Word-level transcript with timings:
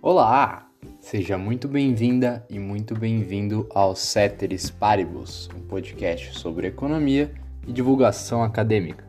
Olá! 0.00 0.68
Seja 1.00 1.36
muito 1.36 1.66
bem-vinda 1.66 2.46
e 2.48 2.56
muito 2.56 2.94
bem-vindo 2.94 3.68
ao 3.74 3.96
Ceteris 3.96 4.70
Paribus, 4.70 5.50
um 5.56 5.60
podcast 5.60 6.38
sobre 6.38 6.68
economia 6.68 7.32
e 7.66 7.72
divulgação 7.72 8.44
acadêmica. 8.44 9.04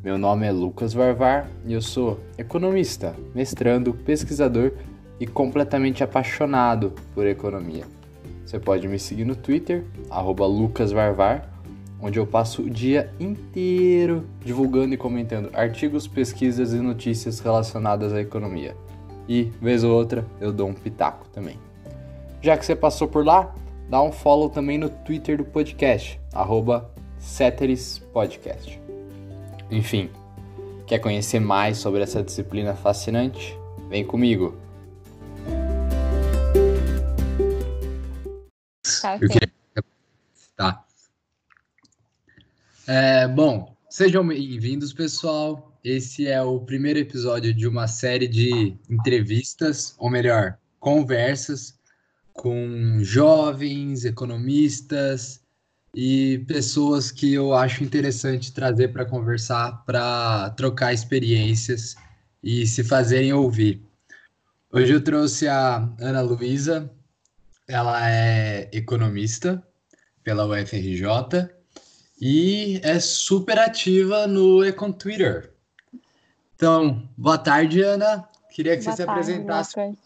Meu 0.00 0.16
nome 0.16 0.46
é 0.46 0.52
Lucas 0.52 0.94
Varvar 0.94 1.50
e 1.66 1.72
eu 1.72 1.82
sou 1.82 2.20
economista, 2.38 3.16
mestrando, 3.34 3.92
pesquisador 3.92 4.74
e 5.18 5.26
completamente 5.26 6.04
apaixonado 6.04 6.94
por 7.16 7.26
economia. 7.26 7.84
Você 8.46 8.60
pode 8.60 8.86
me 8.86 8.96
seguir 8.96 9.24
no 9.24 9.34
Twitter, 9.34 9.84
lucasvarvar, 10.08 11.50
onde 12.00 12.16
eu 12.16 12.26
passo 12.28 12.62
o 12.62 12.70
dia 12.70 13.12
inteiro 13.18 14.24
divulgando 14.44 14.94
e 14.94 14.96
comentando 14.96 15.50
artigos, 15.52 16.06
pesquisas 16.06 16.72
e 16.72 16.76
notícias 16.76 17.40
relacionadas 17.40 18.12
à 18.12 18.20
economia 18.20 18.76
e, 19.28 19.44
vez 19.60 19.84
ou 19.84 19.94
outra, 19.94 20.26
eu 20.40 20.52
dou 20.52 20.68
um 20.68 20.74
pitaco 20.74 21.28
também. 21.28 21.58
Já 22.40 22.56
que 22.56 22.64
você 22.64 22.74
passou 22.74 23.06
por 23.06 23.24
lá, 23.24 23.54
dá 23.88 24.02
um 24.02 24.10
follow 24.10 24.48
também 24.48 24.78
no 24.78 24.88
Twitter 24.88 25.36
do 25.36 25.44
podcast, 25.44 26.18
arroba 26.32 26.90
Podcast. 28.12 28.80
Enfim, 29.70 30.08
quer 30.86 30.98
conhecer 30.98 31.40
mais 31.40 31.76
sobre 31.76 32.02
essa 32.02 32.22
disciplina 32.22 32.74
fascinante? 32.74 33.56
Vem 33.90 34.04
comigo! 34.04 34.56
Tá, 39.02 39.18
eu 39.20 39.28
queria... 39.28 39.52
tá. 40.56 40.84
É, 42.86 43.28
bom, 43.28 43.76
sejam 43.90 44.26
bem-vindos, 44.26 44.94
pessoal. 44.94 45.67
Esse 45.84 46.26
é 46.26 46.42
o 46.42 46.60
primeiro 46.60 46.98
episódio 46.98 47.54
de 47.54 47.66
uma 47.66 47.86
série 47.86 48.26
de 48.26 48.76
entrevistas, 48.90 49.94
ou 49.96 50.10
melhor, 50.10 50.58
conversas 50.80 51.78
com 52.32 52.98
jovens 53.00 54.04
economistas 54.04 55.40
e 55.94 56.44
pessoas 56.48 57.12
que 57.12 57.32
eu 57.32 57.54
acho 57.54 57.84
interessante 57.84 58.52
trazer 58.52 58.88
para 58.88 59.04
conversar, 59.04 59.84
para 59.84 60.50
trocar 60.50 60.92
experiências 60.92 61.96
e 62.42 62.66
se 62.66 62.82
fazerem 62.82 63.32
ouvir. 63.32 63.80
Hoje 64.72 64.92
eu 64.92 65.02
trouxe 65.02 65.46
a 65.46 65.88
Ana 66.00 66.20
Luísa, 66.20 66.90
ela 67.68 68.10
é 68.10 68.68
economista 68.72 69.62
pela 70.24 70.44
UFRJ 70.46 71.48
e 72.20 72.80
é 72.82 72.98
super 72.98 73.58
ativa 73.58 74.26
no 74.26 74.64
Econ 74.64 74.92
Twitter. 74.92 75.57
Então, 76.58 77.00
boa 77.16 77.38
tarde, 77.38 77.80
Ana. 77.82 78.28
Queria 78.50 78.76
que 78.76 78.82
boa 78.82 78.96
você 78.96 79.06
tarde, 79.06 79.24
se 79.24 79.30
apresentasse. 79.30 79.78
Lucas. 79.78 79.96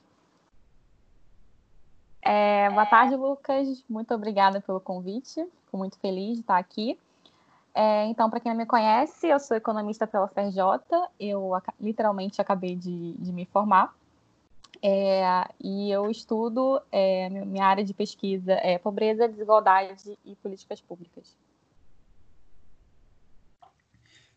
É, 2.20 2.68
boa 2.68 2.84
tarde, 2.84 3.16
Lucas. 3.16 3.82
Muito 3.88 4.12
obrigada 4.12 4.60
pelo 4.60 4.78
convite. 4.78 5.42
Fico 5.64 5.78
muito 5.78 5.98
feliz 5.98 6.34
de 6.34 6.40
estar 6.40 6.58
aqui. 6.58 6.98
É, 7.74 8.04
então, 8.04 8.28
para 8.28 8.38
quem 8.38 8.52
não 8.52 8.58
me 8.58 8.66
conhece, 8.66 9.28
eu 9.28 9.40
sou 9.40 9.56
economista 9.56 10.06
pela 10.06 10.28
FRJ. 10.28 10.62
Eu 11.18 11.52
literalmente 11.80 12.38
acabei 12.38 12.76
de, 12.76 13.14
de 13.14 13.32
me 13.32 13.46
formar. 13.46 13.94
É, 14.82 15.48
e 15.58 15.90
eu 15.90 16.10
estudo, 16.10 16.82
é, 16.92 17.30
minha 17.30 17.64
área 17.64 17.82
de 17.82 17.94
pesquisa 17.94 18.52
é 18.52 18.76
pobreza, 18.76 19.26
desigualdade 19.26 20.18
e 20.22 20.36
políticas 20.36 20.82
públicas. 20.82 21.34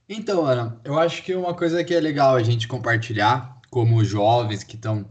Então, 0.08 0.46
Ana, 0.46 0.80
eu 0.84 1.00
acho 1.00 1.24
que 1.24 1.34
uma 1.34 1.54
coisa 1.54 1.84
que 1.84 1.94
é 1.94 2.00
legal 2.00 2.36
a 2.36 2.44
gente 2.44 2.68
compartilhar, 2.68 3.60
como 3.72 4.04
jovens 4.06 4.64
que 4.64 4.76
estão 4.76 5.10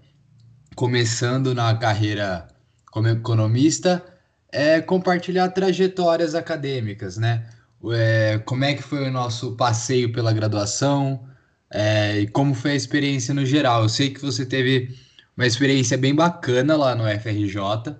começando 0.76 1.54
na 1.54 1.74
carreira 1.76 2.48
como 2.90 3.08
economista, 3.08 4.04
é 4.52 4.80
compartilhar 4.80 5.48
trajetórias 5.48 6.34
acadêmicas, 6.34 7.16
né? 7.16 7.48
É, 7.92 8.38
como 8.38 8.64
é 8.64 8.74
que 8.74 8.83
foi 8.83 9.08
o 9.08 9.10
nosso 9.10 9.56
passeio 9.56 10.12
pela 10.12 10.33
graduação 10.33 11.28
é, 11.70 12.20
e 12.20 12.27
como 12.28 12.54
foi 12.54 12.70
a 12.70 12.77
experiência 12.77 13.34
no 13.34 13.44
geral. 13.44 13.83
Eu 13.83 13.88
sei 13.88 14.10
que 14.10 14.20
você 14.20 14.46
teve 14.46 14.96
uma 15.36 15.46
experiência 15.46 15.98
bem 15.98 16.14
bacana 16.14 16.77
lá 16.77 16.94
no 16.94 17.04
FRJ, 17.04 17.96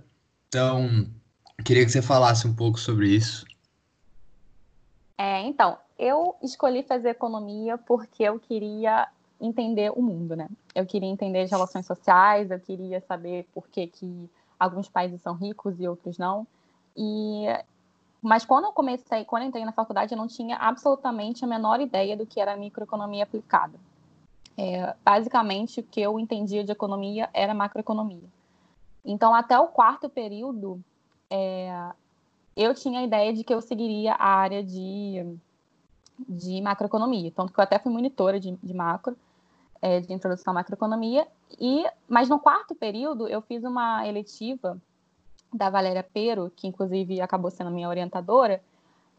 então 0.49 1.09
queria 1.65 1.85
que 1.85 1.91
você 1.91 2.01
falasse 2.01 2.47
um 2.47 2.55
pouco 2.55 2.79
sobre 2.79 3.09
isso. 3.09 3.45
É, 5.19 5.41
então, 5.43 5.77
eu 6.05 6.37
escolhi 6.43 6.83
fazer 6.83 7.09
economia 7.09 7.79
porque 7.79 8.23
eu 8.23 8.39
queria 8.39 9.09
entender 9.41 9.91
o 9.91 10.03
mundo, 10.03 10.37
né? 10.37 10.49
Eu 10.75 10.85
queria 10.85 11.09
entender 11.09 11.41
as 11.41 11.51
relações 11.51 11.87
sociais, 11.87 12.51
eu 12.51 12.61
queria 12.61 13.01
saber 13.01 13.49
por 13.55 13.67
que, 13.69 13.87
que 13.87 14.31
alguns 14.61 14.87
países 14.87 15.21
são 15.23 15.35
ricos 15.35 15.81
e 15.81 15.89
outros 15.89 16.19
não. 16.19 16.47
E 16.95 17.47
mas 18.21 18.45
quando 18.45 18.65
eu 18.65 18.73
comecei, 18.73 19.25
quando 19.25 19.45
eu 19.45 19.49
entrei 19.49 19.65
na 19.65 19.73
faculdade, 19.73 20.13
eu 20.13 20.19
não 20.19 20.27
tinha 20.27 20.57
absolutamente 20.57 21.43
a 21.43 21.49
menor 21.49 21.81
ideia 21.81 22.17
do 22.17 22.27
que 22.27 22.41
era 22.41 22.57
microeconomia 22.57 23.25
aplicada. 23.25 23.79
É, 24.57 24.95
basicamente, 25.03 25.81
o 25.81 25.83
que 25.83 26.01
eu 26.01 26.19
entendia 26.19 26.65
de 26.65 26.73
economia 26.73 27.29
era 27.33 27.55
macroeconomia. 27.55 28.29
Então, 29.05 29.35
até 29.35 29.59
o 29.59 29.67
quarto 29.67 30.09
período, 30.09 30.81
é, 31.29 31.91
eu 32.57 32.75
tinha 32.75 33.01
a 33.01 33.03
ideia 33.03 33.33
de 33.33 33.45
que 33.45 33.53
eu 33.53 33.61
seguiria 33.61 34.15
a 34.15 34.27
área 34.27 34.63
de 34.63 35.37
de 36.19 36.61
macroeconomia. 36.61 37.31
Tanto 37.31 37.53
que 37.53 37.59
eu 37.59 37.65
até 37.65 37.79
fui 37.79 37.93
monitora 37.93 38.39
de, 38.39 38.53
de 38.63 38.75
macro, 38.75 39.17
é, 39.81 40.01
de 40.01 40.13
introdução 40.13 40.53
à 40.53 40.55
macroeconomia. 40.55 41.27
E, 41.61 41.85
mas 42.09 42.29
no 42.29 42.39
quarto 42.39 42.75
período, 42.75 43.29
eu 43.29 43.43
fiz 43.43 43.65
uma 43.65 44.07
eletiva 44.07 44.81
da 45.53 45.71
Valéria 45.71 46.05
Pero, 46.13 46.51
que 46.55 46.67
inclusive 46.67 47.21
acabou 47.21 47.51
sendo 47.51 47.71
minha 47.71 47.89
orientadora, 47.89 48.63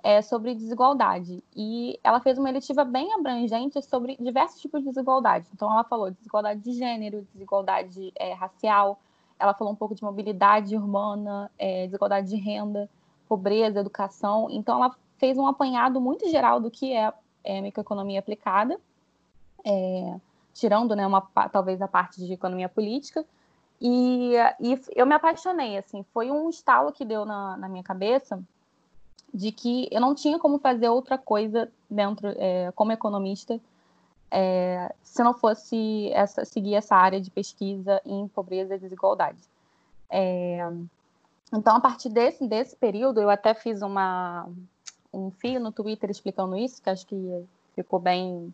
é, 0.03 0.21
sobre 0.21 0.53
desigualdade. 0.53 1.43
E 1.55 1.99
ela 2.03 2.19
fez 2.19 2.37
uma 2.37 2.49
eletiva 2.49 2.83
bem 2.83 3.13
abrangente 3.13 3.81
sobre 3.81 4.15
diversos 4.19 4.61
tipos 4.61 4.81
de 4.81 4.89
desigualdade. 4.89 5.47
Então, 5.53 5.71
ela 5.71 5.83
falou 5.83 6.11
de 6.11 6.17
desigualdade 6.17 6.59
de 6.59 6.73
gênero, 6.73 7.27
desigualdade 7.33 8.13
é, 8.15 8.33
racial, 8.33 8.99
ela 9.39 9.53
falou 9.53 9.73
um 9.73 9.75
pouco 9.75 9.95
de 9.95 10.03
mobilidade 10.03 10.75
urbana, 10.75 11.51
é, 11.57 11.85
desigualdade 11.85 12.29
de 12.29 12.35
renda, 12.35 12.89
pobreza, 13.27 13.79
educação. 13.79 14.47
Então, 14.49 14.77
ela 14.77 14.95
fez 15.25 15.39
um 15.39 15.47
apanhado 15.47 15.99
muito 15.99 16.29
geral 16.29 16.59
do 16.59 16.69
que 16.69 16.93
é, 16.93 17.11
é 17.43 17.59
microeconomia 17.59 18.19
aplicada, 18.19 18.79
é, 19.65 20.19
tirando, 20.53 20.95
né, 20.95 21.07
uma, 21.07 21.19
talvez 21.51 21.81
a 21.81 21.87
parte 21.87 22.23
de 22.23 22.31
economia 22.31 22.69
política, 22.69 23.25
e, 23.81 24.33
e, 24.59 24.79
eu 24.95 25.03
me 25.07 25.15
apaixonei, 25.15 25.79
assim, 25.79 26.05
foi 26.13 26.29
um 26.29 26.47
estalo 26.47 26.91
que 26.91 27.03
deu 27.03 27.25
na, 27.25 27.57
na, 27.57 27.67
minha 27.67 27.81
cabeça 27.81 28.39
de 29.33 29.51
que 29.51 29.89
eu 29.91 29.99
não 29.99 30.13
tinha 30.13 30.37
como 30.37 30.59
fazer 30.59 30.89
outra 30.89 31.17
coisa 31.17 31.71
dentro, 31.89 32.27
é, 32.37 32.71
como 32.75 32.91
economista, 32.91 33.59
é, 34.29 34.93
se 35.01 35.23
não 35.23 35.33
fosse 35.33 36.11
essa, 36.13 36.45
seguir 36.45 36.75
essa 36.75 36.95
área 36.95 37.19
de 37.19 37.31
pesquisa 37.31 37.99
em 38.05 38.27
pobreza 38.27 38.75
e 38.75 38.79
desigualdade. 38.79 39.41
É, 40.07 40.59
então, 41.51 41.75
a 41.75 41.79
partir 41.79 42.09
desse, 42.09 42.47
desse 42.47 42.75
período, 42.75 43.19
eu 43.19 43.29
até 43.29 43.55
fiz 43.55 43.81
uma, 43.81 44.47
um 45.15 45.31
fio 45.31 45.59
no 45.59 45.71
Twitter 45.71 46.09
explicando 46.09 46.55
isso, 46.57 46.81
que 46.81 46.89
acho 46.89 47.05
que 47.05 47.45
ficou 47.73 47.99
bem, 47.99 48.53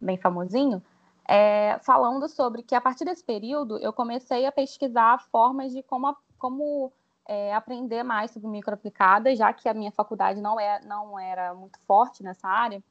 bem 0.00 0.16
famosinho, 0.16 0.82
é, 1.26 1.78
falando 1.82 2.28
sobre 2.28 2.62
que 2.62 2.74
a 2.74 2.80
partir 2.80 3.04
desse 3.04 3.22
período 3.22 3.78
eu 3.78 3.92
comecei 3.92 4.46
a 4.46 4.52
pesquisar 4.52 5.20
formas 5.30 5.72
de 5.72 5.82
como, 5.82 6.16
como 6.38 6.92
é, 7.26 7.54
aprender 7.54 8.02
mais 8.02 8.32
sobre 8.32 8.48
microaplicadas, 8.48 9.38
já 9.38 9.52
que 9.52 9.68
a 9.68 9.74
minha 9.74 9.92
faculdade 9.92 10.40
não, 10.40 10.58
é, 10.58 10.80
não 10.84 11.18
era 11.18 11.54
muito 11.54 11.78
forte 11.86 12.22
nessa 12.22 12.48
área. 12.48 12.82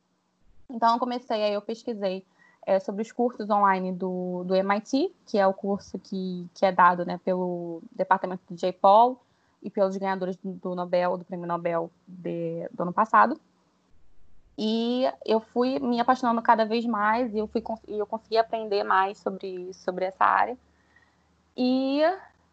Então 0.69 0.94
eu 0.94 1.00
comecei, 1.00 1.44
aí 1.44 1.53
eu 1.53 1.62
pesquisei 1.62 2.25
é, 2.66 2.80
sobre 2.80 3.01
os 3.01 3.12
cursos 3.12 3.50
online 3.50 3.92
do, 3.92 4.44
do 4.45 4.56
MIT, 4.56 5.13
que 5.25 5.38
é 5.38 5.45
o 5.45 5.54
curso 5.54 5.98
que, 6.00 6.48
que 6.54 6.66
é 6.66 6.71
dado 6.71 7.06
né, 7.06 7.19
pelo 7.25 7.81
departamento 7.92 8.44
do 8.50 8.56
J. 8.56 8.71
Paul, 8.71 9.19
e 9.61 9.69
pelos 9.69 9.97
ganhadores 9.97 10.38
do 10.41 10.75
Nobel, 10.75 11.17
do 11.17 11.25
Prêmio 11.25 11.47
Nobel 11.47 11.91
de, 12.07 12.67
do 12.71 12.83
ano 12.83 12.94
passado. 12.94 13.39
E 14.57 15.06
eu 15.25 15.39
fui 15.39 15.79
me 15.79 16.00
apaixonando 16.00 16.41
cada 16.41 16.65
vez 16.65 16.85
mais 16.85 17.33
e 17.33 17.38
eu, 17.38 17.47
fui, 17.47 17.63
eu 17.88 18.06
consegui 18.06 18.38
aprender 18.38 18.83
mais 18.83 19.17
sobre, 19.17 19.73
sobre 19.73 20.06
essa 20.06 20.25
área. 20.25 20.57
E 21.56 22.01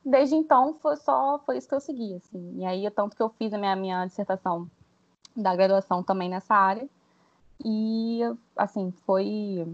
desde 0.05 0.37
então 0.37 0.75
foi 0.75 0.97
só 0.97 1.41
foi 1.45 1.59
isso 1.59 1.69
que 1.69 1.75
eu 1.75 1.81
segui, 1.81 2.15
assim. 2.15 2.59
E 2.59 2.65
aí, 2.65 2.89
tanto 2.91 3.17
que 3.17 3.23
eu 3.23 3.29
fiz 3.31 3.53
a 3.53 3.59
minha, 3.59 3.75
minha 3.75 4.07
dissertação 4.07 4.71
da 5.37 5.55
graduação 5.55 6.03
também 6.03 6.29
nessa 6.29 6.55
área. 6.55 6.89
E, 7.65 8.21
assim, 8.57 8.93
foi, 9.05 9.67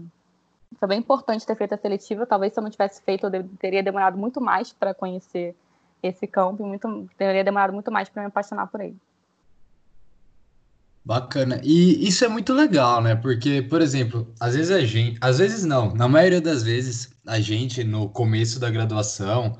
foi 0.79 0.87
bem 0.87 0.99
importante 0.99 1.45
ter 1.45 1.55
feito 1.55 1.73
a 1.73 1.77
seletiva. 1.77 2.25
Talvez 2.25 2.53
se 2.53 2.59
eu 2.59 2.63
não 2.63 2.69
tivesse 2.71 3.01
feito, 3.01 3.27
eu 3.27 3.49
teria 3.59 3.83
demorado 3.83 4.17
muito 4.17 4.41
mais 4.41 4.73
para 4.73 4.93
conhecer 4.93 5.55
esse 6.03 6.27
campo 6.27 6.65
muito 6.65 7.09
teria 7.17 7.43
demorado 7.43 7.73
muito 7.73 7.91
mais 7.91 8.09
para 8.09 8.23
me 8.23 8.27
apaixonar 8.27 8.67
por 8.67 8.81
ele. 8.81 8.97
Bacana. 11.05 11.59
E 11.63 12.07
isso 12.07 12.23
é 12.23 12.29
muito 12.29 12.53
legal, 12.53 13.01
né? 13.01 13.15
Porque, 13.15 13.61
por 13.61 13.81
exemplo, 13.81 14.33
às 14.39 14.55
vezes 14.55 14.71
a 14.71 14.79
gente, 14.81 15.17
às 15.19 15.37
vezes 15.37 15.65
não, 15.65 15.93
na 15.93 16.07
maioria 16.07 16.39
das 16.39 16.63
vezes, 16.63 17.13
a 17.25 17.39
gente 17.39 17.83
no 17.83 18.09
começo 18.09 18.59
da 18.59 18.69
graduação 18.69 19.57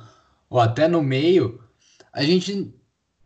ou 0.50 0.60
até 0.60 0.88
no 0.88 1.02
meio, 1.02 1.60
a 2.14 2.24
gente 2.24 2.74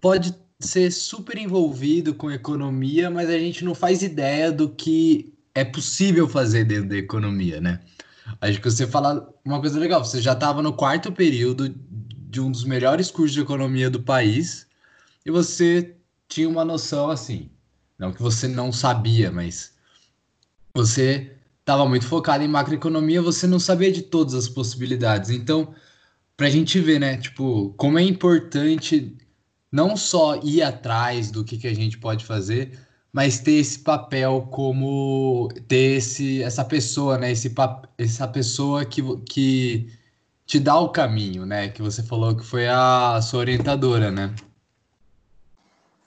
pode 0.01 0.33
ser 0.59 0.91
super 0.91 1.37
envolvido 1.37 2.15
com 2.15 2.31
economia, 2.31 3.09
mas 3.09 3.29
a 3.29 3.37
gente 3.37 3.63
não 3.63 3.75
faz 3.75 4.01
ideia 4.01 4.51
do 4.51 4.69
que 4.69 5.33
é 5.53 5.63
possível 5.63 6.27
fazer 6.27 6.63
dentro 6.63 6.89
da 6.89 6.97
economia, 6.97 7.61
né? 7.61 7.81
Acho 8.41 8.59
que 8.59 8.69
você 8.69 8.85
fala 8.87 9.33
uma 9.45 9.59
coisa 9.59 9.79
legal, 9.79 10.03
você 10.03 10.21
já 10.21 10.33
estava 10.33 10.61
no 10.61 10.73
quarto 10.73 11.11
período 11.11 11.73
de 12.27 12.41
um 12.41 12.51
dos 12.51 12.65
melhores 12.65 13.09
cursos 13.09 13.33
de 13.33 13.41
economia 13.41 13.89
do 13.89 14.03
país 14.03 14.67
e 15.25 15.31
você 15.31 15.95
tinha 16.27 16.47
uma 16.47 16.65
noção 16.65 17.09
assim, 17.09 17.49
não 17.97 18.11
que 18.11 18.21
você 18.21 18.47
não 18.47 18.71
sabia, 18.71 19.31
mas 19.31 19.73
você 20.73 21.31
estava 21.61 21.87
muito 21.87 22.05
focado 22.05 22.43
em 22.43 22.47
macroeconomia, 22.47 23.21
você 23.21 23.47
não 23.47 23.59
sabia 23.59 23.91
de 23.91 24.01
todas 24.01 24.33
as 24.33 24.47
possibilidades. 24.47 25.29
Então, 25.29 25.73
para 26.35 26.47
a 26.47 26.49
gente 26.49 26.79
ver, 26.79 26.99
né, 26.99 27.17
tipo, 27.17 27.73
como 27.77 27.97
é 27.97 28.03
importante 28.03 29.17
não 29.71 29.97
só 29.97 30.39
ir 30.43 30.61
atrás 30.61 31.31
do 31.31 31.43
que, 31.43 31.57
que 31.57 31.67
a 31.67 31.73
gente 31.73 31.97
pode 31.97 32.25
fazer, 32.25 32.77
mas 33.11 33.39
ter 33.39 33.53
esse 33.53 33.79
papel 33.79 34.47
como 34.51 35.49
ter 35.67 35.97
esse, 35.97 36.43
essa 36.43 36.63
pessoa, 36.63 37.17
né, 37.17 37.31
esse, 37.31 37.53
essa 37.97 38.27
pessoa 38.27 38.85
que, 38.85 39.01
que 39.29 39.89
te 40.47 40.61
dá 40.61 40.79
o 40.79 40.89
caminho, 40.89 41.45
né, 41.45 41.67
que 41.67 41.81
você 41.81 42.01
falou 42.01 42.33
que 42.33 42.43
foi 42.43 42.67
a 42.69 43.19
sua 43.21 43.41
orientadora, 43.41 44.09
né? 44.09 44.33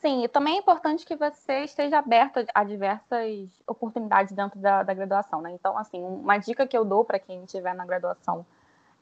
Sim, 0.00 0.24
e 0.24 0.28
também 0.28 0.56
é 0.56 0.58
importante 0.58 1.04
que 1.04 1.14
você 1.14 1.64
esteja 1.64 1.98
aberto 1.98 2.42
a 2.54 2.64
diversas 2.64 3.50
oportunidades 3.66 4.32
dentro 4.34 4.58
da, 4.58 4.82
da 4.82 4.94
graduação, 4.94 5.42
né? 5.42 5.52
Então, 5.52 5.76
assim, 5.76 6.02
uma 6.02 6.38
dica 6.38 6.66
que 6.66 6.76
eu 6.76 6.86
dou 6.86 7.04
para 7.04 7.18
quem 7.18 7.44
estiver 7.44 7.74
na 7.74 7.84
graduação 7.84 8.46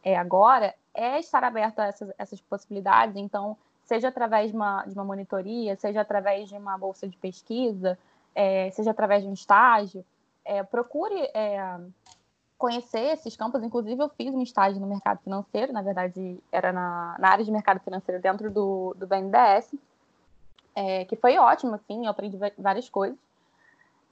é, 0.03 0.17
agora 0.17 0.75
é 0.93 1.21
estar 1.21 1.45
aberto 1.45 1.79
a 1.79 1.87
essas, 1.87 2.13
essas 2.19 2.41
possibilidades. 2.41 3.15
Então, 3.15 3.57
seja 3.85 4.09
através 4.09 4.51
de 4.51 4.57
uma, 4.57 4.85
de 4.87 4.95
uma 4.95 5.05
monitoria, 5.05 5.77
seja 5.77 6.01
através 6.01 6.49
de 6.49 6.57
uma 6.57 6.77
bolsa 6.77 7.07
de 7.07 7.17
pesquisa, 7.17 7.97
é, 8.35 8.69
seja 8.73 8.91
através 8.91 9.23
de 9.23 9.29
um 9.29 9.33
estágio, 9.33 10.05
é, 10.45 10.65
procure 10.65 11.31
é, 11.33 11.79
conhecer 12.59 13.15
esses 13.15 13.37
campos. 13.37 13.63
Inclusive, 13.63 14.03
eu 14.03 14.09
fiz 14.11 14.35
um 14.35 14.43
estágio 14.43 14.81
no 14.81 14.87
mercado 14.87 15.21
financeiro, 15.23 15.73
na 15.73 15.81
verdade, 15.81 16.39
era 16.53 16.73
na, 16.73 17.17
na 17.19 17.29
área 17.31 17.45
de 17.45 17.51
mercado 17.51 17.81
financeiro 17.81 18.21
dentro 18.21 18.51
do, 18.51 18.95
do 18.99 19.07
BNDES 19.07 19.73
é, 20.79 21.05
que 21.05 21.17
foi 21.17 21.37
ótimo, 21.39 21.75
assim, 21.75 22.05
eu 22.05 22.11
aprendi 22.11 22.39
várias 22.57 22.89
coisas. 22.89 23.19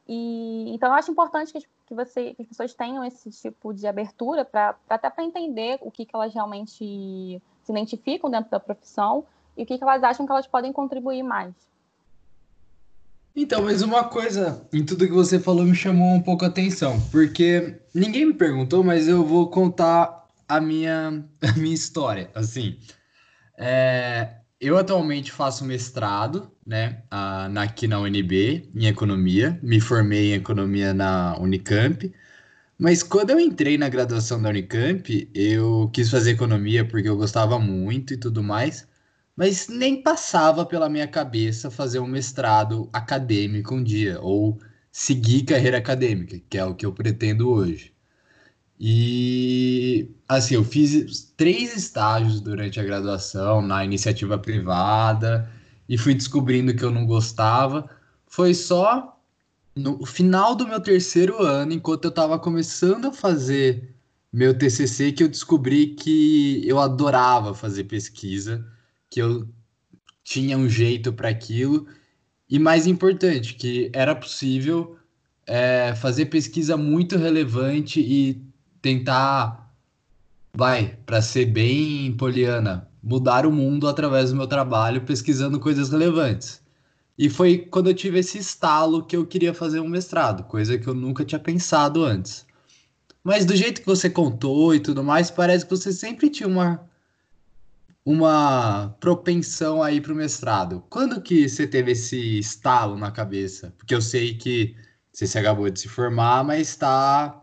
E 0.08 0.74
então 0.74 0.88
eu 0.88 0.94
acho 0.96 1.12
importante 1.12 1.52
que, 1.52 1.60
que, 1.86 1.94
você, 1.94 2.34
que 2.34 2.42
as 2.42 2.48
pessoas 2.48 2.74
tenham 2.74 3.04
esse 3.04 3.30
tipo 3.30 3.72
de 3.72 3.86
abertura 3.86 4.44
para 4.44 4.74
até 4.88 5.08
para 5.08 5.22
entender 5.22 5.78
o 5.80 5.92
que, 5.92 6.04
que 6.04 6.14
elas 6.14 6.34
realmente 6.34 7.40
se 7.62 7.70
identificam 7.70 8.28
dentro 8.28 8.50
da 8.50 8.58
profissão 8.58 9.24
e 9.56 9.62
o 9.62 9.66
que, 9.66 9.78
que 9.78 9.84
elas 9.84 10.02
acham 10.02 10.26
que 10.26 10.32
elas 10.32 10.48
podem 10.48 10.72
contribuir 10.72 11.22
mais. 11.22 11.54
Então, 13.36 13.62
mas 13.62 13.82
uma 13.82 14.04
coisa 14.04 14.66
em 14.72 14.82
tudo 14.82 15.06
que 15.06 15.12
você 15.12 15.38
falou 15.38 15.66
me 15.66 15.74
chamou 15.74 16.14
um 16.14 16.22
pouco 16.22 16.46
a 16.46 16.48
atenção, 16.48 16.98
porque 17.12 17.76
ninguém 17.94 18.24
me 18.24 18.32
perguntou, 18.32 18.82
mas 18.82 19.06
eu 19.06 19.22
vou 19.26 19.50
contar 19.50 20.26
a 20.48 20.58
minha, 20.58 21.22
a 21.42 21.52
minha 21.52 21.74
história. 21.74 22.30
Assim, 22.34 22.78
é, 23.58 24.36
eu 24.58 24.78
atualmente 24.78 25.30
faço 25.30 25.66
mestrado, 25.66 26.50
né, 26.66 27.02
aqui 27.56 27.86
na 27.86 28.00
UNB, 28.00 28.70
em 28.74 28.86
economia. 28.86 29.58
Me 29.62 29.80
formei 29.80 30.32
em 30.32 30.36
economia 30.36 30.94
na 30.94 31.36
Unicamp. 31.38 32.10
Mas 32.78 33.02
quando 33.02 33.30
eu 33.30 33.40
entrei 33.40 33.76
na 33.76 33.88
graduação 33.90 34.40
da 34.40 34.48
Unicamp, 34.48 35.30
eu 35.34 35.90
quis 35.92 36.10
fazer 36.10 36.32
economia 36.32 36.86
porque 36.86 37.08
eu 37.08 37.16
gostava 37.16 37.58
muito 37.58 38.14
e 38.14 38.16
tudo 38.16 38.42
mais, 38.42 38.86
mas 39.36 39.68
nem 39.68 40.02
passava 40.02 40.64
pela 40.66 40.88
minha 40.88 41.06
cabeça 41.06 41.70
fazer 41.70 42.00
um 42.00 42.06
mestrado 42.06 42.88
acadêmico 42.92 43.74
um 43.74 43.84
dia, 43.84 44.20
ou 44.20 44.58
seguir 44.90 45.44
carreira 45.44 45.78
acadêmica, 45.78 46.40
que 46.48 46.58
é 46.58 46.64
o 46.64 46.74
que 46.74 46.86
eu 46.86 46.92
pretendo 46.92 47.50
hoje. 47.50 47.92
E 48.78 50.10
assim, 50.28 50.54
eu 50.54 50.64
fiz 50.64 51.32
três 51.36 51.76
estágios 51.76 52.40
durante 52.40 52.78
a 52.80 52.84
graduação 52.84 53.62
na 53.62 53.84
iniciativa 53.84 54.38
privada 54.38 55.50
e 55.88 55.96
fui 55.98 56.14
descobrindo 56.14 56.74
que 56.74 56.84
eu 56.84 56.90
não 56.90 57.06
gostava. 57.06 57.88
Foi 58.26 58.54
só 58.54 59.18
no 59.74 60.04
final 60.06 60.54
do 60.54 60.66
meu 60.66 60.80
terceiro 60.80 61.42
ano, 61.42 61.72
enquanto 61.72 62.04
eu 62.06 62.10
estava 62.10 62.38
começando 62.38 63.08
a 63.08 63.12
fazer 63.12 63.94
meu 64.32 64.56
TCC, 64.56 65.12
que 65.12 65.22
eu 65.24 65.28
descobri 65.28 65.88
que 65.94 66.62
eu 66.66 66.78
adorava 66.78 67.54
fazer 67.54 67.84
pesquisa, 67.84 68.66
que 69.16 69.22
eu 69.22 69.48
tinha 70.22 70.58
um 70.58 70.68
jeito 70.68 71.10
para 71.10 71.30
aquilo 71.30 71.86
e 72.50 72.58
mais 72.58 72.86
importante, 72.86 73.54
que 73.54 73.90
era 73.94 74.14
possível 74.14 74.98
é, 75.46 75.94
fazer 75.94 76.26
pesquisa 76.26 76.76
muito 76.76 77.16
relevante 77.16 77.98
e 77.98 78.44
tentar, 78.82 79.74
vai, 80.54 80.98
para 81.06 81.22
ser 81.22 81.46
bem 81.46 82.12
poliana, 82.12 82.90
mudar 83.02 83.46
o 83.46 83.50
mundo 83.50 83.88
através 83.88 84.28
do 84.28 84.36
meu 84.36 84.46
trabalho 84.46 85.00
pesquisando 85.00 85.58
coisas 85.58 85.88
relevantes. 85.88 86.60
E 87.16 87.30
foi 87.30 87.56
quando 87.56 87.88
eu 87.88 87.94
tive 87.94 88.18
esse 88.18 88.36
estalo 88.36 89.02
que 89.02 89.16
eu 89.16 89.24
queria 89.24 89.54
fazer 89.54 89.80
um 89.80 89.88
mestrado, 89.88 90.44
coisa 90.44 90.76
que 90.76 90.86
eu 90.86 90.94
nunca 90.94 91.24
tinha 91.24 91.38
pensado 91.38 92.04
antes. 92.04 92.44
Mas 93.24 93.46
do 93.46 93.56
jeito 93.56 93.80
que 93.80 93.86
você 93.86 94.10
contou 94.10 94.74
e 94.74 94.78
tudo 94.78 95.02
mais, 95.02 95.30
parece 95.30 95.64
que 95.64 95.74
você 95.74 95.90
sempre 95.90 96.28
tinha 96.28 96.46
uma 96.46 96.86
uma 98.06 98.96
propensão 99.00 99.82
aí 99.82 100.00
para 100.00 100.12
o 100.12 100.16
mestrado. 100.16 100.84
Quando 100.88 101.20
que 101.20 101.48
você 101.48 101.66
teve 101.66 101.90
esse 101.90 102.38
estalo 102.38 102.96
na 102.96 103.10
cabeça? 103.10 103.74
Porque 103.76 103.92
eu 103.92 104.00
sei 104.00 104.36
que 104.38 104.76
você 105.12 105.26
se 105.26 105.36
acabou 105.36 105.68
de 105.68 105.80
se 105.80 105.88
formar, 105.88 106.44
mas 106.44 106.68
está 106.68 107.42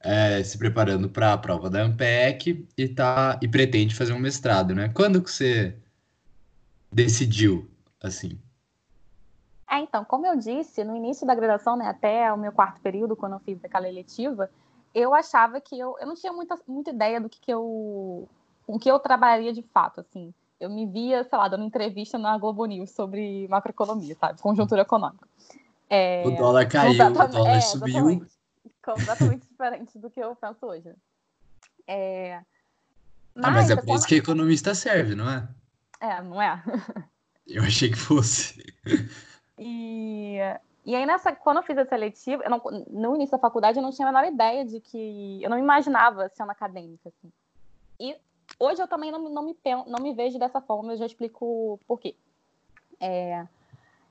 é, 0.00 0.42
se 0.42 0.56
preparando 0.56 1.10
para 1.10 1.34
a 1.34 1.38
prova 1.38 1.68
da 1.68 1.82
Ampec 1.82 2.66
e, 2.74 2.88
tá, 2.88 3.38
e 3.42 3.46
pretende 3.46 3.94
fazer 3.94 4.14
um 4.14 4.18
mestrado, 4.18 4.74
né? 4.74 4.88
Quando 4.88 5.22
que 5.22 5.30
você 5.30 5.76
decidiu, 6.90 7.70
assim? 8.02 8.40
É, 9.70 9.80
então, 9.80 10.06
como 10.06 10.26
eu 10.26 10.38
disse, 10.38 10.82
no 10.84 10.96
início 10.96 11.26
da 11.26 11.34
graduação, 11.34 11.76
né, 11.76 11.86
até 11.86 12.32
o 12.32 12.38
meu 12.38 12.52
quarto 12.52 12.80
período, 12.80 13.14
quando 13.14 13.34
eu 13.34 13.40
fiz 13.40 13.62
aquela 13.62 13.86
eletiva, 13.86 14.50
eu 14.94 15.14
achava 15.14 15.60
que 15.60 15.78
eu, 15.78 15.96
eu 16.00 16.06
não 16.06 16.14
tinha 16.14 16.32
muita, 16.32 16.58
muita 16.66 16.90
ideia 16.92 17.20
do 17.20 17.28
que, 17.28 17.38
que 17.38 17.52
eu 17.52 18.26
com 18.68 18.78
que 18.78 18.90
eu 18.90 18.98
trabalharia 18.98 19.52
de 19.52 19.62
fato, 19.62 20.00
assim. 20.00 20.32
Eu 20.60 20.68
me 20.68 20.86
via, 20.86 21.24
sei 21.24 21.38
lá, 21.38 21.48
dando 21.48 21.64
entrevista 21.64 22.18
na 22.18 22.36
Globo 22.36 22.64
News 22.66 22.90
sobre 22.90 23.48
macroeconomia, 23.48 24.16
sabe? 24.20 24.40
Conjuntura 24.40 24.82
econômica. 24.82 25.26
É, 25.88 26.22
o 26.26 26.36
dólar 26.36 26.68
caiu, 26.68 26.92
o 26.92 27.28
dólar 27.28 27.56
é, 27.56 27.60
subiu. 27.60 28.10
Exatamente 28.10 28.38
completamente 28.94 29.46
diferente 29.48 29.98
do 29.98 30.10
que 30.10 30.20
eu 30.20 30.34
penso 30.36 30.66
hoje. 30.66 30.94
É... 31.86 32.40
Mas, 33.34 33.44
ah, 33.44 33.50
mas 33.50 33.70
é 33.70 33.76
por 33.76 33.94
isso 33.94 34.06
que 34.06 34.16
economista 34.16 34.74
serve, 34.74 35.14
não 35.14 35.30
é? 35.30 35.48
É, 36.00 36.22
não 36.22 36.40
é? 36.40 36.62
Eu 37.46 37.62
achei 37.62 37.90
que 37.90 37.96
fosse. 37.96 38.64
E, 39.60 40.36
e 40.86 40.94
aí, 40.94 41.04
nessa, 41.04 41.32
quando 41.32 41.56
eu 41.56 41.64
fiz 41.64 41.76
a 41.76 41.84
seletiva, 41.84 42.44
eu 42.44 42.48
não, 42.48 42.62
no 42.88 43.16
início 43.16 43.32
da 43.32 43.40
faculdade, 43.40 43.76
eu 43.76 43.82
não 43.82 43.90
tinha 43.90 44.06
a 44.06 44.12
menor 44.12 44.32
ideia 44.32 44.64
de 44.64 44.78
que. 44.78 45.42
Eu 45.42 45.50
não 45.50 45.58
imaginava 45.58 46.28
sendo 46.28 46.52
acadêmica. 46.52 47.08
Assim. 47.08 47.32
E 47.98 48.16
hoje 48.58 48.82
eu 48.82 48.88
também 48.88 49.10
não, 49.10 49.28
não, 49.28 49.42
me, 49.42 49.56
não 49.86 50.02
me 50.02 50.14
vejo 50.14 50.38
dessa 50.38 50.60
forma, 50.60 50.92
eu 50.92 50.96
já 50.96 51.06
explico 51.06 51.78
por 51.86 51.98
quê. 51.98 52.14
É, 53.00 53.46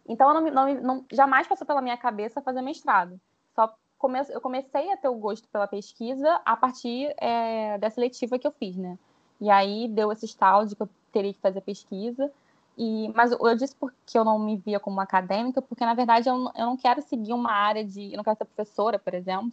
então, 0.08 0.34
eu 0.34 0.52
não, 0.52 0.74
não, 0.76 1.06
jamais 1.12 1.48
passou 1.48 1.68
pela 1.68 1.82
minha 1.82 1.98
cabeça 1.98 2.42
fazer 2.42 2.62
mestrado. 2.62 3.20
Só 3.54 3.74
come, 3.98 4.20
eu 4.30 4.40
comecei 4.40 4.92
a 4.92 4.98
ter 4.98 5.10
o 5.10 5.16
gosto 5.16 5.48
pela 5.50 5.68
pesquisa 5.68 6.40
a 6.46 6.56
partir 6.56 7.14
é, 7.18 7.78
da 7.78 7.90
seletiva 7.90 8.40
que 8.40 8.48
eu 8.48 8.52
fiz, 8.52 8.78
né? 8.78 8.98
E 9.40 9.50
aí 9.50 9.88
deu 9.88 10.12
esse 10.12 10.26
estalo 10.26 10.66
de 10.66 10.76
que 10.76 10.82
eu 10.82 10.90
teria 11.12 11.34
que 11.34 11.42
fazer 11.42 11.62
pesquisa. 11.62 12.32
E, 12.78 13.12
mas 13.16 13.32
eu 13.32 13.56
disse 13.56 13.76
porque 13.76 14.18
eu 14.18 14.24
não 14.24 14.40
me 14.40 14.56
via 14.56 14.80
como 14.80 15.02
acadêmica, 15.02 15.62
porque 15.62 15.84
na 15.84 15.94
verdade 15.94 16.30
eu, 16.30 16.36
eu 16.56 16.66
não 16.66 16.78
quero 16.78 17.02
seguir 17.02 17.34
uma 17.34 17.52
área 17.52 17.84
de. 17.84 18.14
Eu 18.14 18.18
não 18.18 18.24
quero 18.24 18.38
ser 18.38 18.46
professora, 18.46 18.98
por 18.98 19.14
exemplo. 19.14 19.52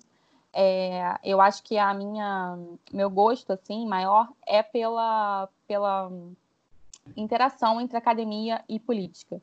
É, 0.57 1.19
eu 1.25 1.41
acho 1.41 1.65
que 1.65 1.77
a 1.77 1.93
minha 1.93 2.57
meu 2.93 3.11
gosto 3.11 3.53
assim 3.53 3.85
maior 3.87 4.29
é 4.47 4.63
pela 4.63 5.49
pela 5.67 6.13
interação 7.17 7.81
entre 7.81 7.97
academia 7.97 8.63
e 8.69 8.79
política. 8.79 9.43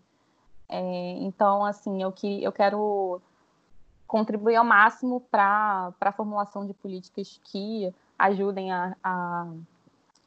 É, 0.70 1.18
então 1.20 1.66
assim 1.66 2.02
eu 2.02 2.14
que 2.14 2.42
eu 2.42 2.52
quero 2.52 3.22
contribuir 4.08 4.56
ao 4.56 4.64
máximo 4.64 5.20
para 5.20 5.94
a 6.00 6.12
formulação 6.14 6.66
de 6.66 6.74
políticas 6.74 7.42
que 7.44 7.94
ajudem 8.18 8.72
a, 8.72 8.96
a 9.04 9.48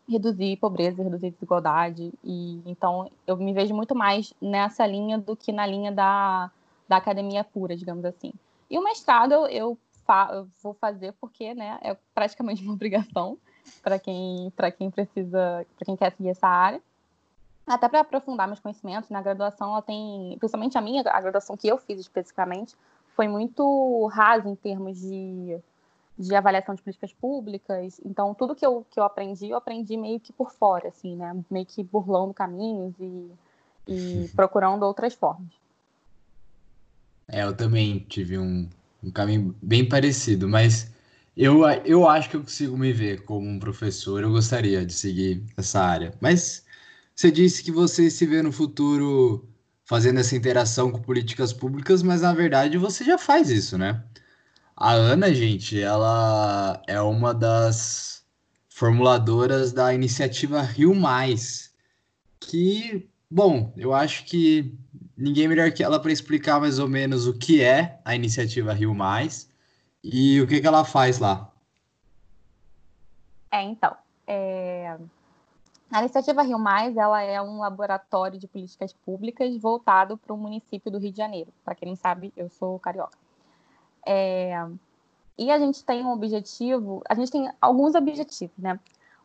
reduzir 0.08 0.56
pobreza, 0.58 1.02
reduzir 1.02 1.30
desigualdade. 1.30 2.12
E 2.22 2.60
então 2.66 3.10
eu 3.26 3.36
me 3.36 3.52
vejo 3.52 3.74
muito 3.74 3.94
mais 3.94 4.34
nessa 4.40 4.86
linha 4.86 5.18
do 5.18 5.34
que 5.34 5.52
na 5.52 5.66
linha 5.66 5.90
da, 5.90 6.50
da 6.88 6.96
academia 6.96 7.42
pura, 7.42 7.76
digamos 7.76 8.04
assim. 8.04 8.32
E 8.70 8.78
o 8.78 8.84
mestrado 8.84 9.32
eu, 9.32 9.46
eu, 9.46 9.78
fa 10.06 10.46
vou 10.62 10.74
fazer 10.74 11.12
porque 11.20 11.54
né, 11.54 11.78
é 11.82 11.96
praticamente 12.14 12.62
uma 12.62 12.72
obrigação 12.74 13.38
para 13.82 13.98
quem, 13.98 14.52
quem 14.78 14.90
precisa, 14.90 15.66
para 15.76 15.84
quem 15.84 15.96
quer 15.96 16.12
seguir 16.12 16.30
essa 16.30 16.46
área. 16.46 16.80
Até 17.66 17.88
para 17.88 18.00
aprofundar 18.00 18.46
meus 18.46 18.60
conhecimentos, 18.60 19.08
na 19.08 19.22
graduação 19.22 19.70
ela 19.70 19.82
tem, 19.82 20.36
principalmente 20.38 20.76
a 20.76 20.82
minha, 20.82 21.02
a 21.06 21.20
graduação 21.20 21.56
que 21.56 21.66
eu 21.66 21.78
fiz 21.78 21.98
especificamente, 21.98 22.76
foi 23.16 23.26
muito 23.26 24.06
rasa 24.08 24.48
em 24.48 24.54
termos 24.54 25.00
de, 25.00 25.58
de 26.18 26.34
avaliação 26.34 26.74
de 26.74 26.82
políticas 26.82 27.12
públicas. 27.12 28.00
Então, 28.04 28.34
tudo 28.34 28.54
que 28.54 28.66
eu, 28.66 28.84
que 28.90 29.00
eu 29.00 29.04
aprendi, 29.04 29.48
eu 29.48 29.56
aprendi 29.56 29.96
meio 29.96 30.20
que 30.20 30.32
por 30.32 30.52
fora, 30.52 30.88
assim, 30.88 31.16
né? 31.16 31.34
Meio 31.50 31.64
que 31.64 31.82
burlando 31.82 32.34
caminhos 32.34 32.94
e, 33.00 33.30
e 33.88 34.28
procurando 34.36 34.82
outras 34.82 35.14
formas. 35.14 35.48
É, 37.26 37.44
eu 37.44 37.56
também 37.56 38.00
tive 38.00 38.38
um, 38.38 38.68
um 39.08 39.10
caminho 39.10 39.54
bem 39.62 39.88
parecido, 39.88 40.48
mas 40.48 40.90
eu, 41.36 41.62
eu 41.84 42.08
acho 42.08 42.30
que 42.30 42.36
eu 42.36 42.42
consigo 42.42 42.76
me 42.76 42.92
ver 42.92 43.22
como 43.24 43.48
um 43.48 43.58
professor, 43.58 44.22
eu 44.22 44.30
gostaria 44.30 44.84
de 44.86 44.92
seguir 44.92 45.44
essa 45.56 45.80
área. 45.80 46.14
Mas 46.20 46.64
você 47.14 47.30
disse 47.30 47.62
que 47.62 47.72
você 47.72 48.10
se 48.10 48.26
vê 48.26 48.42
no 48.42 48.52
futuro 48.52 49.48
fazendo 49.84 50.20
essa 50.20 50.36
interação 50.36 50.90
com 50.90 51.00
políticas 51.02 51.52
públicas, 51.52 52.02
mas 52.02 52.22
na 52.22 52.32
verdade 52.32 52.78
você 52.78 53.04
já 53.04 53.18
faz 53.18 53.50
isso, 53.50 53.76
né? 53.78 54.02
A 54.76 54.92
Ana, 54.92 55.32
gente, 55.32 55.80
ela 55.80 56.82
é 56.86 57.00
uma 57.00 57.32
das 57.34 58.24
formuladoras 58.68 59.72
da 59.72 59.94
iniciativa 59.94 60.62
Rio 60.62 60.94
Mais, 60.94 61.72
que, 62.40 63.08
bom, 63.30 63.72
eu 63.76 63.94
acho 63.94 64.24
que 64.24 64.74
ninguém 65.16 65.48
melhor 65.48 65.70
que 65.72 65.82
ela 65.82 66.00
para 66.00 66.12
explicar 66.12 66.60
mais 66.60 66.78
ou 66.78 66.88
menos 66.88 67.26
o 67.26 67.38
que 67.38 67.62
é 67.62 68.00
a 68.04 68.14
iniciativa 68.14 68.72
Rio 68.72 68.94
Mais 68.94 69.48
e 70.02 70.40
o 70.40 70.46
que, 70.46 70.60
que 70.60 70.66
ela 70.66 70.84
faz 70.84 71.18
lá. 71.18 71.50
É, 73.50 73.62
então, 73.62 73.96
é... 74.26 74.96
a 75.90 76.00
iniciativa 76.00 76.42
Rio 76.42 76.58
Mais 76.58 76.96
ela 76.96 77.22
é 77.22 77.40
um 77.40 77.58
laboratório 77.58 78.38
de 78.38 78.48
políticas 78.48 78.92
públicas 78.92 79.56
voltado 79.56 80.16
para 80.18 80.34
o 80.34 80.36
município 80.36 80.90
do 80.90 80.98
Rio 80.98 81.12
de 81.12 81.18
Janeiro. 81.18 81.52
Para 81.64 81.74
quem 81.74 81.88
não 81.88 81.96
sabe, 81.96 82.32
eu 82.36 82.48
sou 82.48 82.78
carioca. 82.78 83.16
É... 84.06 84.66
E 85.36 85.50
a 85.50 85.58
gente 85.58 85.84
tem 85.84 86.04
um 86.04 86.12
objetivo, 86.12 87.02
a 87.08 87.14
gente 87.14 87.30
tem 87.30 87.50
alguns 87.60 87.94
objetivos, 87.94 88.56
né? 88.56 88.78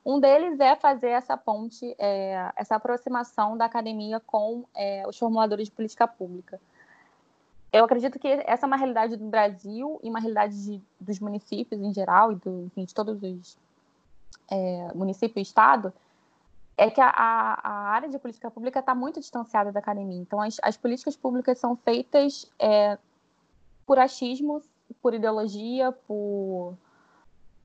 Um 0.06 0.20
deles 0.20 0.60
é 0.60 0.76
fazer 0.76 1.10
essa 1.10 1.36
ponte, 1.36 1.96
é, 2.00 2.52
essa 2.56 2.76
aproximação 2.76 3.58
da 3.58 3.66
academia 3.66 4.20
com 4.20 4.66
é, 4.76 5.06
os 5.08 5.18
formuladores 5.18 5.68
de 5.68 5.72
política 5.72 6.08
pública. 6.08 6.60
Eu 7.72 7.86
acredito 7.86 8.18
que 8.18 8.28
essa 8.28 8.66
é 8.66 8.68
uma 8.68 8.78
realidade 8.78 9.16
do 9.16 9.26
Brasil 9.26 10.00
e 10.02 10.10
uma 10.10 10.20
realidade 10.20 10.64
de, 10.64 10.82
dos 11.00 11.20
municípios 11.20 11.80
em 11.80 11.94
geral 11.94 12.32
e 12.32 12.36
do, 12.36 12.66
enfim, 12.66 12.86
de 12.86 12.94
todos 12.94 13.22
os 13.22 13.58
é, 14.50 14.92
municípios 14.96 15.48
e 15.48 15.50
estado, 15.50 15.94
é 16.76 16.90
que 16.90 17.02
a, 17.02 17.10
a, 17.10 17.72
área 17.90 18.10
de 18.10 18.18
política 18.18 18.50
pública 18.50 18.80
está 18.80 18.96
muito 18.96 19.20
distanciada 19.20 19.72
da 19.72 19.80
academia. 19.80 20.20
Então, 20.20 20.42
as, 20.42 20.58
as 20.64 20.78
políticas 20.78 21.16
públicas 21.16 21.60
são 21.60 21.76
feitas 21.76 22.50
é, 22.58 22.98
por 23.86 24.00
achismo, 24.00 24.64
por 25.02 25.14
ideologia, 25.14 25.92
por 25.92 26.76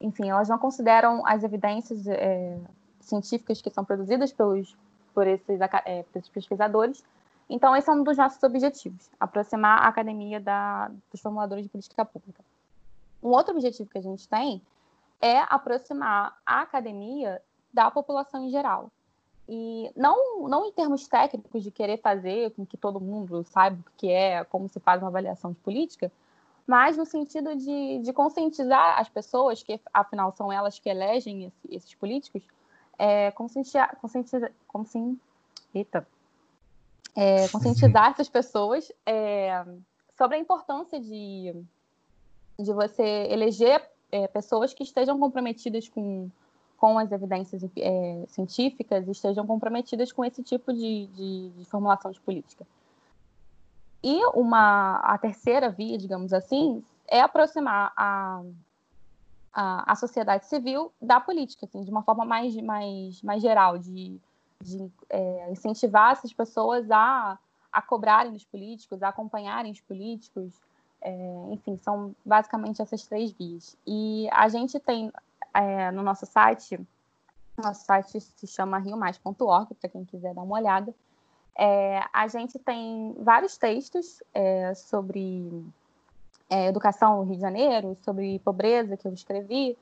enfim, 0.04 0.28
elas 0.28 0.48
não 0.48 0.58
consideram 0.58 1.26
as 1.26 1.42
evidências 1.42 2.06
é, 2.06 2.58
científicas 3.00 3.62
que 3.62 3.70
são 3.70 3.84
produzidas 3.84 4.32
pelos, 4.32 4.76
por, 5.14 5.26
esses, 5.26 5.58
é, 5.84 6.04
pesquisadores. 6.32 7.02
Então, 7.48 7.74
esse 7.74 7.88
é 7.88 7.92
um 7.92 8.02
dos 8.02 8.16
nossos 8.16 8.42
objetivos, 8.42 9.10
aproximar 9.18 9.82
a 9.82 9.88
academia 9.88 10.40
da, 10.40 10.90
dos 11.10 11.20
formuladores 11.20 11.64
de 11.64 11.70
política 11.70 12.04
pública. 12.04 12.42
Um 13.22 13.28
outro 13.28 13.52
objetivo 13.52 13.88
que 13.88 13.98
a 13.98 14.02
gente 14.02 14.28
tem 14.28 14.60
é 15.20 15.38
aproximar 15.48 16.36
a 16.44 16.60
academia 16.60 17.40
da 17.72 17.90
população 17.90 18.44
em 18.44 18.50
geral. 18.50 18.90
E 19.48 19.90
não, 19.96 20.48
não 20.48 20.66
em 20.66 20.72
termos 20.72 21.06
técnicos 21.06 21.62
de 21.62 21.70
querer 21.70 21.98
fazer 21.98 22.50
com 22.52 22.64
que 22.64 22.76
todo 22.76 23.00
mundo 23.00 23.44
saiba 23.44 23.78
o 23.78 23.98
que 23.98 24.10
é, 24.10 24.44
como 24.44 24.68
se 24.68 24.80
faz 24.80 25.02
uma 25.02 25.08
avaliação 25.08 25.52
de 25.52 25.58
política, 25.58 26.10
mas 26.66 26.96
no 26.96 27.04
sentido 27.04 27.54
de, 27.54 27.98
de 27.98 28.12
conscientizar 28.12 28.98
as 28.98 29.08
pessoas, 29.08 29.62
que 29.62 29.80
afinal 29.92 30.32
são 30.32 30.52
elas 30.52 30.78
que 30.78 30.88
elegem 30.88 31.44
esse, 31.44 31.74
esses 31.76 31.94
políticos, 31.94 32.42
é, 32.98 33.30
conscientizar, 33.32 33.96
conscientizar, 34.00 34.50
consci, 34.66 35.18
eita, 35.74 36.06
é, 37.14 37.48
conscientizar 37.48 38.10
essas 38.10 38.28
pessoas 38.28 38.90
é, 39.04 39.64
sobre 40.16 40.36
a 40.36 40.40
importância 40.40 40.98
de, 41.00 41.54
de 42.58 42.72
você 42.72 43.28
eleger 43.30 43.86
é, 44.10 44.26
pessoas 44.28 44.72
que 44.72 44.82
estejam 44.82 45.18
comprometidas 45.18 45.88
com, 45.88 46.30
com 46.78 46.98
as 46.98 47.10
evidências 47.12 47.62
é, 47.76 48.24
científicas 48.28 49.06
estejam 49.08 49.46
comprometidas 49.46 50.12
com 50.12 50.24
esse 50.24 50.42
tipo 50.42 50.72
de, 50.72 51.06
de, 51.08 51.48
de 51.50 51.64
formulação 51.66 52.10
de 52.10 52.20
política. 52.20 52.66
E 54.04 54.22
uma, 54.34 54.96
a 54.98 55.16
terceira 55.16 55.70
via, 55.70 55.96
digamos 55.96 56.34
assim, 56.34 56.84
é 57.08 57.22
aproximar 57.22 57.90
a, 57.96 58.42
a, 59.50 59.92
a 59.92 59.96
sociedade 59.96 60.44
civil 60.44 60.92
da 61.00 61.18
política, 61.18 61.64
assim, 61.64 61.82
de 61.82 61.90
uma 61.90 62.02
forma 62.02 62.22
mais, 62.22 62.54
mais, 62.56 63.22
mais 63.22 63.40
geral, 63.40 63.78
de, 63.78 64.20
de 64.60 64.92
é, 65.08 65.50
incentivar 65.50 66.12
essas 66.12 66.34
pessoas 66.34 66.90
a, 66.90 67.38
a 67.72 67.80
cobrarem 67.80 68.30
dos 68.30 68.44
políticos, 68.44 69.02
a 69.02 69.08
acompanharem 69.08 69.72
os 69.72 69.80
políticos. 69.80 70.52
É, 71.00 71.46
enfim, 71.50 71.78
são 71.78 72.14
basicamente 72.22 72.82
essas 72.82 73.06
três 73.06 73.32
vias. 73.32 73.74
E 73.86 74.28
a 74.32 74.48
gente 74.50 74.78
tem 74.80 75.10
é, 75.54 75.90
no 75.90 76.02
nosso 76.02 76.26
site, 76.26 76.78
nosso 77.56 77.86
site 77.86 78.20
se 78.20 78.46
chama 78.46 78.76
riomais.org, 78.76 79.74
para 79.74 79.88
quem 79.88 80.04
quiser 80.04 80.34
dar 80.34 80.42
uma 80.42 80.56
olhada, 80.56 80.94
é, 81.56 82.02
a 82.12 82.26
gente 82.26 82.58
tem 82.58 83.14
vários 83.18 83.56
textos 83.56 84.22
é, 84.32 84.74
sobre 84.74 85.64
é, 86.50 86.66
educação 86.66 87.18
no 87.18 87.22
Rio 87.22 87.36
de 87.36 87.40
Janeiro, 87.40 87.96
sobre 88.02 88.38
pobreza 88.40 88.96
que 88.96 89.06
eu 89.06 89.12
escrevi. 89.12 89.76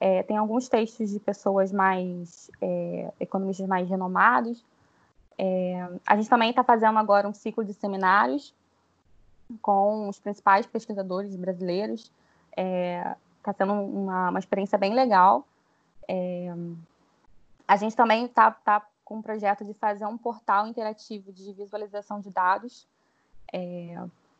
É, 0.00 0.22
tem 0.24 0.36
alguns 0.36 0.68
textos 0.68 1.10
de 1.10 1.20
pessoas 1.20 1.70
mais, 1.70 2.50
é, 2.60 3.12
economistas 3.20 3.68
mais 3.68 3.88
renomados. 3.88 4.64
É, 5.38 5.88
a 6.04 6.16
gente 6.16 6.28
também 6.28 6.50
está 6.50 6.64
fazendo 6.64 6.98
agora 6.98 7.28
um 7.28 7.32
ciclo 7.32 7.64
de 7.64 7.72
seminários 7.72 8.52
com 9.60 10.08
os 10.08 10.18
principais 10.18 10.66
pesquisadores 10.66 11.36
brasileiros. 11.36 12.10
Está 13.38 13.52
sendo 13.52 13.74
uma, 13.74 14.30
uma 14.30 14.38
experiência 14.38 14.76
bem 14.76 14.92
legal. 14.92 15.46
a 17.68 17.76
gente 17.76 17.94
também 17.94 18.24
está 18.24 18.50
tá 18.50 18.82
com 19.12 19.18
um 19.18 19.22
projeto 19.22 19.62
de 19.62 19.74
fazer 19.74 20.06
um 20.06 20.16
portal 20.16 20.66
interativo 20.66 21.30
de 21.30 21.52
visualização 21.52 22.18
de 22.18 22.30
dados 22.30 22.88
é, 23.52 23.94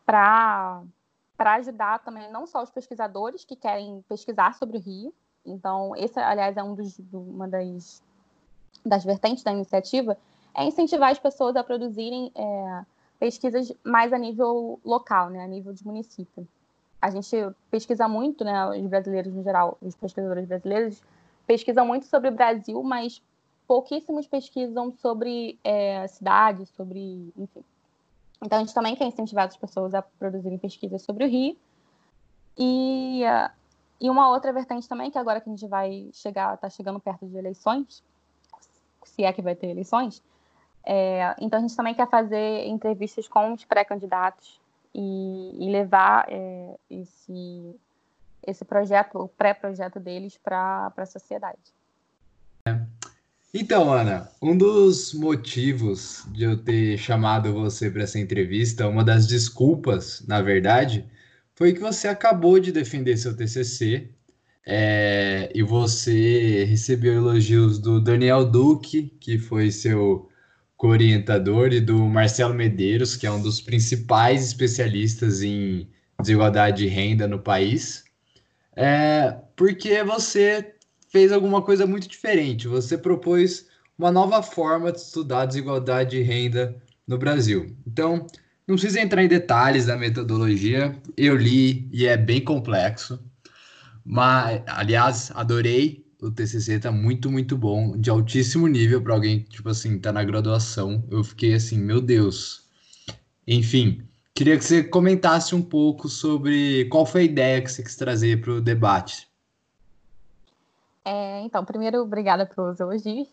para 0.07 0.83
ajudar 1.39 1.99
também 1.99 2.33
não 2.33 2.47
só 2.47 2.63
os 2.63 2.71
pesquisadores 2.71 3.45
que 3.45 3.55
querem 3.55 4.03
pesquisar 4.09 4.55
sobre 4.55 4.79
o 4.79 4.81
Rio. 4.81 5.15
Então, 5.45 5.95
esse, 5.95 6.19
aliás, 6.19 6.57
é 6.57 6.63
um 6.63 6.75
dos, 6.75 6.99
uma 7.13 7.47
das, 7.47 8.03
das 8.85 9.05
vertentes 9.05 9.45
da 9.45 9.53
iniciativa, 9.53 10.17
é 10.55 10.65
incentivar 10.65 11.11
as 11.11 11.19
pessoas 11.19 11.55
a 11.55 11.63
produzirem 11.63 12.33
é, 12.35 12.85
pesquisas 13.21 13.71
mais 13.85 14.11
a 14.11 14.19
nível 14.19 14.81
local, 14.83 15.29
né, 15.29 15.45
a 15.45 15.47
nível 15.47 15.75
de 15.75 15.85
município. 15.85 16.49
A 17.01 17.11
gente 17.11 17.37
pesquisa 17.71 18.09
muito, 18.09 18.43
né, 18.43 18.71
os 18.71 18.87
brasileiros 18.87 19.35
no 19.35 19.43
geral, 19.43 19.77
os 19.83 19.95
pesquisadores 19.97 20.47
brasileiros 20.47 21.03
pesquisam 21.47 21.85
muito 21.85 22.07
sobre 22.07 22.31
o 22.31 22.33
Brasil, 22.33 22.83
mas 22.83 23.21
pouquíssimos 23.67 24.27
pesquisam 24.27 24.93
sobre 24.93 25.59
é, 25.65 26.07
cidades, 26.09 26.69
sobre, 26.71 27.33
enfim. 27.37 27.65
Então, 28.43 28.59
a 28.59 28.61
gente 28.61 28.75
também 28.75 28.97
quer 28.97 29.07
incentivar 29.07 29.47
as 29.47 29.57
pessoas 29.57 29.95
a 29.95 30.03
produzirem 30.03 30.59
pesquisas 30.59 31.03
sobre 31.03 31.25
o 31.25 31.29
Rio. 31.29 31.57
E, 32.59 33.23
uh, 33.25 33.51
e 34.01 34.11
uma 34.11 34.29
outra 34.29 34.53
vertente 34.53 34.89
também, 34.89 35.11
que 35.11 35.19
agora 35.19 35.41
que 35.41 35.49
a 35.49 35.53
gente 35.53 35.67
vai 35.67 36.11
chegar, 36.13 36.55
está 36.55 36.69
chegando 36.69 36.99
perto 36.99 37.27
de 37.27 37.37
eleições, 37.37 38.03
se 39.05 39.25
é 39.25 39.33
que 39.33 39.41
vai 39.41 39.55
ter 39.55 39.69
eleições, 39.69 40.23
é, 40.85 41.35
então 41.39 41.59
a 41.59 41.63
gente 41.63 41.77
também 41.77 41.95
quer 41.95 42.09
fazer 42.09 42.67
entrevistas 42.67 43.29
com 43.29 43.53
os 43.53 43.65
pré-candidatos 43.65 44.61
e, 44.93 45.57
e, 45.59 45.71
levar 45.71 46.27
é, 46.29 46.77
esse, 46.91 47.81
esse 48.45 48.65
projeto, 48.65 49.19
o 49.19 49.29
pré-projeto 49.29 50.01
deles 50.01 50.37
para 50.37 50.93
a 50.97 51.07
sociedade. 51.07 51.61
Então, 53.55 53.93
Ana, 53.93 54.31
um 54.41 54.57
dos 54.57 55.13
motivos 55.13 56.25
de 56.33 56.43
eu 56.45 56.57
ter 56.57 56.97
chamado 56.97 57.53
você 57.53 57.91
para 57.91 58.05
essa 58.05 58.19
entrevista, 58.19 58.89
uma 58.89 59.05
das 59.05 59.27
desculpas, 59.27 60.25
na 60.27 60.41
verdade, 60.41 61.05
foi 61.55 61.75
que 61.75 61.81
você 61.81 62.09
acabou 62.09 62.59
de 62.59 62.73
defender 62.73 63.17
seu 63.19 63.37
TCC 63.37 64.09
é, 64.67 65.51
e 65.55 65.63
você 65.63 66.65
recebeu 66.65 67.15
elogios 67.15 67.79
do 67.79 68.01
Daniel 68.01 68.45
Duque, 68.51 69.15
que 69.21 69.39
foi 69.39 69.71
seu 69.71 70.31
co-orientador, 70.77 71.75
e 71.75 71.81
do 71.81 71.99
Marcelo 72.09 72.55
Medeiros, 72.55 73.17
que 73.17 73.27
é 73.27 73.31
um 73.31 73.43
dos 73.43 73.61
principais 73.61 74.47
especialistas 74.47 75.43
em 75.43 75.89
desigualdade 76.19 76.85
de 76.85 76.89
renda 76.89 77.29
no 77.29 77.39
país, 77.39 78.05
é 78.75 79.37
porque 79.57 80.03
você 80.03 80.75
fez 81.13 81.31
alguma 81.31 81.61
coisa 81.61 81.87
muito 81.87 82.09
diferente. 82.09 82.67
Você 82.67 82.97
propôs 82.97 83.67
uma 83.99 84.11
nova 84.11 84.43
forma 84.43 84.91
de 84.91 84.99
estudar 84.99 85.45
desigualdade 85.45 86.17
de 86.17 86.23
renda 86.23 86.75
no 87.07 87.19
Brasil. 87.19 87.77
Então, 87.87 88.27
não 88.67 88.77
precisa 88.77 89.01
entrar 89.01 89.23
em 89.23 89.29
detalhes 89.29 89.87
da 89.87 89.97
metodologia, 89.97 90.97
eu 91.15 91.37
li 91.37 91.87
e 91.93 92.07
é 92.07 92.17
bem 92.17 92.41
complexo. 92.41 93.23
Mas, 94.05 94.63
aliás, 94.67 95.31
adorei 95.35 96.03
o 96.21 96.31
TCC, 96.31 96.79
tá 96.79 96.91
muito, 96.91 97.31
muito 97.31 97.59
bom, 97.59 97.97
de 97.99 98.09
altíssimo 98.09 98.67
nível 98.67 99.03
para 99.03 99.13
alguém, 99.13 99.41
tipo 99.41 99.69
assim, 99.69 99.99
tá 99.99 100.13
na 100.13 100.25
graduação. 100.25 101.05
Eu 101.11 101.23
fiquei 101.23 101.53
assim, 101.53 101.79
meu 101.79 102.01
Deus. 102.01 102.63
Enfim, 103.47 104.03
queria 104.35 104.57
que 104.57 104.65
você 104.65 104.83
comentasse 104.83 105.55
um 105.55 105.63
pouco 105.63 106.09
sobre 106.09 106.87
qual 106.87 107.05
foi 107.05 107.23
a 107.23 107.25
ideia 107.25 107.61
que 107.61 107.71
você 107.71 107.83
quis 107.83 107.97
trazer 107.97 108.41
para 108.41 108.53
o 108.53 108.61
debate. 108.61 109.32
É, 111.05 111.41
então, 111.41 111.65
primeiro, 111.65 112.03
obrigada 112.03 112.47
pelos 112.47 112.79
elogios. 112.79 113.29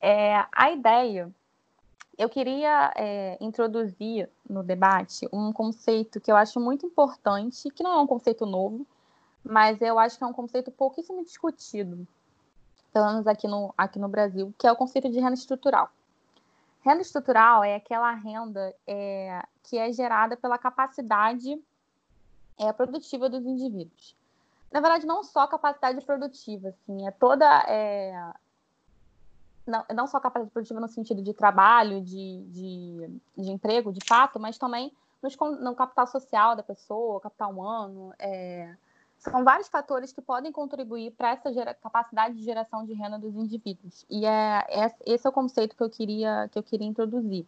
É, 0.00 0.44
a 0.52 0.70
ideia, 0.70 1.30
eu 2.18 2.28
queria 2.28 2.92
é, 2.96 3.38
introduzir 3.40 4.28
no 4.48 4.62
debate 4.62 5.28
um 5.32 5.52
conceito 5.52 6.20
que 6.20 6.30
eu 6.30 6.36
acho 6.36 6.60
muito 6.60 6.86
importante, 6.86 7.70
que 7.70 7.82
não 7.82 7.92
é 7.92 8.00
um 8.00 8.06
conceito 8.06 8.44
novo, 8.44 8.86
mas 9.42 9.80
eu 9.80 9.98
acho 9.98 10.18
que 10.18 10.24
é 10.24 10.26
um 10.26 10.32
conceito 10.32 10.70
pouquíssimo 10.70 11.24
discutido, 11.24 12.06
pelo 12.92 13.06
menos 13.06 13.26
aqui 13.26 13.48
no, 13.48 13.74
aqui 13.76 13.98
no 13.98 14.08
Brasil, 14.08 14.54
que 14.58 14.66
é 14.66 14.72
o 14.72 14.76
conceito 14.76 15.10
de 15.10 15.18
renda 15.18 15.34
estrutural. 15.34 15.90
Renda 16.82 17.02
estrutural 17.02 17.62
é 17.62 17.76
aquela 17.76 18.12
renda 18.14 18.74
é, 18.86 19.42
que 19.62 19.78
é 19.78 19.92
gerada 19.92 20.36
pela 20.36 20.58
capacidade 20.58 21.58
é, 22.58 22.72
produtiva 22.72 23.28
dos 23.28 23.44
indivíduos. 23.44 24.14
Na 24.70 24.80
verdade, 24.80 25.06
não 25.06 25.24
só 25.24 25.46
capacidade 25.46 26.04
produtiva, 26.04 26.68
assim, 26.68 27.06
é 27.06 27.10
toda. 27.10 27.46
É, 27.68 28.32
não, 29.66 29.84
não 29.94 30.06
só 30.06 30.20
capacidade 30.20 30.52
produtiva 30.52 30.80
no 30.80 30.88
sentido 30.88 31.22
de 31.22 31.34
trabalho, 31.34 32.00
de, 32.00 32.42
de, 32.48 33.20
de 33.36 33.50
emprego, 33.50 33.92
de 33.92 34.00
fato, 34.06 34.38
mas 34.38 34.58
também 34.58 34.92
nos, 35.22 35.36
no 35.60 35.74
capital 35.74 36.06
social 36.06 36.56
da 36.56 36.62
pessoa, 36.62 37.20
capital 37.20 37.50
humano, 37.50 38.14
é, 38.18 38.74
são 39.18 39.44
vários 39.44 39.68
fatores 39.68 40.12
que 40.12 40.22
podem 40.22 40.50
contribuir 40.50 41.10
para 41.12 41.30
essa 41.30 41.52
gera, 41.52 41.74
capacidade 41.74 42.36
de 42.36 42.42
geração 42.42 42.84
de 42.86 42.94
renda 42.94 43.18
dos 43.18 43.34
indivíduos. 43.34 44.06
E 44.08 44.24
é, 44.24 44.64
é, 44.68 44.94
esse 45.04 45.26
é 45.26 45.30
o 45.30 45.32
conceito 45.32 45.76
que 45.76 45.82
eu 45.82 45.90
queria, 45.90 46.48
que 46.50 46.58
eu 46.58 46.62
queria 46.62 46.86
introduzir. 46.86 47.46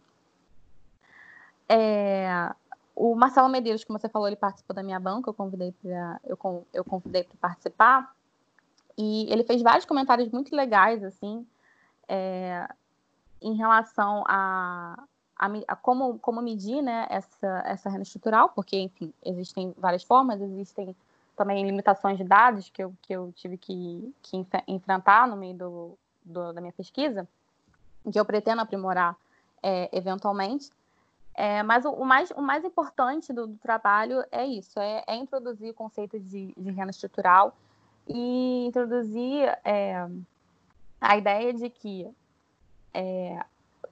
É, 1.69 2.53
o 2.95 3.15
Marcelo 3.15 3.49
Medeiros, 3.49 3.85
como 3.85 3.99
você 3.99 4.09
falou, 4.09 4.29
ele 4.29 4.37
participou 4.37 4.75
da 4.75 4.83
minha 4.83 5.01
banca, 5.01 5.31
eu 5.31 5.35
convidei 5.35 5.73
para 5.73 6.21
eu, 6.25 6.67
eu 6.73 6.85
convidei 6.85 7.25
para 7.25 7.37
participar. 7.41 8.15
E 8.97 9.27
ele 9.33 9.45
fez 9.45 9.63
vários 9.63 9.87
comentários 9.87 10.29
muito 10.29 10.55
legais, 10.55 11.03
assim, 11.03 11.47
é, 12.07 12.69
em 13.41 13.55
relação 13.55 14.23
a, 14.27 15.03
a, 15.37 15.47
a, 15.69 15.77
como, 15.77 16.19
como 16.19 16.43
medir 16.43 16.83
né, 16.83 17.07
essa, 17.09 17.63
essa 17.67 17.91
renda 17.91 18.03
estrutural, 18.03 18.51
porque, 18.51 18.79
enfim, 18.79 19.13
existem 19.25 19.75
várias 19.79 20.03
formas, 20.03 20.41
existem 20.41 20.95
também 21.37 21.65
limitações 21.65 22.19
de 22.19 22.25
dados 22.25 22.69
que 22.69 22.85
eu, 22.85 22.95
que 23.03 23.13
eu 23.13 23.33
tive 23.35 23.57
que, 23.57 24.15
que 24.23 24.47
enfrentar 24.69 25.27
no 25.27 25.37
meio 25.37 25.55
do, 25.55 25.99
do, 26.23 26.53
da 26.53 26.61
minha 26.61 26.73
pesquisa, 26.73 27.27
que 28.11 28.21
eu 28.21 28.25
pretendo 28.25 28.61
aprimorar 28.61 29.17
é, 29.63 29.89
eventualmente. 29.93 30.71
É, 31.35 31.63
mas 31.63 31.85
o, 31.85 31.91
o, 31.91 32.05
mais, 32.05 32.31
o 32.33 32.43
mais 32.43 32.65
importante 32.65 33.33
do, 33.33 33.47
do 33.47 33.57
trabalho 33.57 34.23
é 34.31 34.45
isso, 34.45 34.79
é, 34.79 35.03
é, 35.07 35.17
introduzir 35.17 35.71
o 35.71 35.75
conceito 35.75 36.21
de, 36.21 36.53
de 36.57 36.71
renda 36.71 36.91
estrutural 36.91 37.57
e 38.07 38.67
introduzir 38.67 39.49
é, 39.65 40.07
a 41.01 41.17
ideia 41.17 41.55
de 41.55 41.71
que, 41.71 42.09
é, 42.93 43.43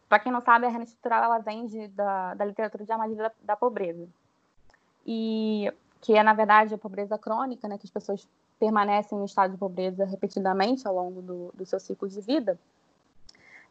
para 0.08 0.18
quem 0.18 0.30
não 0.30 0.42
sabe, 0.42 0.66
a 0.66 0.68
renda 0.68 0.84
estrutural 0.84 1.24
ela 1.24 1.38
vem 1.38 1.66
de, 1.66 1.88
da, 1.88 2.34
da 2.34 2.44
literatura 2.44 2.84
de 2.84 2.92
armadilha 2.92 3.22
da, 3.22 3.32
da 3.42 3.56
pobreza. 3.56 4.06
E 5.06 5.72
que 6.00 6.16
é, 6.16 6.22
na 6.22 6.34
verdade, 6.34 6.74
a 6.74 6.78
pobreza 6.78 7.18
crônica, 7.18 7.68
né, 7.68 7.78
que 7.78 7.86
as 7.86 7.90
pessoas 7.90 8.26
permanecem 8.58 9.18
no 9.18 9.24
estado 9.24 9.52
de 9.52 9.58
pobreza 9.58 10.04
repetidamente 10.04 10.86
ao 10.86 10.94
longo 10.94 11.22
do, 11.22 11.52
do 11.54 11.64
seu 11.64 11.80
ciclo 11.80 12.08
de 12.08 12.20
vida, 12.20 12.58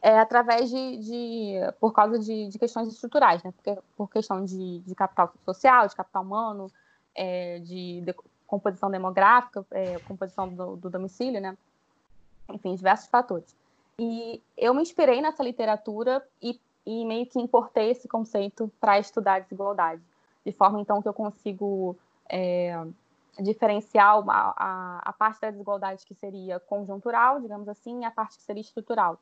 é 0.02 0.18
através 0.18 0.70
de, 0.70 0.96
de 0.98 1.54
por 1.78 1.92
causa 1.92 2.18
de, 2.18 2.48
de, 2.48 2.58
questões 2.58 2.88
estruturais, 2.88 3.42
né, 3.42 3.52
Porque, 3.52 3.78
por 3.96 4.10
questão 4.10 4.44
de, 4.44 4.80
de, 4.80 4.94
capital 4.94 5.32
social, 5.44 5.86
de 5.86 5.94
capital 5.94 6.22
humano, 6.22 6.70
é, 7.14 7.58
de, 7.58 8.00
de, 8.00 8.14
composição 8.46 8.90
demográfica, 8.90 9.64
é, 9.70 9.98
composição 10.00 10.48
do, 10.48 10.76
do 10.76 10.90
domicílio, 10.90 11.40
né, 11.40 11.56
enfim, 12.48 12.74
diversos 12.74 13.08
fatores. 13.08 13.54
E 13.98 14.42
eu 14.56 14.72
me 14.72 14.82
inspirei 14.82 15.20
nessa 15.20 15.42
literatura 15.42 16.26
e, 16.42 16.58
e 16.86 17.04
meio 17.04 17.26
que 17.26 17.38
importei 17.38 17.90
esse 17.90 18.08
conceito 18.08 18.72
para 18.80 18.98
estudar 18.98 19.40
desigualdade, 19.40 20.02
de 20.44 20.52
forma 20.52 20.80
então 20.80 21.02
que 21.02 21.08
eu 21.08 21.12
consigo 21.12 21.94
é, 22.26 22.82
diferenciar 23.38 24.16
a, 24.26 24.54
a, 24.56 25.00
a, 25.04 25.12
parte 25.12 25.40
da 25.40 25.50
desigualdade 25.50 26.06
que 26.06 26.14
seria 26.14 26.58
conjuntural, 26.60 27.40
digamos 27.40 27.68
assim, 27.68 28.00
e 28.00 28.04
a 28.04 28.10
parte 28.10 28.38
que 28.38 28.42
seria 28.42 28.62
estrutural. 28.62 29.18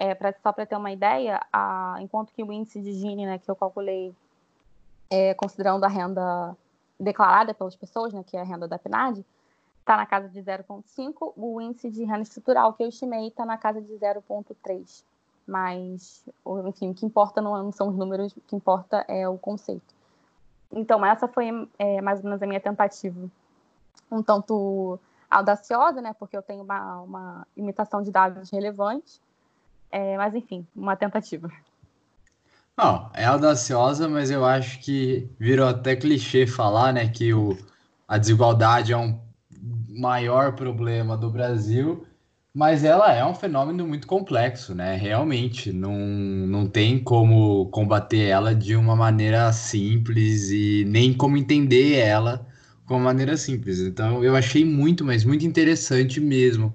É, 0.00 0.14
pra, 0.14 0.32
só 0.40 0.52
para 0.52 0.64
ter 0.64 0.76
uma 0.76 0.92
ideia, 0.92 1.44
a, 1.52 1.96
enquanto 1.98 2.32
que 2.32 2.44
o 2.44 2.52
índice 2.52 2.80
de 2.80 2.92
Gini, 2.92 3.26
né, 3.26 3.36
que 3.36 3.50
eu 3.50 3.56
calculei 3.56 4.14
é, 5.10 5.34
considerando 5.34 5.82
a 5.82 5.88
renda 5.88 6.56
declarada 7.00 7.52
pelas 7.52 7.74
pessoas, 7.74 8.12
né, 8.12 8.22
que 8.24 8.36
é 8.36 8.40
a 8.40 8.44
renda 8.44 8.68
da 8.68 8.78
PNAD, 8.78 9.24
está 9.80 9.96
na 9.96 10.06
casa 10.06 10.28
de 10.28 10.40
0,5, 10.40 11.32
o 11.36 11.60
índice 11.60 11.90
de 11.90 12.04
renda 12.04 12.22
estrutural 12.22 12.72
que 12.74 12.84
eu 12.84 12.88
estimei 12.88 13.26
está 13.26 13.44
na 13.44 13.58
casa 13.58 13.80
de 13.80 13.92
0,3. 13.94 15.02
Mas, 15.44 16.24
enfim, 16.66 16.90
o 16.90 16.94
que 16.94 17.04
importa 17.04 17.40
não 17.40 17.72
são 17.72 17.88
os 17.88 17.96
números, 17.96 18.32
o 18.36 18.40
que 18.42 18.54
importa 18.54 19.04
é 19.08 19.28
o 19.28 19.36
conceito. 19.36 19.94
Então, 20.70 21.04
essa 21.04 21.26
foi 21.26 21.68
é, 21.78 22.00
mais 22.00 22.18
ou 22.20 22.26
menos 22.26 22.40
a 22.40 22.46
minha 22.46 22.60
tentativa. 22.60 23.28
Um 24.12 24.22
tanto 24.22 25.00
audaciosa, 25.30 26.00
né? 26.00 26.12
Porque 26.12 26.36
eu 26.36 26.42
tenho 26.42 26.62
uma, 26.62 27.00
uma 27.00 27.46
imitação 27.56 28.02
de 28.02 28.10
dados 28.10 28.50
relevantes. 28.50 29.20
É, 29.90 30.16
mas, 30.16 30.34
enfim, 30.34 30.66
uma 30.74 30.96
tentativa. 30.96 31.50
Não, 32.76 33.10
é 33.14 33.24
audaciosa, 33.24 34.08
mas 34.08 34.30
eu 34.30 34.44
acho 34.44 34.80
que 34.80 35.28
virou 35.38 35.66
até 35.68 35.96
clichê 35.96 36.46
falar, 36.46 36.92
né? 36.92 37.08
Que 37.08 37.34
o, 37.34 37.56
a 38.06 38.18
desigualdade 38.18 38.92
é 38.92 38.96
um 38.96 39.18
maior 39.88 40.54
problema 40.54 41.16
do 41.16 41.30
Brasil 41.30 42.06
mas 42.58 42.82
ela 42.82 43.14
é 43.14 43.24
um 43.24 43.34
fenômeno 43.34 43.86
muito 43.86 44.04
complexo, 44.06 44.74
né? 44.74 44.96
Realmente, 44.96 45.72
não, 45.72 45.96
não 45.96 46.66
tem 46.66 46.98
como 46.98 47.66
combater 47.70 48.24
ela 48.24 48.52
de 48.52 48.74
uma 48.74 48.96
maneira 48.96 49.52
simples 49.52 50.50
e 50.50 50.84
nem 50.88 51.14
como 51.14 51.36
entender 51.36 51.94
ela 51.98 52.44
de 52.84 52.92
uma 52.92 52.98
maneira 52.98 53.36
simples. 53.36 53.78
Então, 53.78 54.24
eu 54.24 54.34
achei 54.34 54.64
muito, 54.64 55.04
mas 55.04 55.24
muito 55.24 55.46
interessante 55.46 56.20
mesmo 56.20 56.74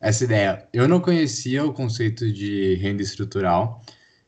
essa 0.00 0.24
ideia. 0.24 0.68
Eu 0.72 0.88
não 0.88 1.00
conhecia 1.00 1.64
o 1.64 1.72
conceito 1.72 2.30
de 2.32 2.74
renda 2.76 3.02
estrutural 3.02 3.82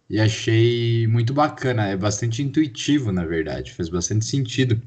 e 0.08 0.20
achei 0.20 1.06
muito 1.06 1.32
bacana. 1.32 1.86
É 1.88 1.96
bastante 1.96 2.42
intuitivo, 2.42 3.12
na 3.12 3.24
verdade, 3.24 3.72
faz 3.72 3.88
bastante 3.88 4.24
sentido. 4.24 4.80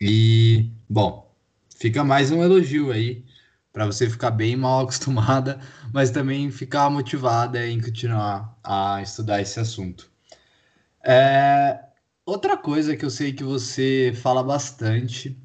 E, 0.00 0.70
bom, 0.88 1.30
fica 1.76 2.04
mais 2.04 2.30
um 2.30 2.42
elogio 2.42 2.92
aí 2.92 3.24
para 3.72 3.86
você 3.86 4.08
ficar 4.08 4.30
bem 4.30 4.56
mal 4.56 4.82
acostumada, 4.84 5.60
mas 5.92 6.10
também 6.10 6.50
ficar 6.50 6.90
motivada 6.90 7.66
em 7.66 7.80
continuar 7.80 8.58
a 8.62 9.02
estudar 9.02 9.40
esse 9.40 9.58
assunto. 9.60 10.10
É, 11.04 11.80
outra 12.24 12.56
coisa 12.56 12.96
que 12.96 13.04
eu 13.04 13.10
sei 13.10 13.32
que 13.32 13.44
você 13.44 14.12
fala 14.16 14.42
bastante, 14.42 15.36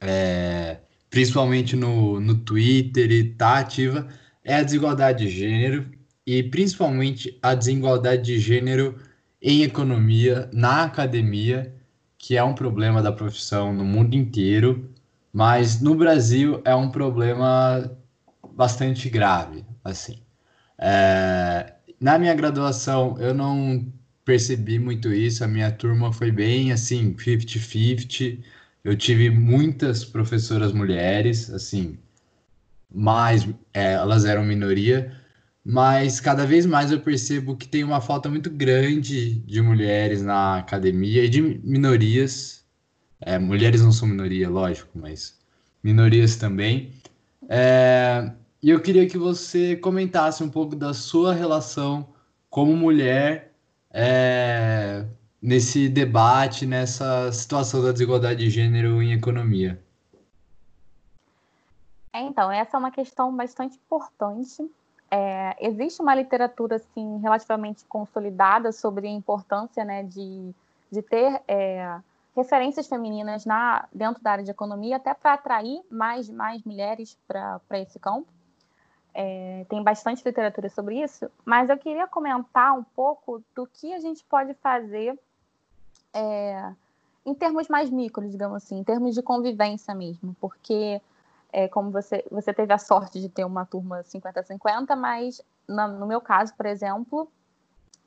é, 0.00 0.78
principalmente 1.10 1.76
no, 1.76 2.20
no 2.20 2.34
Twitter 2.36 3.10
e 3.10 3.24
tá 3.34 3.58
ativa, 3.58 4.08
é 4.44 4.56
a 4.56 4.62
desigualdade 4.62 5.24
de 5.26 5.30
gênero 5.30 5.90
e 6.26 6.42
principalmente 6.42 7.38
a 7.42 7.54
desigualdade 7.54 8.22
de 8.22 8.38
gênero 8.38 8.96
em 9.40 9.62
economia, 9.62 10.48
na 10.52 10.84
academia, 10.84 11.74
que 12.18 12.36
é 12.36 12.42
um 12.44 12.54
problema 12.54 13.02
da 13.02 13.12
profissão 13.12 13.72
no 13.72 13.84
mundo 13.84 14.14
inteiro 14.14 14.90
mas 15.32 15.80
no 15.80 15.94
Brasil 15.94 16.60
é 16.64 16.74
um 16.74 16.90
problema 16.90 17.96
bastante 18.52 19.08
grave, 19.08 19.64
assim. 19.84 20.18
É, 20.78 21.74
na 22.00 22.18
minha 22.18 22.34
graduação 22.34 23.16
eu 23.20 23.34
não 23.34 23.86
percebi 24.24 24.78
muito 24.78 25.12
isso, 25.12 25.44
a 25.44 25.48
minha 25.48 25.70
turma 25.70 26.12
foi 26.12 26.30
bem 26.32 26.72
assim, 26.72 27.14
50-50. 27.14 28.42
Eu 28.88 28.96
tive 28.96 29.28
muitas 29.28 30.02
professoras 30.02 30.72
mulheres, 30.72 31.50
assim, 31.50 31.98
mas 32.90 33.46
é, 33.74 33.92
elas 33.92 34.24
eram 34.24 34.42
minoria, 34.42 35.14
mas 35.62 36.20
cada 36.20 36.46
vez 36.46 36.64
mais 36.64 36.90
eu 36.90 36.98
percebo 36.98 37.54
que 37.54 37.68
tem 37.68 37.84
uma 37.84 38.00
falta 38.00 38.30
muito 38.30 38.48
grande 38.48 39.40
de 39.40 39.60
mulheres 39.60 40.22
na 40.22 40.56
academia 40.56 41.22
e 41.22 41.28
de 41.28 41.42
minorias. 41.62 42.64
É, 43.20 43.38
mulheres 43.38 43.82
não 43.82 43.92
são 43.92 44.08
minoria, 44.08 44.48
lógico, 44.48 44.98
mas 44.98 45.38
minorias 45.82 46.36
também. 46.36 46.94
É, 47.46 48.32
e 48.62 48.70
eu 48.70 48.80
queria 48.80 49.06
que 49.06 49.18
você 49.18 49.76
comentasse 49.76 50.42
um 50.42 50.48
pouco 50.48 50.74
da 50.74 50.94
sua 50.94 51.34
relação 51.34 52.08
como 52.48 52.74
mulher 52.74 53.52
é, 53.92 55.04
nesse 55.40 55.88
debate, 55.88 56.66
nessa 56.66 57.30
situação 57.32 57.82
da 57.82 57.92
desigualdade 57.92 58.40
de 58.44 58.50
gênero 58.50 59.02
em 59.02 59.12
economia. 59.12 59.80
É, 62.12 62.20
então, 62.20 62.50
essa 62.50 62.76
é 62.76 62.78
uma 62.78 62.90
questão 62.90 63.34
bastante 63.34 63.76
importante. 63.76 64.68
É, 65.10 65.56
existe 65.60 66.02
uma 66.02 66.14
literatura 66.14 66.76
assim, 66.76 67.18
relativamente 67.20 67.84
consolidada 67.84 68.72
sobre 68.72 69.06
a 69.06 69.10
importância 69.10 69.84
né, 69.84 70.02
de, 70.02 70.52
de 70.90 71.00
ter 71.02 71.40
é, 71.46 71.98
referências 72.36 72.86
femininas 72.86 73.46
na, 73.46 73.86
dentro 73.92 74.22
da 74.22 74.32
área 74.32 74.44
de 74.44 74.50
economia, 74.50 74.96
até 74.96 75.14
para 75.14 75.34
atrair 75.34 75.80
mais, 75.90 76.28
mais 76.28 76.62
mulheres 76.64 77.16
para 77.26 77.80
esse 77.80 77.98
campo. 77.98 78.26
É, 79.14 79.64
tem 79.68 79.82
bastante 79.82 80.22
literatura 80.24 80.68
sobre 80.68 81.02
isso, 81.02 81.30
mas 81.44 81.70
eu 81.70 81.78
queria 81.78 82.06
comentar 82.06 82.78
um 82.78 82.84
pouco 82.84 83.42
do 83.54 83.66
que 83.66 83.92
a 83.92 83.98
gente 83.98 84.22
pode 84.24 84.54
fazer 84.54 85.18
é, 86.12 86.72
em 87.24 87.34
termos 87.34 87.68
mais 87.68 87.90
micros, 87.90 88.30
digamos 88.30 88.56
assim, 88.64 88.78
em 88.78 88.84
termos 88.84 89.14
de 89.14 89.22
convivência 89.22 89.94
mesmo, 89.94 90.34
porque 90.40 91.00
é, 91.52 91.68
como 91.68 91.90
você, 91.90 92.24
você 92.30 92.52
teve 92.52 92.72
a 92.72 92.78
sorte 92.78 93.20
de 93.20 93.28
ter 93.28 93.44
uma 93.44 93.64
turma 93.64 94.02
50-50, 94.02 94.96
mas 94.96 95.42
na, 95.66 95.86
no 95.86 96.06
meu 96.06 96.20
caso, 96.20 96.54
por 96.54 96.66
exemplo, 96.66 97.30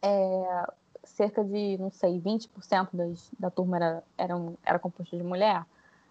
é, 0.01 0.65
cerca 1.03 1.43
de, 1.43 1.77
não 1.79 1.91
sei, 1.91 2.19
20% 2.19 2.89
das, 2.93 3.29
da 3.39 3.49
turma 3.49 3.77
era, 3.77 4.03
era, 4.17 4.35
era 4.63 4.79
composta 4.79 5.15
de 5.15 5.23
mulher. 5.23 5.65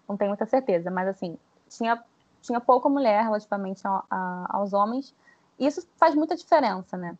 Não 0.07 0.17
tenho 0.17 0.29
muita 0.29 0.45
certeza, 0.45 0.89
mas 0.91 1.07
assim, 1.07 1.37
tinha, 1.69 2.01
tinha 2.41 2.59
pouca 2.59 2.89
mulher 2.89 3.23
relativamente 3.23 3.85
a, 3.85 4.03
a, 4.09 4.45
aos 4.49 4.73
homens. 4.73 5.13
E 5.59 5.65
isso 5.67 5.87
faz 5.97 6.15
muita 6.15 6.35
diferença, 6.35 6.97
né? 6.97 7.17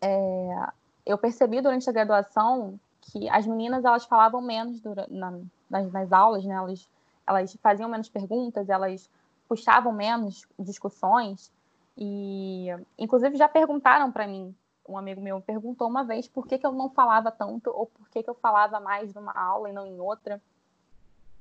É, 0.00 0.68
eu 1.06 1.18
percebi 1.18 1.60
durante 1.60 1.88
a 1.88 1.92
graduação 1.92 2.78
que 3.10 3.28
as 3.28 3.46
meninas 3.46 3.84
elas 3.84 4.04
falavam 4.04 4.40
menos 4.40 4.80
durante, 4.80 5.12
na, 5.12 5.38
nas, 5.68 5.92
nas 5.92 6.12
aulas, 6.12 6.44
né? 6.44 6.54
Elas 6.54 6.88
elas 7.28 7.56
faziam 7.62 7.88
menos 7.90 8.08
perguntas, 8.08 8.70
elas 8.70 9.10
puxavam 9.46 9.92
menos 9.92 10.46
discussões 10.58 11.52
e, 11.96 12.68
inclusive, 12.98 13.36
já 13.36 13.48
perguntaram 13.48 14.10
para 14.10 14.26
mim. 14.26 14.54
Um 14.88 14.96
amigo 14.96 15.20
meu 15.20 15.38
perguntou 15.40 15.86
uma 15.86 16.02
vez 16.02 16.26
por 16.26 16.46
que, 16.46 16.56
que 16.56 16.64
eu 16.64 16.72
não 16.72 16.88
falava 16.88 17.30
tanto 17.30 17.70
ou 17.70 17.84
por 17.86 18.08
que, 18.08 18.22
que 18.22 18.30
eu 18.30 18.34
falava 18.34 18.80
mais 18.80 19.12
numa 19.12 19.32
aula 19.32 19.68
e 19.68 19.72
não 19.72 19.86
em 19.86 20.00
outra. 20.00 20.40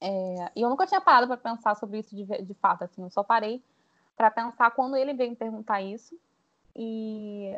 É, 0.01 0.51
e 0.53 0.61
eu 0.61 0.69
nunca 0.69 0.85
tinha 0.85 0.99
parado 0.99 1.27
para 1.27 1.37
pensar 1.37 1.73
sobre 1.75 1.99
isso 1.99 2.13
de, 2.13 2.25
de 2.25 2.53
fato. 2.55 2.83
Assim, 2.83 3.03
eu 3.03 3.09
só 3.09 3.23
parei 3.23 3.63
para 4.17 4.29
pensar 4.29 4.71
quando 4.71 4.97
ele 4.97 5.13
veio 5.13 5.29
me 5.29 5.35
perguntar 5.37 5.81
isso. 5.81 6.19
E 6.75 7.57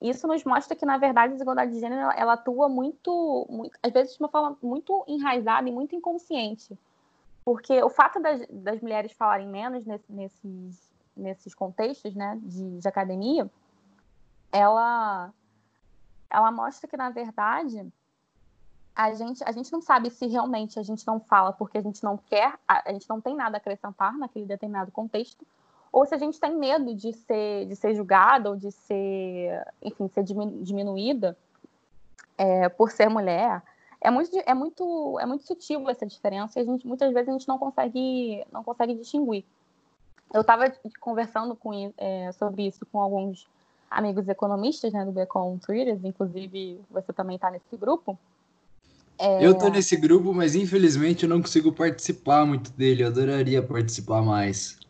isso 0.00 0.26
nos 0.26 0.44
mostra 0.44 0.76
que, 0.76 0.84
na 0.84 0.98
verdade, 0.98 1.28
a 1.28 1.32
desigualdade 1.32 1.72
de 1.72 1.80
gênero 1.80 2.10
ela 2.16 2.34
atua 2.34 2.68
muito, 2.68 3.46
muito 3.48 3.78
às 3.82 3.92
vezes, 3.92 4.14
de 4.14 4.22
uma 4.22 4.28
forma 4.28 4.56
muito 4.62 5.04
enraizada 5.08 5.68
e 5.68 5.72
muito 5.72 5.94
inconsciente. 5.94 6.78
Porque 7.44 7.82
o 7.82 7.90
fato 7.90 8.20
das, 8.20 8.46
das 8.50 8.80
mulheres 8.80 9.12
falarem 9.12 9.46
menos 9.46 9.84
nesse, 9.84 10.12
nesses, 10.12 10.92
nesses 11.16 11.54
contextos 11.54 12.14
né, 12.14 12.38
de, 12.42 12.78
de 12.78 12.88
academia, 12.88 13.50
ela, 14.50 15.32
ela 16.30 16.50
mostra 16.50 16.88
que, 16.88 16.96
na 16.96 17.10
verdade, 17.10 17.86
a 18.94 19.12
gente, 19.12 19.42
a 19.44 19.52
gente 19.52 19.72
não 19.72 19.80
sabe 19.80 20.10
se 20.10 20.26
realmente 20.26 20.78
a 20.78 20.82
gente 20.82 21.06
não 21.06 21.18
fala 21.18 21.52
porque 21.52 21.78
a 21.78 21.82
gente 21.82 22.02
não 22.04 22.16
quer, 22.16 22.54
a, 22.66 22.88
a 22.88 22.92
gente 22.92 23.08
não 23.08 23.20
tem 23.20 23.34
nada 23.34 23.56
a 23.56 23.58
acrescentar 23.58 24.16
naquele 24.16 24.46
determinado 24.46 24.92
contexto, 24.92 25.44
ou 25.94 26.04
se 26.04 26.12
a 26.12 26.18
gente 26.18 26.40
tem 26.40 26.56
medo 26.56 26.92
de 26.92 27.12
ser, 27.12 27.66
de 27.66 27.76
ser 27.76 27.94
julgada 27.94 28.50
ou 28.50 28.56
de 28.56 28.72
ser, 28.72 29.64
enfim, 29.80 30.08
ser 30.08 30.24
diminuída 30.24 31.36
é, 32.36 32.68
por 32.68 32.90
ser 32.90 33.08
mulher 33.08 33.62
é 34.00 34.10
muito, 34.10 34.36
é 34.44 34.52
muito, 34.52 35.18
é 35.20 35.24
muito 35.24 35.46
sutil 35.46 35.88
essa 35.88 36.04
diferença 36.04 36.58
e 36.58 36.62
a 36.62 36.64
gente, 36.64 36.84
muitas 36.84 37.12
vezes 37.14 37.28
a 37.28 37.32
gente 37.32 37.46
não 37.46 37.58
consegue, 37.58 38.44
não 38.52 38.64
consegue 38.64 38.94
distinguir. 38.94 39.44
Eu 40.32 40.40
estava 40.40 40.64
conversando 40.98 41.54
com, 41.54 41.92
é, 41.96 42.32
sobre 42.32 42.66
isso 42.66 42.84
com 42.90 43.00
alguns 43.00 43.46
amigos 43.88 44.28
economistas 44.28 44.92
né, 44.92 45.04
do 45.04 45.12
Becon 45.12 45.56
Traders, 45.58 46.04
inclusive 46.04 46.80
você 46.90 47.12
também 47.12 47.36
está 47.36 47.52
nesse 47.52 47.76
grupo. 47.76 48.18
É... 49.16 49.46
Eu 49.46 49.52
estou 49.52 49.70
nesse 49.70 49.96
grupo, 49.96 50.34
mas 50.34 50.56
infelizmente 50.56 51.22
eu 51.22 51.28
não 51.28 51.40
consigo 51.40 51.72
participar 51.72 52.44
muito 52.44 52.72
dele. 52.72 53.04
Eu 53.04 53.06
adoraria 53.06 53.62
participar 53.62 54.20
mais. 54.22 54.83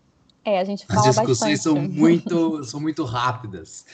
É, 0.44 0.59
a 0.59 0.64
gente 0.64 0.87
fala 0.87 1.00
As 1.00 1.16
discussões 1.16 1.59
bastante. 1.59 1.62
são 1.62 1.74
muito, 1.76 2.64
são 2.64 2.80
muito 2.80 3.04
rápidas. 3.04 3.87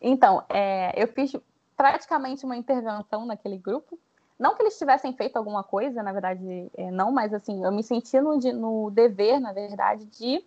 Então, 0.00 0.42
é, 0.48 0.92
eu 1.00 1.06
fiz 1.08 1.32
praticamente 1.76 2.44
uma 2.44 2.56
intervenção 2.56 3.24
naquele 3.26 3.58
grupo. 3.58 3.98
Não 4.38 4.54
que 4.54 4.62
eles 4.62 4.78
tivessem 4.78 5.12
feito 5.12 5.36
alguma 5.36 5.62
coisa, 5.62 6.02
na 6.02 6.12
verdade, 6.12 6.70
é, 6.74 6.90
não, 6.90 7.12
mas 7.12 7.32
assim, 7.34 7.62
eu 7.62 7.70
me 7.70 7.82
senti 7.82 8.18
no, 8.20 8.36
no 8.38 8.90
dever, 8.90 9.38
na 9.38 9.52
verdade, 9.52 10.06
de 10.06 10.42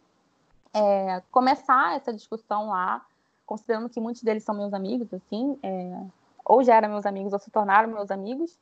é, 0.73 1.21
começar 1.31 1.95
essa 1.95 2.11
discussão 2.11 2.69
lá, 2.69 3.05
considerando 3.45 3.87
que 3.87 4.01
muitos 4.01 4.23
deles 4.23 4.43
são 4.43 4.55
meus 4.55 4.73
amigos, 4.73 5.13
assim, 5.13 5.57
é, 5.61 6.01
ou 6.43 6.63
já 6.63 6.75
eram 6.75 6.89
meus 6.89 7.05
amigos 7.05 7.33
ou 7.33 7.39
se 7.39 7.51
tornaram 7.51 7.87
meus 7.89 8.09
amigos. 8.09 8.57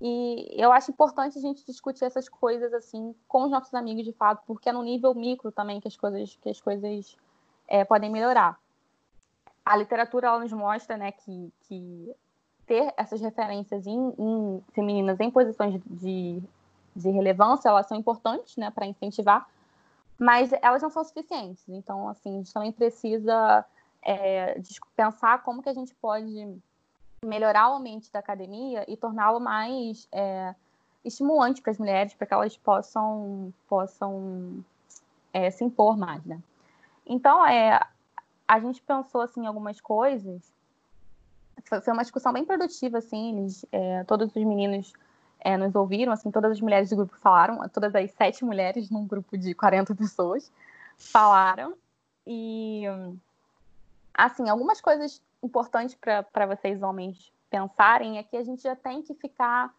E 0.00 0.54
eu 0.56 0.72
acho 0.72 0.90
importante 0.90 1.38
a 1.38 1.40
gente 1.40 1.64
discutir 1.66 2.04
essas 2.04 2.28
coisas 2.28 2.72
assim 2.72 3.14
com 3.28 3.44
os 3.44 3.50
nossos 3.50 3.74
amigos 3.74 4.04
de 4.04 4.12
fato, 4.12 4.42
porque 4.46 4.68
é 4.68 4.72
no 4.72 4.82
nível 4.82 5.14
micro 5.14 5.52
também 5.52 5.80
que 5.80 5.88
as 5.88 5.96
coisas 5.96 6.38
que 6.40 6.48
as 6.48 6.60
coisas 6.60 7.16
é, 7.68 7.84
podem 7.84 8.10
melhorar 8.10 8.58
a 9.70 9.76
literatura 9.76 10.36
nos 10.38 10.52
mostra 10.52 10.96
né, 10.96 11.12
que, 11.12 11.52
que 11.60 12.12
ter 12.66 12.92
essas 12.96 13.20
referências 13.20 13.86
em, 13.86 14.14
em 14.18 14.64
femininas 14.72 15.20
em 15.20 15.30
posições 15.30 15.80
de, 15.86 16.42
de 16.94 17.10
relevância 17.10 17.68
elas 17.68 17.86
são 17.86 17.96
importantes 17.96 18.56
né, 18.56 18.70
para 18.70 18.86
incentivar, 18.86 19.48
mas 20.18 20.52
elas 20.60 20.82
não 20.82 20.90
são 20.90 21.04
suficientes. 21.04 21.62
Então, 21.68 22.08
assim, 22.08 22.34
a 22.34 22.36
gente 22.38 22.52
também 22.52 22.72
precisa 22.72 23.64
é, 24.02 24.60
pensar 24.96 25.42
como 25.42 25.62
que 25.62 25.68
a 25.68 25.74
gente 25.74 25.94
pode 25.94 26.60
melhorar 27.24 27.70
o 27.70 27.76
ambiente 27.76 28.10
da 28.10 28.18
academia 28.18 28.84
e 28.88 28.96
torná-lo 28.96 29.40
mais 29.40 30.08
é, 30.10 30.54
estimulante 31.04 31.60
para 31.60 31.72
as 31.72 31.78
mulheres, 31.78 32.14
para 32.14 32.26
que 32.26 32.32
elas 32.32 32.56
possam, 32.56 33.52
possam 33.68 34.64
é, 35.32 35.50
se 35.50 35.62
impor 35.62 35.98
mais, 35.98 36.24
né? 36.24 36.40
Então, 37.04 37.46
é, 37.46 37.78
a 38.48 38.60
gente 38.60 38.80
pensou 38.82 39.20
assim 39.20 39.46
algumas 39.46 39.80
coisas. 39.80 40.50
Foi, 41.64 41.92
uma 41.92 42.02
discussão 42.02 42.32
bem 42.32 42.44
produtiva, 42.44 42.98
assim. 42.98 43.38
Eles, 43.38 43.66
é, 43.70 44.02
todos 44.04 44.34
os 44.34 44.44
meninos 44.44 44.92
é, 45.40 45.58
nos 45.58 45.74
ouviram, 45.74 46.12
assim, 46.12 46.30
todas 46.30 46.52
as 46.52 46.60
mulheres 46.60 46.88
do 46.88 46.96
grupo 46.96 47.16
falaram, 47.18 47.68
todas 47.68 47.94
as 47.94 48.10
sete 48.12 48.44
mulheres 48.44 48.88
num 48.88 49.06
grupo 49.06 49.36
de 49.36 49.52
40 49.54 49.94
pessoas 49.94 50.50
falaram. 50.96 51.74
E, 52.26 52.84
assim, 54.14 54.48
algumas 54.48 54.80
coisas 54.80 55.20
importantes 55.42 55.96
para 55.96 56.46
vocês, 56.46 56.82
homens, 56.82 57.32
pensarem 57.48 58.18
é 58.18 58.22
que 58.22 58.36
a 58.36 58.44
gente 58.44 58.62
já 58.62 58.76
tem 58.76 59.02
que 59.02 59.14
ficar 59.14 59.74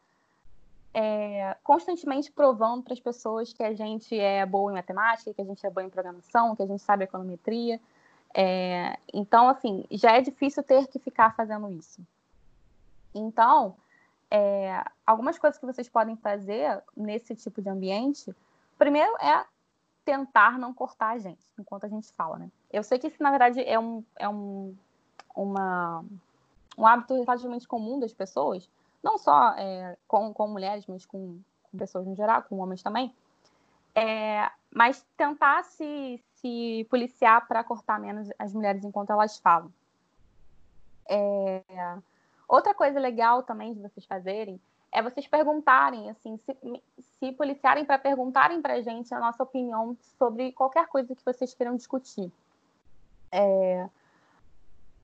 é, 0.93 1.56
constantemente 1.63 2.32
provando 2.32 2.84
para 2.84 2.93
as 2.93 3.00
pessoas 3.00 3.54
que 3.54 3.63
a 3.63 3.74
gente 3.74 4.17
é 4.17 4.45
boa 4.45 4.71
em 4.71 4.76
matemática, 4.76 5.34
que 5.34 5.41
a 5.41 5.45
gente 5.45 5.65
é 5.65 5.69
boa 5.69 5.86
em 5.86 5.89
programação, 5.89 6.56
que 6.56 6.63
a 6.63 6.67
gente 6.67 6.82
sabe 6.82 7.06
econometria. 7.06 7.80
É, 8.34 8.97
então, 9.13 9.47
assim, 9.47 9.86
já 9.91 10.12
é 10.12 10.21
difícil 10.21 10.63
ter 10.63 10.88
que 10.88 11.00
ficar 11.00 11.36
fazendo 11.36 11.69
isso. 11.71 12.02
Então, 13.13 13.76
é, 14.30 14.84
algumas 15.06 15.38
coisas 15.38 15.60
que 15.60 15.65
vocês 15.65 15.89
podem 15.89 16.15
fazer 16.17 16.82
nesse 16.95 17.36
tipo 17.36 17.62
de 17.62 17.69
ambiente, 17.69 18.34
primeiro 18.78 19.12
é 19.17 19.45
tentar 20.04 20.58
não 20.58 20.74
cortar 20.74 21.10
a 21.10 21.17
gente 21.17 21.45
enquanto 21.60 21.86
a 21.86 21.89
gente 21.89 22.12
fala, 22.13 22.39
né? 22.39 22.50
Eu 22.71 22.84
sei 22.84 22.97
que 22.97 23.08
isso, 23.08 23.21
na 23.21 23.30
verdade, 23.30 23.62
é 23.62 23.78
um, 23.78 24.04
é 24.17 24.28
um, 24.28 24.76
uma, 25.36 26.04
um 26.78 26.86
hábito 26.86 27.13
relativamente 27.13 27.67
comum 27.67 28.00
das 28.00 28.13
pessoas, 28.13 28.70
não 29.04 29.17
só 29.17 29.54
é, 29.58 29.98
com, 30.08 30.34
com 30.34 30.48
mulheres, 30.48 30.86
mas 30.88 31.06
com, 31.06 31.39
com 31.63 31.78
pessoas 31.78 32.06
no 32.06 32.15
geral, 32.15 32.44
com 32.44 32.60
homens 32.60 32.84
também, 32.84 33.13
é, 33.96 34.50
mas 34.74 35.06
tentar 35.17 35.63
se, 35.63 36.22
se 36.36 36.88
policiar 36.89 37.48
para 37.48 37.63
cortar 37.63 38.00
menos 38.00 38.30
as 38.39 38.54
mulheres 38.54 38.84
enquanto 38.84 39.12
elas 39.12 39.38
falam. 39.39 39.72
É, 41.10 41.62
outra 42.48 42.74
coisa 42.74 43.00
legal 43.00 43.44
também 43.44 43.74
de 43.74 43.82
vocês 43.82 44.06
fazerem 44.06 44.60
é 44.91 45.02
vocês 45.02 45.28
perguntarem, 45.28 46.10
assim, 46.10 46.38
se, 46.38 46.56
se 47.00 47.32
policiarem 47.34 47.86
para 47.86 47.98
perguntarem 47.98 48.62
para 48.62 48.74
a 48.74 48.82
gente 48.82 49.13
a 49.13 49.20
nossa 49.20 49.41
opinião 49.41 49.96
sobre 50.17 50.52
qualquer 50.52 50.88
coisa 50.88 51.15
que 51.15 51.24
vocês 51.24 51.54
queiram 51.54 51.76
discutir. 51.76 52.32
é, 53.32 53.89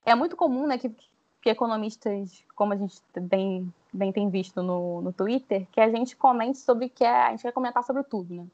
é 0.04 0.14
muito 0.14 0.36
comum 0.36 0.66
né, 0.66 0.78
que, 0.78 0.90
que 1.40 1.50
economistas, 1.50 2.42
como 2.54 2.72
a 2.72 2.76
gente 2.76 3.00
bem, 3.20 3.72
bem 3.92 4.12
tem 4.12 4.28
visto 4.30 4.62
no, 4.62 5.02
no 5.02 5.12
Twitter, 5.12 5.66
que 5.72 5.80
a 5.80 5.90
gente 5.90 6.16
comente 6.16 6.58
sobre 6.58 6.88
que 6.88 7.04
é, 7.04 7.26
a 7.26 7.30
gente 7.30 7.42
quer 7.42 7.52
comentar 7.52 7.84
sobre 7.84 8.02
tudo, 8.02 8.34
né? 8.34 8.46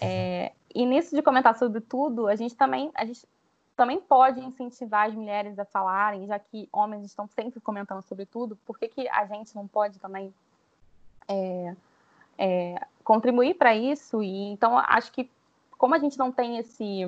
É, 0.00 0.52
e 0.74 0.86
nisso 0.86 1.14
de 1.14 1.22
comentar 1.22 1.56
sobre 1.56 1.80
tudo, 1.80 2.26
a 2.26 2.34
gente 2.34 2.54
também 2.54 2.90
a 2.94 3.04
gente 3.04 3.26
também 3.76 4.00
pode 4.00 4.40
incentivar 4.40 5.08
as 5.08 5.14
mulheres 5.14 5.58
a 5.58 5.64
falarem, 5.64 6.26
já 6.26 6.38
que 6.38 6.68
homens 6.72 7.06
estão 7.06 7.26
sempre 7.26 7.60
comentando 7.60 8.02
sobre 8.02 8.26
tudo, 8.26 8.56
por 8.66 8.78
que, 8.78 8.88
que 8.88 9.08
a 9.08 9.26
gente 9.26 9.54
não 9.54 9.66
pode 9.66 9.98
também 9.98 10.32
é, 11.26 11.74
é, 12.38 12.86
contribuir 13.02 13.54
para 13.54 13.74
isso? 13.74 14.22
E 14.22 14.52
então 14.52 14.78
acho 14.78 15.10
que 15.12 15.30
como 15.78 15.94
a 15.94 15.98
gente 15.98 16.18
não 16.18 16.30
tem 16.30 16.58
esse 16.58 17.04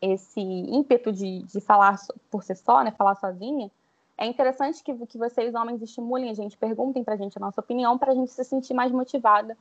esse 0.00 0.40
ímpeto 0.40 1.12
de, 1.12 1.42
de 1.42 1.60
falar 1.60 1.96
por 2.30 2.42
si 2.42 2.54
só, 2.54 2.82
né, 2.82 2.90
falar 2.90 3.14
sozinha, 3.16 3.70
é 4.18 4.26
interessante 4.26 4.82
que, 4.82 4.94
que 5.06 5.18
vocês, 5.18 5.54
homens, 5.54 5.82
estimulem 5.82 6.30
a 6.30 6.34
gente, 6.34 6.56
perguntem 6.56 7.04
para 7.04 7.14
a 7.14 7.16
gente 7.16 7.36
a 7.36 7.40
nossa 7.40 7.60
opinião, 7.60 7.98
para 7.98 8.12
a 8.12 8.14
gente 8.14 8.30
se 8.30 8.44
sentir 8.44 8.74
mais 8.74 8.90
motivada 8.90 9.56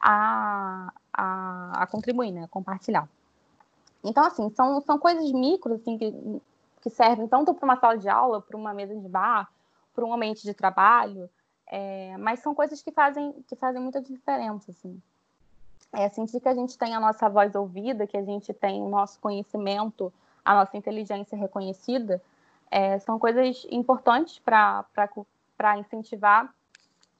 a, 0.00 0.92
a, 1.12 1.82
a, 1.82 1.86
contribuir, 1.86 2.30
né, 2.30 2.44
a 2.44 2.48
compartilhar. 2.48 3.08
Então, 4.04 4.24
assim, 4.24 4.48
são, 4.50 4.80
são 4.82 4.98
coisas 4.98 5.32
micros, 5.32 5.80
assim, 5.80 5.98
que, 5.98 6.40
que 6.82 6.90
servem 6.90 7.26
tanto 7.26 7.52
para 7.52 7.64
uma 7.64 7.76
sala 7.76 7.98
de 7.98 8.08
aula, 8.08 8.40
para 8.40 8.56
uma 8.56 8.72
mesa 8.72 8.94
de 8.94 9.08
bar, 9.08 9.50
para 9.94 10.04
um 10.04 10.12
ambiente 10.12 10.42
de 10.42 10.54
trabalho, 10.54 11.28
é, 11.66 12.16
mas 12.18 12.40
são 12.40 12.54
coisas 12.54 12.80
que 12.82 12.92
fazem, 12.92 13.32
que 13.48 13.56
fazem 13.56 13.82
muita 13.82 14.00
diferença, 14.00 14.70
assim 14.70 15.00
é 15.92 16.08
sentir 16.08 16.40
que 16.40 16.48
a 16.48 16.54
gente 16.54 16.76
tem 16.76 16.94
a 16.94 17.00
nossa 17.00 17.28
voz 17.28 17.54
ouvida, 17.54 18.06
que 18.06 18.16
a 18.16 18.22
gente 18.24 18.52
tem 18.52 18.82
o 18.82 18.88
nosso 18.88 19.18
conhecimento, 19.20 20.12
a 20.44 20.54
nossa 20.54 20.76
inteligência 20.76 21.36
reconhecida, 21.36 22.22
é, 22.70 22.98
são 22.98 23.18
coisas 23.18 23.66
importantes 23.70 24.38
para 24.38 25.78
incentivar 25.78 26.52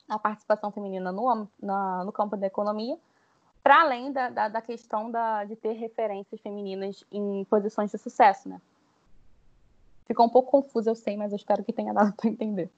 a 0.08 0.18
participação 0.18 0.70
feminina 0.70 1.10
no, 1.10 1.48
na, 1.60 2.04
no 2.04 2.12
campo 2.12 2.36
da 2.36 2.46
economia, 2.46 2.96
para 3.62 3.80
além 3.80 4.12
da, 4.12 4.30
da, 4.30 4.48
da 4.48 4.62
questão 4.62 5.10
da, 5.10 5.44
de 5.44 5.56
ter 5.56 5.72
referências 5.72 6.40
femininas 6.40 7.04
em 7.10 7.44
posições 7.44 7.90
de 7.90 7.98
sucesso, 7.98 8.48
né? 8.48 8.60
Ficou 10.06 10.26
um 10.26 10.28
pouco 10.28 10.52
confuso, 10.52 10.88
eu 10.88 10.94
sei, 10.94 11.16
mas 11.16 11.32
eu 11.32 11.36
espero 11.36 11.64
que 11.64 11.72
tenha 11.72 11.92
dado 11.92 12.12
para 12.16 12.30
entender. 12.30 12.70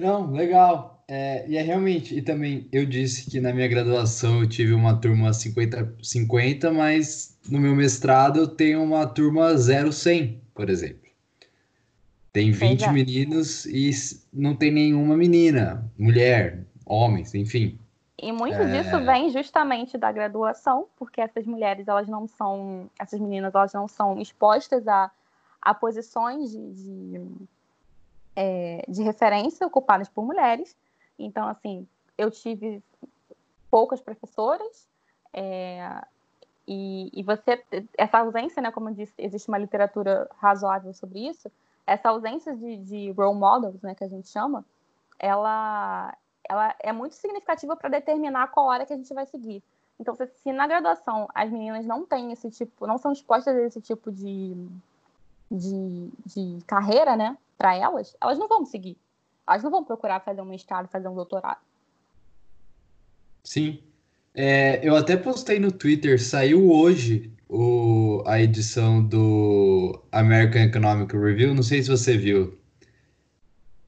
Não, 0.00 0.30
legal. 0.30 1.04
É, 1.06 1.44
e 1.46 1.58
é 1.58 1.62
realmente, 1.62 2.16
e 2.16 2.22
também 2.22 2.66
eu 2.72 2.86
disse 2.86 3.28
que 3.28 3.38
na 3.38 3.52
minha 3.52 3.68
graduação 3.68 4.40
eu 4.40 4.48
tive 4.48 4.72
uma 4.72 4.98
turma 4.98 5.30
50-50, 5.30 6.72
mas 6.72 7.38
no 7.50 7.60
meu 7.60 7.74
mestrado 7.74 8.38
eu 8.38 8.48
tenho 8.48 8.82
uma 8.82 9.06
turma 9.06 9.52
0-100, 9.52 10.38
por 10.54 10.70
exemplo. 10.70 11.10
Tem 12.32 12.50
20 12.50 12.84
é. 12.84 12.92
meninos 12.92 13.66
e 13.66 13.90
não 14.32 14.54
tem 14.54 14.70
nenhuma 14.70 15.16
menina, 15.16 15.84
mulher, 15.98 16.64
homens, 16.86 17.34
enfim. 17.34 17.78
E 18.16 18.32
muito 18.32 18.56
é... 18.56 18.82
disso 18.82 19.04
vem 19.04 19.30
justamente 19.30 19.98
da 19.98 20.10
graduação, 20.12 20.86
porque 20.96 21.20
essas 21.20 21.44
mulheres, 21.44 21.88
elas 21.88 22.08
não 22.08 22.26
são, 22.26 22.88
essas 22.98 23.20
meninas, 23.20 23.54
elas 23.54 23.72
não 23.74 23.88
são 23.88 24.18
expostas 24.18 24.86
a, 24.88 25.10
a 25.60 25.74
posições 25.74 26.52
de, 26.52 26.72
de 26.72 27.20
é, 28.42 28.82
de 28.88 29.02
referência 29.02 29.66
ocupadas 29.66 30.08
por 30.08 30.24
mulheres. 30.24 30.74
Então, 31.18 31.46
assim, 31.46 31.86
eu 32.16 32.30
tive 32.30 32.82
poucas 33.70 34.00
professoras 34.00 34.88
é, 35.30 36.02
e, 36.66 37.10
e, 37.12 37.22
você 37.22 37.62
essa 37.98 38.18
ausência, 38.18 38.62
né, 38.62 38.70
como 38.70 38.88
eu 38.88 38.94
disse, 38.94 39.12
existe 39.18 39.46
uma 39.48 39.58
literatura 39.58 40.26
razoável 40.38 40.94
sobre 40.94 41.28
isso. 41.28 41.52
Essa 41.86 42.08
ausência 42.08 42.56
de, 42.56 42.78
de 42.78 43.10
role 43.10 43.38
models, 43.38 43.82
né, 43.82 43.94
que 43.94 44.04
a 44.04 44.08
gente 44.08 44.28
chama, 44.28 44.64
ela, 45.18 46.16
ela 46.48 46.74
é 46.78 46.92
muito 46.92 47.16
significativa 47.16 47.76
para 47.76 47.90
determinar 47.90 48.48
qual 48.48 48.70
área 48.70 48.86
que 48.86 48.94
a 48.94 48.96
gente 48.96 49.12
vai 49.12 49.26
seguir. 49.26 49.62
Então, 49.98 50.14
se, 50.14 50.50
na 50.50 50.66
graduação 50.66 51.28
as 51.34 51.50
meninas 51.50 51.84
não 51.84 52.06
têm 52.06 52.32
esse 52.32 52.50
tipo, 52.50 52.86
não 52.86 52.96
são 52.96 53.12
expostas 53.12 53.54
a 53.54 53.60
esse 53.60 53.82
tipo 53.82 54.10
de, 54.10 54.56
de, 55.50 56.08
de 56.24 56.64
carreira, 56.66 57.18
né, 57.18 57.36
para 57.60 57.76
elas, 57.76 58.16
elas 58.18 58.38
não 58.38 58.48
vão 58.48 58.64
seguir. 58.64 58.96
Elas 59.46 59.62
não 59.62 59.70
vão 59.70 59.84
procurar 59.84 60.20
fazer 60.20 60.40
um 60.40 60.46
mestrado, 60.46 60.88
fazer 60.88 61.08
um 61.08 61.14
doutorado. 61.14 61.60
Sim. 63.44 63.80
É, 64.34 64.80
eu 64.82 64.96
até 64.96 65.14
postei 65.14 65.58
no 65.58 65.70
Twitter, 65.70 66.22
saiu 66.22 66.70
hoje 66.70 67.30
o, 67.46 68.22
a 68.26 68.40
edição 68.40 69.04
do 69.04 70.02
American 70.10 70.62
Economic 70.62 71.14
Review, 71.14 71.52
não 71.52 71.62
sei 71.62 71.82
se 71.82 71.90
você 71.90 72.16
viu. 72.16 72.58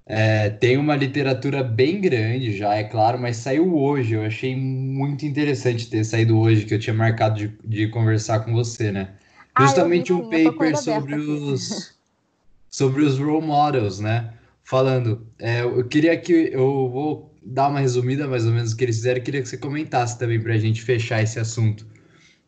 É, 0.04 0.50
tem 0.50 0.76
uma 0.76 0.94
literatura 0.94 1.62
bem 1.62 1.98
grande 1.98 2.54
já, 2.54 2.74
é 2.74 2.84
claro, 2.84 3.18
mas 3.18 3.38
saiu 3.38 3.74
hoje. 3.74 4.14
Eu 4.14 4.24
achei 4.24 4.54
muito 4.54 5.24
interessante 5.24 5.88
ter 5.88 6.04
saído 6.04 6.38
hoje, 6.38 6.66
que 6.66 6.74
eu 6.74 6.78
tinha 6.78 6.92
marcado 6.92 7.36
de, 7.36 7.56
de 7.64 7.88
conversar 7.88 8.40
com 8.40 8.52
você, 8.52 8.92
né? 8.92 9.14
Ah, 9.54 9.62
Justamente 9.62 10.12
um 10.12 10.28
paper 10.28 10.76
sobre 10.76 11.14
os 11.14 11.96
sobre 12.72 13.02
os 13.02 13.18
role 13.18 13.46
models, 13.46 14.00
né? 14.00 14.32
Falando, 14.64 15.26
é, 15.38 15.62
eu 15.62 15.86
queria 15.86 16.16
que 16.16 16.32
eu 16.32 16.88
vou 16.90 17.38
dar 17.44 17.68
uma 17.68 17.80
resumida 17.80 18.26
mais 18.26 18.46
ou 18.46 18.52
menos 18.52 18.70
do 18.72 18.76
que 18.76 18.84
eles 18.84 18.96
fizeram, 18.96 19.20
queria 19.20 19.42
que 19.42 19.48
você 19.48 19.58
comentasse 19.58 20.18
também 20.18 20.40
para 20.40 20.54
a 20.54 20.58
gente 20.58 20.82
fechar 20.82 21.22
esse 21.22 21.38
assunto, 21.38 21.86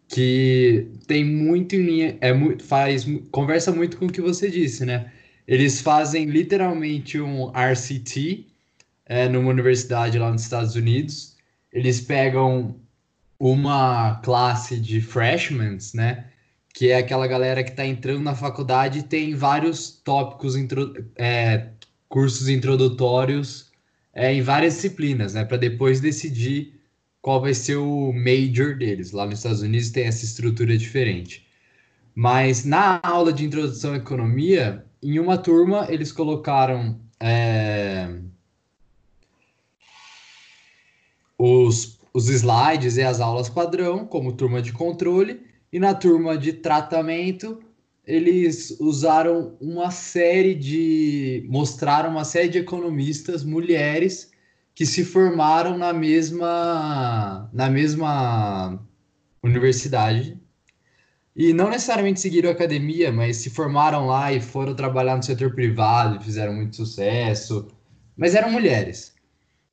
que 0.09 0.89
tem 1.07 1.25
muito 1.25 1.75
em 1.77 1.83
linha, 1.83 2.19
é 2.21 2.33
muito, 2.33 2.65
faz, 2.65 3.05
conversa 3.31 3.71
muito 3.73 3.97
com 3.99 4.07
o 4.07 4.13
que 4.13 4.21
você 4.21 4.51
disse, 4.51 4.85
né? 4.85 5.13
Eles 5.47 5.81
fazem 5.81 6.25
literalmente 6.27 7.21
um 7.21 7.51
RCT 7.51 8.47
é, 9.07 9.29
numa 9.29 9.51
universidade 9.51 10.19
lá 10.19 10.31
nos 10.31 10.43
Estados 10.43 10.75
Unidos. 10.75 11.37
Eles 11.71 12.01
pegam 12.01 12.81
uma 13.39 14.17
classe 14.23 14.81
de 14.81 15.01
freshmen, 15.03 15.77
né? 15.95 16.27
Que 16.75 16.91
é 16.91 16.97
aquela 16.97 17.29
galera 17.29 17.63
que 17.63 17.71
está 17.71 17.87
entrando 17.87 18.21
na 18.21 18.35
faculdade 18.35 18.99
e 18.99 19.03
tem 19.05 19.33
vários 19.33 19.91
tópicos, 19.91 20.57
intro, 20.57 20.93
é, 21.15 21.69
cursos 22.09 22.49
introdutórios 22.49 23.71
é, 24.13 24.35
em 24.35 24.43
várias 24.43 24.75
disciplinas, 24.75 25.35
né? 25.35 25.45
Para 25.45 25.57
depois 25.57 26.01
decidir 26.01 26.81
qual 27.23 27.41
vai 27.41 27.55
ser 27.55 27.77
o 27.77 28.13
major 28.13 28.77
deles. 28.77 29.13
Lá 29.13 29.25
nos 29.25 29.39
Estados 29.39 29.63
Unidos 29.63 29.91
tem 29.91 30.07
essa 30.07 30.25
estrutura 30.25 30.77
diferente. 30.77 31.47
Mas 32.13 32.65
na 32.65 33.01
aula 33.05 33.33
de 33.33 33.45
introdução 33.45 33.93
à 33.93 33.97
economia, 33.97 34.85
em 35.01 35.21
uma 35.21 35.39
turma 35.39 35.87
eles 35.89 36.11
colocaram 36.11 37.01
é, 37.21 38.19
os, 41.39 42.01
os 42.13 42.29
slides 42.29 42.97
e 42.97 43.03
as 43.03 43.21
aulas 43.21 43.49
padrão 43.49 44.05
como 44.05 44.33
turma 44.33 44.61
de 44.61 44.73
controle 44.73 45.54
e 45.75 45.79
na 45.81 45.93
turma 45.93 46.39
de 46.39 46.53
tratamento, 46.53 47.61
eles 48.07 48.79
usaram 48.79 49.57
uma 49.61 49.91
série 49.91 50.55
de. 50.55 51.45
mostraram 51.49 52.11
uma 52.11 52.25
série 52.25 52.49
de 52.49 52.59
economistas, 52.59 53.43
mulheres, 53.43 54.31
que 54.73 54.87
se 54.87 55.05
formaram 55.05 55.77
na 55.77 55.93
mesma, 55.93 57.51
na 57.53 57.69
mesma 57.69 58.81
universidade. 59.43 60.41
E 61.35 61.53
não 61.53 61.69
necessariamente 61.69 62.21
seguiram 62.21 62.51
academia, 62.51 63.11
mas 63.11 63.39
se 63.39 63.51
formaram 63.51 64.07
lá 64.07 64.33
e 64.33 64.41
foram 64.41 64.77
trabalhar 64.77 65.17
no 65.17 65.25
setor 65.25 65.57
privado, 65.57 66.23
fizeram 66.23 66.55
muito 66.55 66.77
sucesso. 66.77 67.67
Mas 68.17 68.37
eram 68.37 68.49
mulheres. 68.49 69.13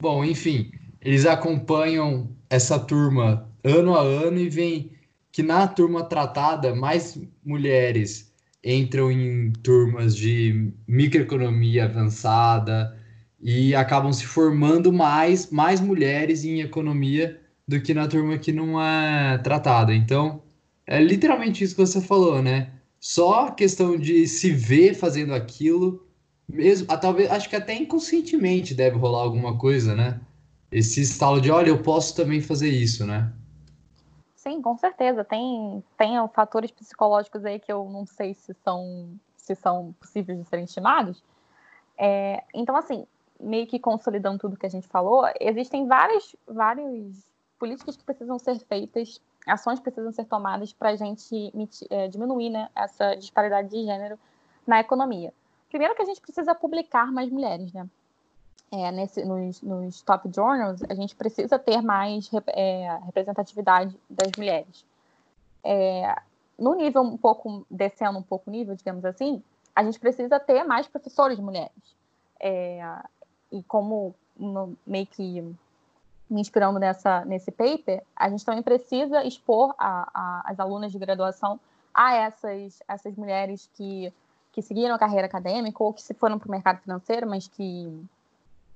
Bom, 0.02 0.26
enfim, 0.26 0.72
eles 1.00 1.28
acompanham 1.28 2.36
essa 2.50 2.80
turma 2.80 3.48
ano 3.64 3.94
a 3.94 4.02
ano 4.02 4.40
e 4.40 4.50
vêm 4.50 5.00
que 5.32 5.42
na 5.42 5.68
turma 5.68 6.04
tratada, 6.04 6.76
mais 6.76 7.20
mulheres 7.44 8.32
entram 8.64 9.12
em 9.12 9.52
turmas 9.64 10.16
de 10.16 10.74
microeconomia 10.88 11.86
avançada 11.86 12.96
e 13.40 13.74
acabam 13.74 14.14
se 14.14 14.26
formando 14.26 14.94
mais, 14.94 15.50
mais 15.50 15.82
mulheres 15.82 16.44
em 16.46 16.62
economia 16.62 17.40
do 17.68 17.82
que 17.82 17.94
na 17.94 18.08
turma 18.08 18.38
que 18.38 18.52
não 18.52 18.80
é 18.82 19.38
tratada. 19.40 19.94
Então, 19.96 20.44
é 20.86 21.02
literalmente 21.02 21.64
isso 21.64 21.76
que 21.76 21.82
você 21.82 22.02
falou, 22.02 22.42
né? 22.42 22.72
Só 23.00 23.48
a 23.48 23.52
questão 23.52 23.98
de 23.98 24.28
se 24.28 24.52
ver 24.52 24.94
fazendo 24.94 25.34
aquilo, 25.34 26.06
mesmo, 26.48 26.88
ah, 26.90 26.98
talvez, 26.98 27.32
acho 27.32 27.50
que 27.50 27.56
até 27.56 27.74
inconscientemente 27.74 28.76
deve 28.76 28.98
rolar 28.98 29.22
alguma 29.24 29.58
coisa, 29.58 29.96
né? 29.96 30.20
Esse 30.72 31.02
estalo 31.02 31.42
de, 31.42 31.50
olha, 31.50 31.70
eu 31.70 31.82
posso 31.82 32.16
também 32.16 32.42
fazer 32.42 32.70
isso, 32.70 33.06
né? 33.06 33.32
Sim, 34.42 34.60
com 34.60 34.76
certeza. 34.76 35.24
Tem, 35.24 35.84
tem 35.96 36.28
fatores 36.30 36.72
psicológicos 36.72 37.46
aí 37.46 37.60
que 37.60 37.72
eu 37.72 37.88
não 37.88 38.08
sei 38.08 38.34
se 38.34 38.56
são, 38.56 39.14
se 39.36 39.54
são 39.54 39.94
possíveis 40.00 40.40
de 40.40 40.46
serem 40.46 40.66
estimados. 40.66 41.24
É, 41.96 42.44
então, 42.52 42.76
assim, 42.76 43.06
meio 43.40 43.68
que 43.68 43.78
consolidando 43.78 44.40
tudo 44.40 44.58
que 44.58 44.66
a 44.66 44.70
gente 44.70 44.88
falou, 44.88 45.26
existem 45.40 45.88
várias, 45.88 46.36
várias 46.48 47.24
políticas 47.60 47.96
que 47.96 48.04
precisam 48.04 48.40
ser 48.40 48.58
feitas 48.62 49.22
ações 49.46 49.80
precisam 49.80 50.12
ser 50.12 50.26
tomadas 50.26 50.74
para 50.74 50.90
a 50.90 50.96
gente 50.96 51.52
é, 51.90 52.08
diminuir 52.08 52.50
né, 52.50 52.70
essa 52.76 53.16
disparidade 53.16 53.70
de 53.70 53.84
gênero 53.84 54.20
na 54.66 54.80
economia. 54.80 55.34
Primeiro 55.70 55.96
que 55.96 56.02
a 56.02 56.06
gente 56.06 56.22
precisa 56.22 56.54
publicar 56.54 57.12
mais 57.12 57.30
mulheres, 57.32 57.74
né? 57.74 57.88
É, 58.72 58.90
nesse, 58.90 59.26
nos, 59.26 59.62
nos, 59.62 60.02
top 60.02 60.30
journals, 60.34 60.82
a 60.90 60.94
gente 60.94 61.14
precisa 61.14 61.60
ter 61.60 61.82
mais 61.82 62.30
é, 62.48 62.98
representatividade 63.06 63.94
das 64.10 64.32
mulheres. 64.38 64.86
É, 65.62 66.16
no 66.58 66.74
nível 66.76 67.02
um 67.02 67.18
pouco, 67.18 67.66
descendo 67.70 68.18
um 68.18 68.24
pouco 68.24 68.50
o 68.50 68.54
nível, 68.54 68.74
digamos 68.74 69.04
assim, 69.04 69.44
a 69.76 69.84
gente 69.84 70.00
precisa 70.00 70.40
ter 70.40 70.64
mais 70.64 70.88
professores 70.88 71.38
mulheres. 71.38 71.72
É, 72.40 72.82
e 73.52 73.62
como 73.64 74.16
no, 74.38 74.78
meio 74.88 75.06
que 75.06 75.42
me 76.30 76.40
inspirando 76.40 76.80
nessa, 76.80 77.26
nesse 77.26 77.52
paper, 77.52 78.02
a 78.16 78.30
gente 78.30 78.46
também 78.46 78.64
precisa 78.64 79.24
expor 79.26 79.76
a, 79.78 80.10
a, 80.14 80.52
as 80.52 80.60
alunas 80.60 80.92
de 80.92 80.98
graduação 80.98 81.60
a 81.94 82.16
essas, 82.16 82.82
essas 82.88 83.16
mulheres 83.18 83.70
que, 83.74 84.14
que 84.54 84.62
seguiram 84.62 84.96
a 84.96 85.00
carreira 85.00 85.28
acadêmica 85.28 85.84
ou 85.84 85.92
que 85.92 86.02
se 86.02 86.14
foram 86.14 86.40
para 86.40 86.48
o 86.48 86.52
mercado 86.52 86.80
financeiro, 86.80 87.28
mas 87.28 87.48
que 87.48 88.08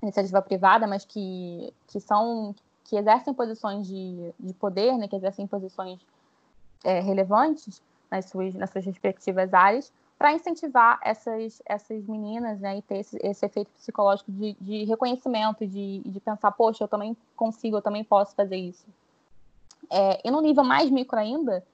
iniciativa 0.06 0.42
privada, 0.42 0.88
mas 0.88 1.06
que, 1.06 1.74
que 1.88 2.00
são 2.00 2.56
que 2.86 2.96
exercem 2.96 3.34
posições 3.34 3.88
de, 3.88 4.34
de 4.40 4.54
poder, 4.54 4.96
né, 4.98 5.08
que 5.08 5.16
exercem 5.16 5.48
posições 5.48 6.00
é, 6.84 7.00
relevantes 7.00 7.82
nas 8.12 8.26
suas, 8.26 8.54
nas 8.54 8.70
suas 8.70 8.86
respectivas 8.86 9.54
áreas, 9.54 9.92
para 10.18 10.32
incentivar 10.32 11.00
essas, 11.04 11.62
essas 11.66 12.06
meninas 12.06 12.60
né, 12.60 12.78
e 12.78 12.82
ter 12.84 13.00
esse, 13.00 13.18
esse 13.22 13.46
efeito 13.46 13.70
psicológico 13.72 14.32
de, 14.32 14.56
de 14.62 14.84
reconhecimento, 14.86 15.68
de, 15.68 16.02
de 16.06 16.20
pensar, 16.20 16.52
poxa, 16.52 16.84
eu 16.84 16.88
também 16.88 17.18
consigo, 17.36 17.78
eu 17.78 17.82
também 17.82 18.04
posso 18.04 18.36
fazer 18.36 18.56
isso. 18.56 18.86
É, 19.92 20.22
e 20.24 20.32
no 20.32 20.40
nível 20.40 20.64
mais 20.64 20.90
micro 20.90 21.20
ainda, 21.20 21.66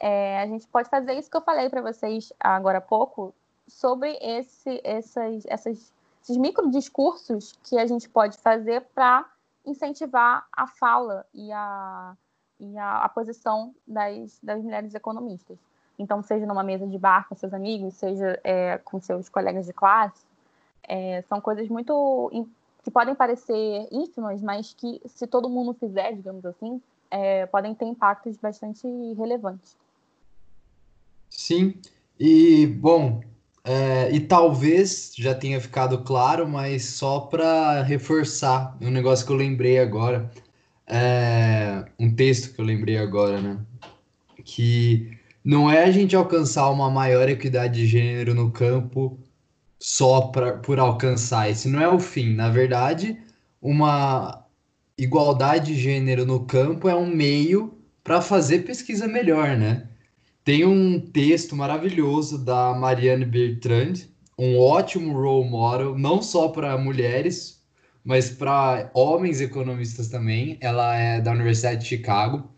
é, 0.00 0.40
a 0.40 0.46
gente 0.46 0.66
pode 0.68 0.88
fazer 0.88 1.14
isso 1.14 1.30
que 1.30 1.36
eu 1.36 1.42
falei 1.42 1.68
para 1.68 1.82
vocês 1.82 2.32
agora 2.38 2.78
há 2.78 2.80
pouco, 2.80 3.34
sobre 3.68 4.16
esse, 4.20 4.80
essas, 4.84 5.44
essas, 5.46 5.92
esses 6.26 6.36
micro 6.36 6.68
discursos 6.68 7.56
que 7.62 7.78
a 7.78 7.86
gente 7.86 8.08
pode 8.08 8.36
fazer 8.38 8.80
para 8.92 9.24
incentivar 9.64 10.44
a 10.52 10.66
fala 10.66 11.24
e 11.32 11.52
a, 11.52 12.16
e 12.58 12.76
a, 12.76 13.04
a 13.04 13.08
posição 13.08 13.72
das, 13.86 14.36
das 14.42 14.60
mulheres 14.60 14.92
economistas. 14.92 15.56
Então, 15.96 16.20
seja 16.24 16.44
numa 16.44 16.64
mesa 16.64 16.84
de 16.84 16.98
bar 16.98 17.28
com 17.28 17.36
seus 17.36 17.54
amigos, 17.54 17.94
seja 17.94 18.40
é, 18.42 18.76
com 18.78 19.00
seus 19.00 19.28
colegas 19.28 19.66
de 19.66 19.72
classe, 19.72 20.24
é, 20.82 21.22
são 21.22 21.40
coisas 21.40 21.68
muito 21.68 22.30
que 22.82 22.90
podem 22.90 23.14
parecer 23.14 23.88
ínfimas, 23.92 24.42
mas 24.42 24.74
que 24.74 25.00
se 25.06 25.28
todo 25.28 25.48
mundo 25.48 25.74
fizer, 25.74 26.12
digamos 26.12 26.44
assim, 26.44 26.82
é, 27.08 27.46
podem 27.46 27.72
ter 27.72 27.84
impactos 27.84 28.36
bastante 28.36 28.86
relevantes. 29.14 29.76
Sim, 31.30 31.80
e 32.18 32.66
bom, 32.66 33.20
é, 33.68 34.12
e 34.12 34.20
talvez 34.20 35.12
já 35.18 35.34
tenha 35.34 35.60
ficado 35.60 35.98
claro, 36.04 36.48
mas 36.48 36.84
só 36.84 37.18
para 37.18 37.82
reforçar 37.82 38.76
um 38.80 38.90
negócio 38.92 39.26
que 39.26 39.32
eu 39.32 39.36
lembrei 39.36 39.80
agora, 39.80 40.30
é, 40.86 41.84
um 41.98 42.14
texto 42.14 42.54
que 42.54 42.60
eu 42.60 42.64
lembrei 42.64 42.96
agora, 42.96 43.40
né? 43.40 43.58
Que 44.44 45.18
não 45.44 45.68
é 45.68 45.82
a 45.82 45.90
gente 45.90 46.14
alcançar 46.14 46.70
uma 46.70 46.88
maior 46.88 47.28
equidade 47.28 47.80
de 47.80 47.86
gênero 47.88 48.34
no 48.34 48.52
campo 48.52 49.18
só 49.80 50.28
pra, 50.28 50.52
por 50.58 50.78
alcançar. 50.78 51.50
Esse 51.50 51.68
não 51.68 51.80
é 51.80 51.88
o 51.88 51.98
fim. 51.98 52.34
Na 52.34 52.48
verdade, 52.48 53.18
uma 53.60 54.44
igualdade 54.96 55.74
de 55.74 55.80
gênero 55.80 56.24
no 56.24 56.46
campo 56.46 56.88
é 56.88 56.94
um 56.94 57.06
meio 57.06 57.76
para 58.04 58.20
fazer 58.22 58.60
pesquisa 58.60 59.08
melhor, 59.08 59.56
né? 59.56 59.88
Tem 60.46 60.64
um 60.64 61.00
texto 61.00 61.56
maravilhoso 61.56 62.38
da 62.38 62.72
Marianne 62.72 63.24
Bertrand, 63.24 63.94
um 64.38 64.56
ótimo 64.60 65.12
role 65.12 65.50
model, 65.50 65.98
não 65.98 66.22
só 66.22 66.50
para 66.50 66.78
mulheres, 66.78 67.60
mas 68.04 68.30
para 68.30 68.88
homens 68.94 69.40
economistas 69.40 70.06
também. 70.06 70.56
Ela 70.60 70.96
é 70.96 71.20
da 71.20 71.32
Universidade 71.32 71.80
de 71.82 71.88
Chicago 71.88 72.48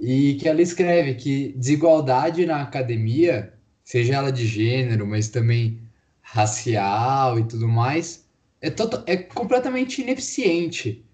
e 0.00 0.34
que 0.34 0.48
ela 0.48 0.60
escreve 0.60 1.14
que 1.14 1.52
desigualdade 1.56 2.44
na 2.44 2.60
academia, 2.60 3.54
seja 3.84 4.16
ela 4.16 4.32
de 4.32 4.44
gênero, 4.44 5.06
mas 5.06 5.28
também 5.28 5.80
racial 6.22 7.38
e 7.38 7.44
tudo 7.44 7.68
mais, 7.68 8.26
é, 8.60 8.68
toto, 8.68 9.00
é 9.06 9.16
completamente 9.16 10.02
ineficiente. 10.02 11.06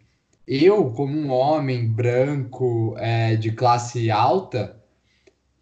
Eu, 0.46 0.90
como 0.90 1.18
um 1.18 1.30
homem 1.30 1.86
branco 1.86 2.94
é, 2.96 3.36
de 3.36 3.52
classe 3.52 4.10
alta, 4.10 4.77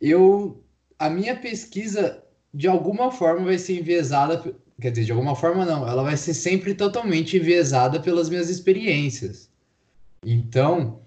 eu 0.01 0.63
a 0.99 1.11
minha 1.11 1.37
pesquisa 1.37 2.23
de 2.53 2.67
alguma 2.67 3.11
forma 3.11 3.45
vai 3.45 3.59
ser 3.59 3.79
enviesada, 3.81 4.43
quer 4.81 4.91
dizer, 4.91 5.05
de 5.05 5.13
alguma 5.13 5.37
forma 5.37 5.65
não, 5.65 5.87
ela 5.87 6.03
vai 6.03 6.17
ser 6.17 6.33
sempre 6.33 6.75
totalmente 6.75 7.37
enviesada 7.37 8.01
pelas 8.01 8.31
minhas 8.31 8.49
experiências. 8.49 9.51
Então, 10.25 11.01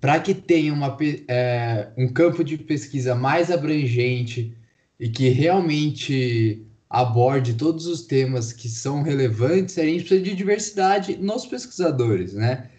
para 0.00 0.20
que 0.20 0.34
tenha 0.34 0.72
uma, 0.72 0.96
é, 1.26 1.88
um 1.96 2.08
campo 2.08 2.44
de 2.44 2.58
pesquisa 2.58 3.14
mais 3.14 3.50
abrangente 3.50 4.54
e 5.00 5.08
que 5.08 5.28
realmente 5.30 6.66
aborde 6.88 7.54
todos 7.54 7.86
os 7.86 8.02
temas 8.02 8.52
que 8.52 8.68
são 8.68 9.02
relevantes, 9.02 9.78
a 9.78 9.84
gente 9.84 10.04
precisa 10.04 10.22
de 10.22 10.34
diversidade 10.34 11.16
nos 11.16 11.46
pesquisadores, 11.46 12.34
né? 12.34 12.70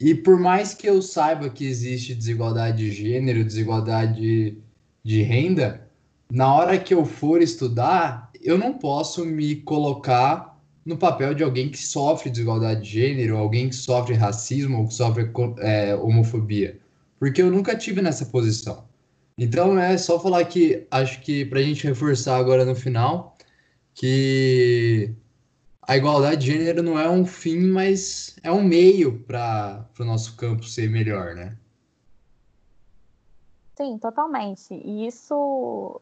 E 0.00 0.14
por 0.14 0.38
mais 0.40 0.74
que 0.74 0.88
eu 0.88 1.00
saiba 1.00 1.48
que 1.48 1.64
existe 1.64 2.14
desigualdade 2.14 2.78
de 2.78 2.90
gênero, 2.90 3.44
desigualdade 3.44 4.58
de 5.04 5.22
renda, 5.22 5.88
na 6.30 6.54
hora 6.54 6.78
que 6.78 6.94
eu 6.94 7.04
for 7.04 7.42
estudar, 7.42 8.30
eu 8.40 8.56
não 8.56 8.74
posso 8.74 9.24
me 9.24 9.56
colocar 9.56 10.58
no 10.84 10.96
papel 10.96 11.34
de 11.34 11.42
alguém 11.42 11.68
que 11.68 11.78
sofre 11.78 12.30
desigualdade 12.30 12.82
de 12.82 12.90
gênero, 12.90 13.36
alguém 13.36 13.68
que 13.68 13.74
sofre 13.74 14.14
racismo 14.14 14.78
ou 14.78 14.88
que 14.88 14.94
sofre 14.94 15.30
é, 15.58 15.94
homofobia. 15.94 16.78
Porque 17.18 17.40
eu 17.40 17.50
nunca 17.50 17.76
tive 17.76 18.02
nessa 18.02 18.26
posição. 18.26 18.84
Então 19.38 19.78
é 19.78 19.96
só 19.96 20.18
falar 20.18 20.44
que 20.44 20.86
acho 20.90 21.20
que 21.20 21.44
para 21.44 21.60
a 21.60 21.62
gente 21.62 21.86
reforçar 21.86 22.36
agora 22.36 22.64
no 22.64 22.74
final 22.74 23.36
que 23.94 25.12
a 25.82 25.96
igualdade 25.96 26.44
de 26.44 26.52
gênero 26.52 26.82
não 26.82 26.98
é 26.98 27.08
um 27.08 27.24
fim, 27.26 27.58
mas 27.58 28.36
é 28.42 28.50
um 28.50 28.62
meio 28.62 29.20
para 29.20 29.88
o 29.98 30.04
nosso 30.04 30.36
campo 30.36 30.64
ser 30.64 30.88
melhor, 30.90 31.34
né? 31.34 31.56
Sim, 33.82 33.98
totalmente. 33.98 34.72
E 34.74 35.08
isso, 35.08 36.00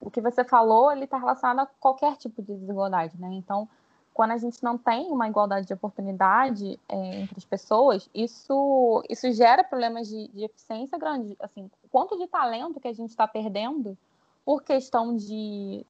o 0.00 0.10
que 0.10 0.18
você 0.18 0.42
falou, 0.42 0.90
ele 0.90 1.04
está 1.04 1.18
relacionado 1.18 1.66
a 1.66 1.70
qualquer 1.78 2.16
tipo 2.16 2.40
de 2.40 2.54
desigualdade, 2.54 3.20
né? 3.20 3.28
Então, 3.34 3.68
quando 4.14 4.30
a 4.30 4.38
gente 4.38 4.64
não 4.64 4.78
tem 4.78 5.08
uma 5.12 5.28
igualdade 5.28 5.66
de 5.66 5.74
oportunidade 5.74 6.80
é, 6.88 7.20
entre 7.20 7.36
as 7.36 7.44
pessoas, 7.44 8.08
isso, 8.14 9.04
isso 9.10 9.30
gera 9.32 9.62
problemas 9.62 10.08
de, 10.08 10.28
de 10.28 10.44
eficiência 10.44 10.96
grande. 10.96 11.36
Assim, 11.38 11.70
quanto 11.92 12.16
de 12.16 12.26
talento 12.26 12.80
que 12.80 12.88
a 12.88 12.94
gente 12.94 13.10
está 13.10 13.28
perdendo 13.28 13.96
por 14.42 14.62
questão 14.62 15.14
de, 15.14 15.84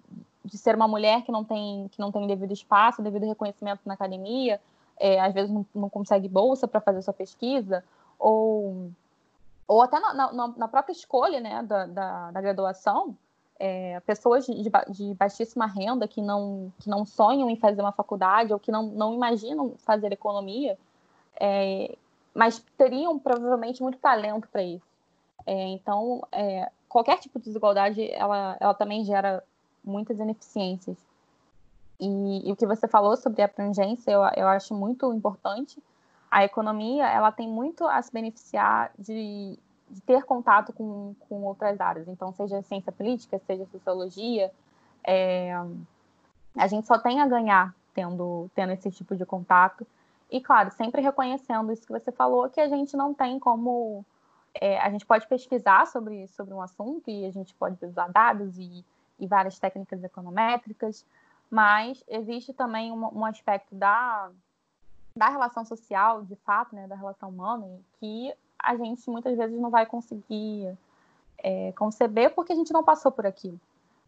de 0.45 0.59
ser 0.59 0.75
uma 0.75 0.89
mulher 0.89 1.23
que 1.23 1.31
não 1.31 1.45
tem 1.45 1.87
que 1.93 2.01
não 2.01 2.11
tem 2.11 2.27
devido 2.27 2.53
espaço, 2.53 3.01
devido 3.01 3.27
reconhecimento 3.27 3.83
na 3.87 3.95
academia, 3.95 4.61
é, 4.99 5.21
às 5.21 5.33
vezes 5.33 5.53
não, 5.53 5.65
não 5.73 5.89
consegue 5.89 6.27
bolsa 6.27 6.67
para 6.67 6.81
fazer 6.81 7.01
sua 7.01 7.15
pesquisa, 7.15 7.85
ou, 8.19 8.91
ou 9.69 9.83
até 9.83 10.01
na, 10.01 10.15
na, 10.15 10.49
na 10.49 10.69
própria 10.69 10.93
escolha 10.93 11.39
né, 11.41 11.63
da, 11.63 11.87
da, 11.87 12.31
da 12.31 12.41
graduação, 12.41 13.15
é, 13.59 14.01
pessoas 14.01 14.47
de, 14.47 14.71
de, 14.89 15.15
baixíssima 15.15 15.67
renda 15.67 16.09
que 16.09 16.23
não, 16.23 16.73
que 16.79 16.89
não 16.89 17.05
sonham 17.05 17.51
em 17.51 17.57
fazer 17.57 17.83
uma 17.83 17.93
faculdade 17.93 18.53
ou 18.53 18.59
que 18.59 18.73
não, 18.73 18.85
não 18.85 19.15
imaginam 19.15 19.75
fazer 19.79 20.11
economia, 20.13 20.79
é, 21.39 21.95
mas 22.35 22.65
teriam 22.79 23.19
provavelmente 23.19 23.83
muito 23.83 23.99
talento 23.99 24.49
para 24.49 24.63
isso. 24.63 24.87
É, 25.45 25.67
então, 25.69 26.27
é, 26.33 26.71
qualquer 26.89 27.19
tipo 27.19 27.39
de 27.39 27.47
desigualdade, 27.47 28.11
ela, 28.13 28.57
ela 28.61 28.75
também 28.75 29.05
gera 29.05 29.43
muitas 29.85 30.19
ineficiências. 30.19 30.97
E, 32.01 32.49
e, 32.49 32.53
o 32.53 32.57
que 32.57 32.67
você 32.67 32.87
falou 32.87 33.17
sobre 33.17 33.43
a 33.43 33.47
abrangência, 33.47 34.11
eu, 34.11 34.21
eu 34.37 34.47
acho 34.47 34.73
muito 34.73 35.13
importante. 35.13 35.83
A 36.31 36.45
economia, 36.45 37.07
ela 37.09 37.33
tem 37.33 37.49
muito 37.49 37.87
a 37.87 38.01
se 38.03 38.13
beneficiar 38.13 38.93
de, 38.99 39.59
de 39.89 40.01
ter 40.03 40.25
contato 40.25 40.73
com, 40.73 41.15
com 41.29 41.43
outras 41.45 41.81
áreas. 41.81 42.07
Então, 42.09 42.33
seja 42.33 42.63
ciência 42.63 42.93
política, 42.93 43.41
seja 43.47 43.65
sociologia, 43.67 44.53
é, 45.05 45.55
a 46.57 46.67
gente 46.67 46.87
só 46.87 46.99
tem 46.99 47.21
a 47.21 47.27
ganhar 47.27 47.75
tendo, 47.95 48.51
tendo 48.55 48.73
esse 48.73 48.91
tipo 48.91 49.17
de 49.17 49.25
contato. 49.25 49.87
E, 50.31 50.41
claro, 50.41 50.71
sempre 50.73 51.01
reconhecendo 51.01 51.73
isso 51.73 51.87
que 51.87 51.93
você 51.93 52.13
falou, 52.13 52.51
que 52.51 52.61
a 52.61 52.69
gente 52.69 52.97
não 52.97 53.15
tem 53.15 53.39
como. 53.39 54.05
É, 54.55 54.79
a 54.81 54.91
gente 54.91 55.07
pode 55.07 55.27
pesquisar 55.27 55.87
sobre, 55.87 56.27
sobre 56.29 56.53
um 56.53 56.61
assunto 56.61 57.09
e 57.09 57.25
a 57.25 57.31
gente 57.31 57.55
pode 57.55 57.83
usar 57.85 58.09
dados 58.09 58.59
e, 58.59 58.85
e 59.19 59.27
várias 59.27 59.59
técnicas 59.59 60.03
econométricas, 60.03 61.07
mas 61.51 62.03
existe 62.09 62.53
também 62.53 62.91
um, 62.91 63.19
um 63.19 63.25
aspecto 63.25 63.75
da, 63.75 64.31
da 65.19 65.29
relação 65.29 65.65
social, 65.65 66.25
de 66.25 66.37
fato, 66.37 66.75
né, 66.75 66.87
da 66.87 66.95
relação 66.95 67.29
humana, 67.29 67.67
que 67.99 68.33
a 68.59 68.77
gente 68.77 69.09
muitas 69.11 69.37
vezes 69.37 69.59
não 69.61 69.71
vai 69.71 69.85
conseguir 69.85 70.77
é, 71.39 71.73
conceber 71.73 72.35
porque 72.35 72.53
a 72.53 72.57
gente 72.57 72.73
não 72.73 72.83
passou 72.83 73.11
por 73.11 73.27
aquilo. 73.27 73.61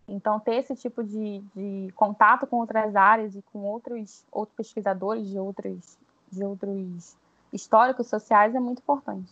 Então, 0.08 0.40
ter 0.40 0.56
esse 0.56 0.74
tipo 0.74 1.04
de, 1.04 1.40
de 1.54 1.92
contato 1.94 2.46
com 2.46 2.56
outras 2.56 2.96
áreas 2.96 3.36
e 3.36 3.42
com 3.52 3.60
outros, 3.60 4.24
outros 4.32 4.56
pesquisadores 4.56 5.28
de 5.28 5.38
outros, 5.38 5.98
de 6.32 6.44
outros 6.44 7.16
históricos 7.52 8.08
sociais 8.08 8.54
é 8.54 8.60
muito 8.60 8.78
importante 8.78 9.30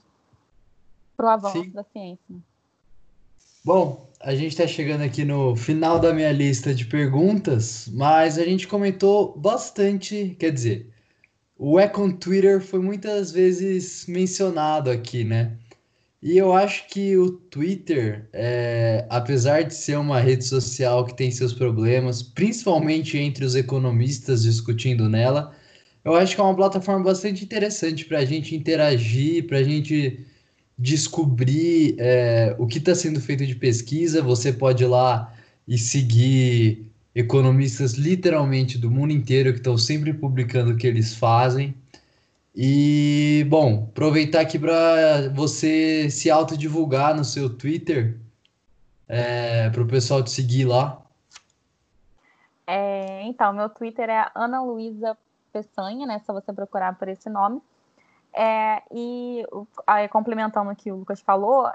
para 1.17 1.27
o 1.27 1.29
avanço 1.31 1.65
Sim. 1.65 1.71
da 1.71 1.83
ciência. 1.83 2.37
Bom, 3.65 4.09
a 4.21 4.35
gente 4.35 4.53
está 4.53 4.67
chegando 4.69 5.03
aqui 5.03 5.25
no 5.25 5.57
final 5.57 5.99
da 5.99 6.15
minha 6.15 6.31
lista 6.31 6.73
de 6.73 6.87
perguntas, 6.87 7.89
mas 7.93 8.39
a 8.39 8.45
gente 8.45 8.69
comentou 8.69 9.37
bastante, 9.37 10.37
quer 10.39 10.53
dizer, 10.53 10.89
o 11.59 11.79
Econ 11.81 12.13
Twitter 12.13 12.61
foi 12.61 12.79
muitas 12.81 13.33
vezes 13.33 14.07
mencionado 14.07 14.91
aqui, 14.91 15.25
né? 15.25 15.59
E 16.23 16.37
eu 16.37 16.53
acho 16.53 16.89
que 16.89 17.17
o 17.17 17.31
Twitter, 17.31 18.29
é, 18.33 19.07
apesar 19.09 19.63
de 19.63 19.75
ser 19.75 19.97
uma 19.99 20.21
rede 20.21 20.45
social 20.45 21.05
que 21.05 21.17
tem 21.17 21.31
seus 21.31 21.53
problemas, 21.53 22.23
principalmente 22.23 23.17
entre 23.19 23.45
os 23.45 23.55
economistas 23.55 24.43
discutindo 24.43 25.09
nela, 25.09 25.55
eu 26.05 26.15
acho 26.17 26.35
que 26.35 26.41
é 26.41 26.45
uma 26.45 26.57
plataforma 26.57 27.05
bastante 27.05 27.45
interessante 27.45 28.05
para 28.05 28.19
a 28.19 28.25
gente 28.25 28.55
interagir, 28.57 29.47
para 29.47 29.59
a 29.59 29.63
gente 29.63 30.25
descobrir 30.77 31.97
é, 31.99 32.55
o 32.59 32.67
que 32.67 32.79
está 32.79 32.95
sendo 32.95 33.21
feito 33.21 33.47
de 33.47 33.55
pesquisa. 33.55 34.23
Você 34.23 34.53
pode 34.53 34.85
ir 34.85 34.87
lá 34.87 35.35
e 35.69 35.79
seguir 35.79 36.88
economistas 37.15 37.95
literalmente 37.95 38.79
do 38.79 38.91
mundo 38.91 39.13
inteiro 39.13 39.53
que 39.53 39.59
estão 39.59 39.77
sempre 39.77 40.13
publicando 40.13 40.73
o 40.73 40.77
que 40.77 40.87
eles 40.87 41.15
fazem. 41.15 41.75
E, 42.55 43.47
bom, 43.49 43.87
aproveitar 43.91 44.41
aqui 44.41 44.59
para 44.59 45.29
você 45.35 46.11
se 46.11 46.31
autodivulgar 46.31 47.15
no 47.15 47.25
seu 47.25 47.49
Twitter, 47.49 48.19
é, 49.07 49.71
para 49.71 49.83
o 49.83 49.87
pessoal 49.87 50.23
te 50.23 50.31
seguir 50.31 50.65
lá. 50.65 51.01
É, 52.67 53.23
então, 53.23 53.53
meu 53.53 53.69
Twitter 53.69 54.11
é 54.11 54.31
Ana 54.35 54.61
Luísa 54.63 55.17
Peçanha, 55.53 56.07
né? 56.07 56.21
Só 56.27 56.33
você 56.33 56.53
procurar 56.53 56.99
por 56.99 57.09
esse 57.09 57.31
nome. 57.31 57.63
É, 58.35 58.83
e 58.93 59.45
aí, 59.87 60.09
complementando 60.09 60.71
o 60.71 60.77
que 60.77 60.93
o 60.93 60.97
Lucas 60.97 61.21
falou, 61.21 61.71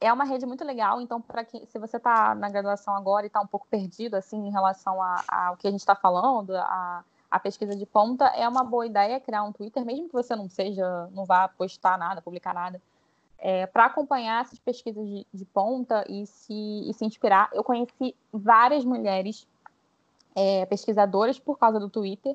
é 0.00 0.12
uma 0.12 0.24
rede 0.24 0.46
muito 0.46 0.64
legal. 0.64 1.00
Então, 1.00 1.20
para 1.20 1.44
que 1.44 1.66
se 1.66 1.78
você 1.78 1.96
está 1.96 2.34
na 2.34 2.48
graduação 2.48 2.94
agora 2.94 3.26
e 3.26 3.28
está 3.28 3.40
um 3.40 3.46
pouco 3.46 3.66
perdido 3.68 4.14
assim 4.14 4.46
em 4.46 4.50
relação 4.50 4.98
ao 5.28 5.56
que 5.56 5.66
a 5.66 5.70
gente 5.70 5.80
está 5.80 5.94
falando, 5.94 6.56
a 6.56 7.04
a 7.30 7.38
pesquisa 7.38 7.76
de 7.76 7.84
ponta, 7.84 8.26
é 8.28 8.48
uma 8.48 8.64
boa 8.64 8.86
ideia 8.86 9.20
criar 9.20 9.42
um 9.42 9.52
Twitter, 9.52 9.84
mesmo 9.84 10.08
que 10.08 10.14
você 10.14 10.34
não 10.34 10.48
seja, 10.48 11.08
não 11.12 11.24
vá 11.24 11.46
postar 11.46 11.98
nada, 11.98 12.22
publicar 12.22 12.54
nada, 12.54 12.80
é, 13.38 13.66
para 13.66 13.84
acompanhar 13.84 14.42
essas 14.42 14.58
pesquisas 14.58 15.06
de, 15.06 15.26
de 15.32 15.44
ponta 15.44 16.04
e 16.08 16.26
se, 16.26 16.88
e 16.88 16.92
se, 16.94 17.04
inspirar. 17.04 17.50
Eu 17.52 17.62
conheci 17.62 18.14
várias 18.32 18.84
mulheres 18.84 19.46
é, 20.34 20.64
pesquisadoras 20.66 21.38
por 21.38 21.58
causa 21.58 21.78
do 21.78 21.90
Twitter 21.90 22.34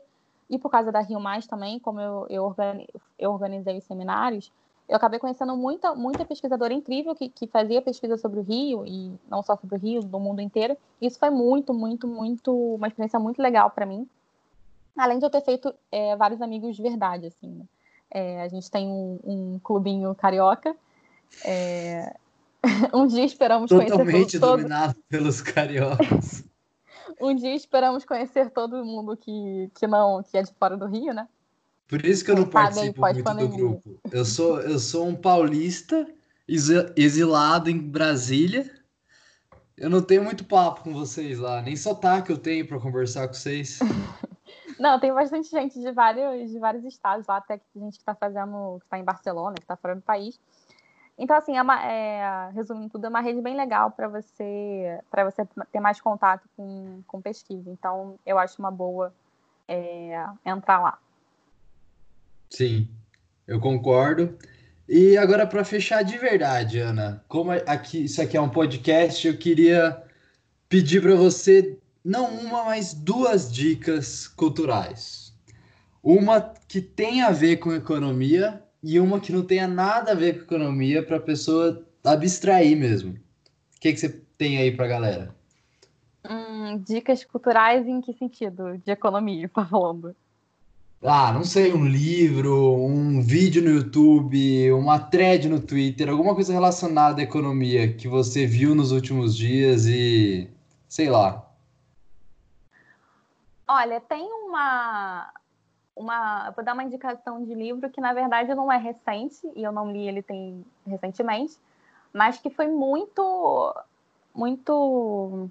e 0.50 0.60
por 0.60 0.70
causa 0.70 0.92
da 0.92 1.00
Rio 1.00 1.20
Mais 1.20 1.48
também, 1.48 1.80
como 1.80 2.00
eu, 2.00 2.28
eu, 2.30 2.44
organi 2.44 2.88
eu 3.18 3.32
organizei 3.32 3.78
os 3.78 3.84
seminários, 3.84 4.52
eu 4.88 4.98
acabei 4.98 5.20
conhecendo 5.20 5.56
muita, 5.56 5.96
muita 5.96 6.26
pesquisadora 6.26 6.74
incrível 6.74 7.16
que, 7.16 7.30
que 7.30 7.48
fazia 7.48 7.82
pesquisa 7.82 8.18
sobre 8.18 8.40
o 8.40 8.44
Rio, 8.44 8.86
e 8.86 9.12
não 9.30 9.42
só 9.42 9.56
sobre 9.56 9.76
o 9.76 9.80
Rio, 9.80 10.02
do 10.02 10.20
mundo 10.20 10.42
inteiro. 10.42 10.78
Isso 11.02 11.18
foi 11.18 11.30
muito, 11.30 11.74
muito, 11.74 12.08
muito, 12.08 12.76
uma 12.76 12.88
experiência 12.88 13.20
muito 13.20 13.42
legal 13.42 13.70
para 13.72 13.86
mim. 13.86 14.08
Além 14.96 15.20
de 15.20 15.26
eu 15.26 15.30
ter 15.30 15.42
feito 15.42 15.74
é, 15.92 16.16
vários 16.16 16.42
amigos 16.42 16.76
de 16.76 16.82
verdade, 16.82 17.28
assim. 17.28 17.48
Né? 17.48 17.66
É, 18.12 18.42
a 18.44 18.48
gente 18.48 18.70
tem 18.70 18.88
um, 18.88 19.20
um 19.24 19.60
clubinho 19.64 20.14
carioca. 20.14 20.76
É... 21.44 22.16
um 22.94 23.08
dia 23.08 23.26
esperamos 23.26 23.70
Totalmente 23.70 23.92
conhecer 23.92 24.40
Totalmente 24.40 24.40
dominado 24.40 24.94
todo... 24.94 25.04
pelos 25.10 25.42
cariocas. 25.42 26.44
um 27.20 27.34
dia 27.34 27.56
esperamos 27.56 28.06
conhecer 28.06 28.52
todo 28.52 28.86
mundo 28.86 29.18
que, 29.18 29.72
que 29.74 29.88
não, 29.88 30.22
que 30.22 30.38
é 30.38 30.44
de 30.44 30.54
fora 30.54 30.78
do 30.78 30.86
Rio, 30.86 31.14
né? 31.14 31.28
Por 31.88 32.06
isso 32.06 32.24
que 32.24 32.32
eu 32.32 32.36
não 32.36 32.46
participo 32.46 33.02
muito 33.02 33.36
do 33.36 33.50
grupo. 33.50 34.00
Eu 34.12 34.26
sou, 34.26 34.60
eu 34.62 34.80
sou 34.80 35.08
um 35.08 35.16
paulista 35.16 36.08
exilado 36.48 37.70
em 37.70 37.78
Brasília. 37.78 38.70
Eu 39.78 39.90
não 39.90 40.02
tenho 40.02 40.24
muito 40.24 40.46
papo 40.46 40.84
com 40.84 40.94
vocês 40.94 41.40
lá, 41.40 41.62
nem 41.62 41.76
sotaque 41.76 42.32
eu 42.32 42.38
tenho 42.38 42.68
para 42.68 42.80
conversar 42.80 43.28
com 43.28 43.34
vocês. 43.34 43.80
Não, 44.80 45.00
tem 45.00 45.14
bastante 45.14 45.50
gente 45.50 45.80
de 45.80 45.92
vários, 45.92 46.52
de 46.52 46.60
vários 46.60 46.84
estados 46.84 47.26
lá, 47.28 47.38
até 47.38 47.58
que 47.58 47.66
gente 47.76 47.94
que 47.94 48.02
está 48.02 48.16
fazendo, 48.16 48.80
que 48.80 48.86
está 48.86 49.00
em 49.00 49.04
Barcelona, 49.04 49.56
que 49.56 49.62
está 49.62 49.78
fora 49.78 49.96
do 49.96 50.02
país. 50.02 50.40
Então, 51.18 51.38
assim, 51.38 51.56
é 51.56 51.62
uma, 51.62 51.82
é, 51.86 52.50
resumindo 52.52 52.90
tudo, 52.90 53.06
é 53.06 53.10
uma 53.10 53.22
rede 53.22 53.40
bem 53.40 53.56
legal 53.56 53.92
para 53.92 54.08
você 54.08 55.00
para 55.12 55.24
você 55.24 55.48
ter 55.72 55.80
mais 55.80 56.02
contato 56.02 56.50
com, 56.58 57.02
com 57.08 57.22
pesquisa. 57.22 57.70
Então, 57.70 58.20
eu 58.26 58.40
acho 58.40 58.60
uma 58.60 58.72
boa 58.72 59.14
é, 59.68 60.26
entrar 60.46 60.82
lá. 60.82 60.98
Sim, 62.56 62.88
eu 63.48 63.60
concordo. 63.60 64.38
E 64.88 65.18
agora, 65.18 65.48
para 65.48 65.66
fechar 65.66 66.04
de 66.04 66.20
verdade, 66.20 66.78
Ana, 66.78 67.24
como 67.28 67.52
aqui, 67.52 68.04
isso 68.04 68.22
aqui 68.22 68.38
é 68.38 68.42
um 68.42 68.50
podcast, 68.50 69.28
eu 69.28 69.36
queria 69.36 70.04
pedir 70.70 71.02
para 71.02 71.16
você 71.16 71.80
não 72.06 72.28
uma, 72.28 72.66
mas 72.66 72.94
duas 72.94 73.52
dicas 73.52 74.28
culturais. 74.28 75.34
Uma 76.04 76.42
que 76.68 76.80
tem 76.80 77.24
a 77.24 77.32
ver 77.32 77.58
com 77.58 77.74
economia 77.74 78.62
e 78.84 79.00
uma 79.00 79.20
que 79.20 79.32
não 79.32 79.44
tenha 79.44 79.68
nada 79.68 80.12
a 80.12 80.16
ver 80.16 80.38
com 80.38 80.44
economia 80.44 81.02
para 81.02 81.18
a 81.18 81.22
pessoa 81.22 81.84
abstrair 82.04 82.78
mesmo. 82.78 83.14
O 83.14 83.80
que, 83.80 83.92
que 83.92 84.00
você 84.00 84.10
tem 84.38 84.60
aí 84.60 84.72
para 84.72 84.88
galera? 84.88 85.36
Hum, 86.30 86.78
dicas 86.86 87.24
culturais 87.26 87.88
em 87.88 88.00
que 88.00 88.14
sentido? 88.14 88.78
De 88.78 88.92
economia, 88.92 89.50
falando? 89.70 90.16
Ah, 91.06 91.34
não 91.34 91.44
sei, 91.44 91.74
um 91.74 91.86
livro, 91.86 92.76
um 92.76 93.22
vídeo 93.22 93.62
no 93.62 93.70
YouTube, 93.70 94.72
uma 94.72 94.98
thread 94.98 95.50
no 95.50 95.60
Twitter, 95.60 96.10
alguma 96.10 96.34
coisa 96.34 96.54
relacionada 96.54 97.20
à 97.20 97.24
economia 97.26 97.94
que 97.94 98.08
você 98.08 98.46
viu 98.46 98.74
nos 98.74 98.94
últimos 98.94 99.36
dias 99.36 99.86
e 99.86 100.50
sei 100.88 101.10
lá. 101.10 101.46
Olha, 103.68 104.00
tem 104.00 104.24
uma, 104.24 105.34
uma. 105.94 106.52
Vou 106.52 106.64
dar 106.64 106.74
uma 106.74 106.86
indicação 106.86 107.44
de 107.44 107.54
livro 107.54 107.90
que, 107.90 108.00
na 108.00 108.14
verdade, 108.14 108.56
não 108.56 108.72
é 108.72 108.78
recente, 108.78 109.42
e 109.58 109.62
eu 109.64 109.74
não 109.74 109.92
li 109.92 110.08
ele 110.08 110.22
tem 110.22 110.64
recentemente, 110.88 111.58
mas 112.14 112.38
que 112.38 112.50
foi 112.50 112.68
muito, 112.68 113.76
muito 114.34 115.50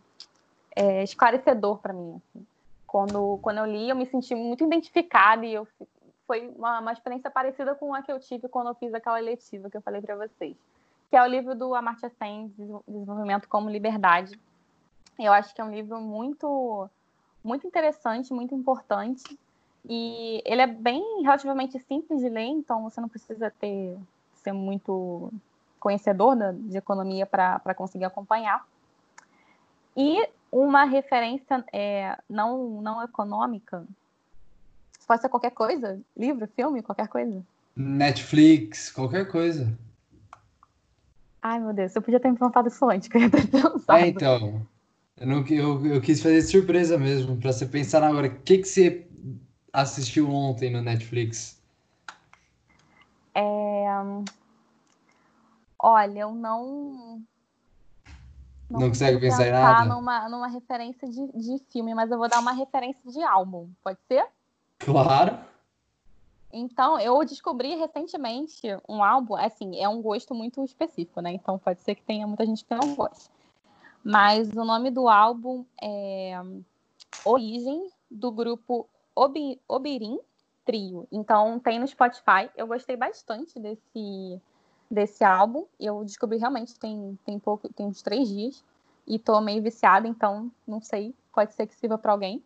é, 0.74 1.02
esclarecedor 1.02 1.76
para 1.76 1.92
mim. 1.92 2.16
Assim. 2.16 2.46
Quando, 2.92 3.38
quando 3.40 3.56
eu 3.56 3.64
li, 3.64 3.88
eu 3.88 3.96
me 3.96 4.04
senti 4.04 4.34
muito 4.34 4.64
identificada 4.64 5.46
e 5.46 5.54
eu, 5.54 5.66
foi 6.26 6.46
uma, 6.54 6.78
uma 6.78 6.92
experiência 6.92 7.30
parecida 7.30 7.74
com 7.74 7.94
a 7.94 8.02
que 8.02 8.12
eu 8.12 8.20
tive 8.20 8.50
quando 8.50 8.66
eu 8.66 8.74
fiz 8.74 8.92
aquela 8.92 9.18
eletiva 9.18 9.70
que 9.70 9.78
eu 9.78 9.80
falei 9.80 10.02
para 10.02 10.14
vocês, 10.14 10.54
que 11.08 11.16
é 11.16 11.22
o 11.22 11.26
livro 11.26 11.54
do 11.54 11.74
Amartya 11.74 12.10
Sen, 12.10 12.52
Desenvolvimento 12.86 13.48
como 13.48 13.70
Liberdade. 13.70 14.38
Eu 15.18 15.32
acho 15.32 15.54
que 15.54 15.60
é 15.62 15.64
um 15.64 15.70
livro 15.70 16.02
muito 16.02 16.86
muito 17.42 17.66
interessante, 17.66 18.30
muito 18.30 18.54
importante. 18.54 19.38
E 19.88 20.42
ele 20.44 20.60
é 20.60 20.66
bem 20.66 21.22
relativamente 21.22 21.78
simples 21.78 22.20
de 22.20 22.28
ler, 22.28 22.44
então 22.44 22.82
você 22.82 23.00
não 23.00 23.08
precisa 23.08 23.50
ter 23.58 23.96
ser 24.34 24.52
muito 24.52 25.32
conhecedor 25.80 26.36
de 26.52 26.76
economia 26.76 27.24
para 27.24 27.74
conseguir 27.74 28.04
acompanhar. 28.04 28.62
E 29.96 30.28
uma 30.52 30.84
referência 30.84 31.64
é, 31.72 32.16
não, 32.28 32.82
não 32.82 33.02
econômica, 33.02 33.86
pode 35.08 35.22
ser 35.22 35.30
qualquer 35.30 35.52
coisa, 35.52 35.98
livro, 36.14 36.46
filme, 36.54 36.82
qualquer 36.82 37.08
coisa. 37.08 37.42
Netflix, 37.74 38.92
qualquer 38.92 39.26
coisa. 39.26 39.72
Ai, 41.40 41.58
meu 41.58 41.72
Deus, 41.72 41.96
eu 41.96 42.02
podia 42.02 42.20
ter 42.20 42.30
me 42.30 42.38
perguntado 42.38 42.68
isso 42.68 42.88
antes, 42.88 43.08
que 43.08 43.16
eu 43.16 43.22
ia 43.22 43.30
ter 43.30 43.46
pensado. 43.48 43.98
É, 43.98 44.06
então. 44.06 44.66
Eu, 45.16 45.26
não, 45.26 45.46
eu, 45.46 45.86
eu 45.86 46.00
quis 46.00 46.22
fazer 46.22 46.42
surpresa 46.42 46.98
mesmo, 46.98 47.36
para 47.38 47.52
você 47.52 47.66
pensar 47.66 48.02
agora, 48.04 48.28
o 48.28 48.40
que, 48.40 48.58
que 48.58 48.68
você 48.68 49.06
assistiu 49.72 50.30
ontem 50.30 50.70
no 50.70 50.82
Netflix? 50.82 51.60
É... 53.34 53.86
Olha, 55.78 56.20
eu 56.20 56.32
não. 56.32 57.22
Não, 58.72 58.80
não 58.80 58.88
consegue 58.88 59.20
pensar 59.20 59.46
em 59.46 59.52
nada? 59.52 59.84
Numa, 59.84 60.28
numa 60.28 60.48
referência 60.48 61.06
de, 61.06 61.26
de 61.32 61.58
filme, 61.70 61.94
mas 61.94 62.10
eu 62.10 62.16
vou 62.16 62.28
dar 62.28 62.40
uma 62.40 62.52
referência 62.52 63.10
de 63.10 63.22
álbum, 63.22 63.68
pode 63.84 63.98
ser? 64.08 64.26
Claro. 64.78 65.38
Então, 66.50 66.98
eu 66.98 67.22
descobri 67.24 67.74
recentemente 67.76 68.66
um 68.88 69.02
álbum, 69.02 69.36
assim, 69.36 69.78
é 69.78 69.88
um 69.88 70.00
gosto 70.00 70.34
muito 70.34 70.62
específico, 70.64 71.20
né? 71.20 71.32
Então 71.32 71.58
pode 71.58 71.82
ser 71.82 71.94
que 71.94 72.02
tenha 72.02 72.26
muita 72.26 72.44
gente 72.46 72.64
que 72.64 72.74
não 72.74 72.94
goste. 72.94 73.30
Mas 74.02 74.50
o 74.50 74.64
nome 74.64 74.90
do 74.90 75.08
álbum 75.08 75.64
é 75.80 76.34
Origem, 77.24 77.90
do 78.10 78.32
grupo 78.32 78.88
Obi, 79.14 79.60
Obirim 79.68 80.18
Trio. 80.64 81.06
Então 81.12 81.58
tem 81.60 81.78
no 81.78 81.86
Spotify. 81.86 82.50
Eu 82.56 82.66
gostei 82.66 82.96
bastante 82.96 83.58
desse, 83.60 84.40
desse 84.92 85.24
álbum. 85.24 85.64
Eu 85.80 86.04
descobri 86.04 86.38
realmente 86.38 86.78
tem, 86.78 87.18
tem 87.24 87.38
pouco, 87.38 87.72
tem 87.72 87.86
uns 87.86 88.02
três 88.02 88.28
dias. 88.28 88.62
E 89.06 89.18
tô 89.18 89.40
meio 89.40 89.62
viciada, 89.62 90.06
então 90.06 90.50
não 90.66 90.80
sei, 90.80 91.12
pode 91.34 91.54
ser 91.54 91.66
que 91.66 91.74
sirva 91.74 91.98
para 91.98 92.12
alguém. 92.12 92.42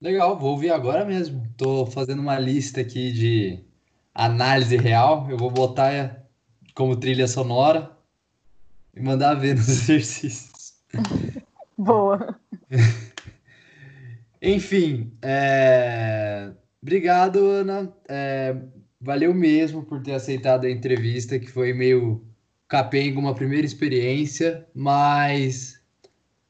Legal, 0.00 0.36
vou 0.36 0.50
ouvir 0.50 0.70
agora 0.70 1.04
mesmo. 1.04 1.46
Tô 1.56 1.86
fazendo 1.86 2.20
uma 2.20 2.38
lista 2.38 2.80
aqui 2.80 3.12
de 3.12 3.64
análise 4.12 4.76
real. 4.76 5.30
Eu 5.30 5.38
vou 5.38 5.50
botar 5.50 6.22
como 6.74 6.96
trilha 6.96 7.28
sonora 7.28 7.96
e 8.94 9.00
mandar 9.00 9.34
ver 9.34 9.54
nos 9.54 9.68
exercícios. 9.88 10.74
Boa. 11.78 12.38
Enfim, 14.42 15.16
é... 15.22 16.50
obrigado, 16.82 17.38
Ana. 17.46 17.92
É... 18.08 18.56
Valeu 19.02 19.34
mesmo 19.34 19.82
por 19.82 20.00
ter 20.00 20.14
aceitado 20.14 20.64
a 20.64 20.70
entrevista, 20.70 21.36
que 21.36 21.50
foi 21.50 21.72
meio 21.72 22.24
capenga, 22.68 23.18
uma 23.18 23.34
primeira 23.34 23.66
experiência, 23.66 24.64
mas 24.72 25.82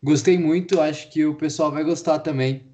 gostei 0.03 0.39
muito, 0.39 0.79
acho 0.79 1.11
que 1.11 1.25
o 1.25 1.35
pessoal 1.35 1.73
vai 1.73 1.83
gostar 1.83 2.19
também. 2.19 2.71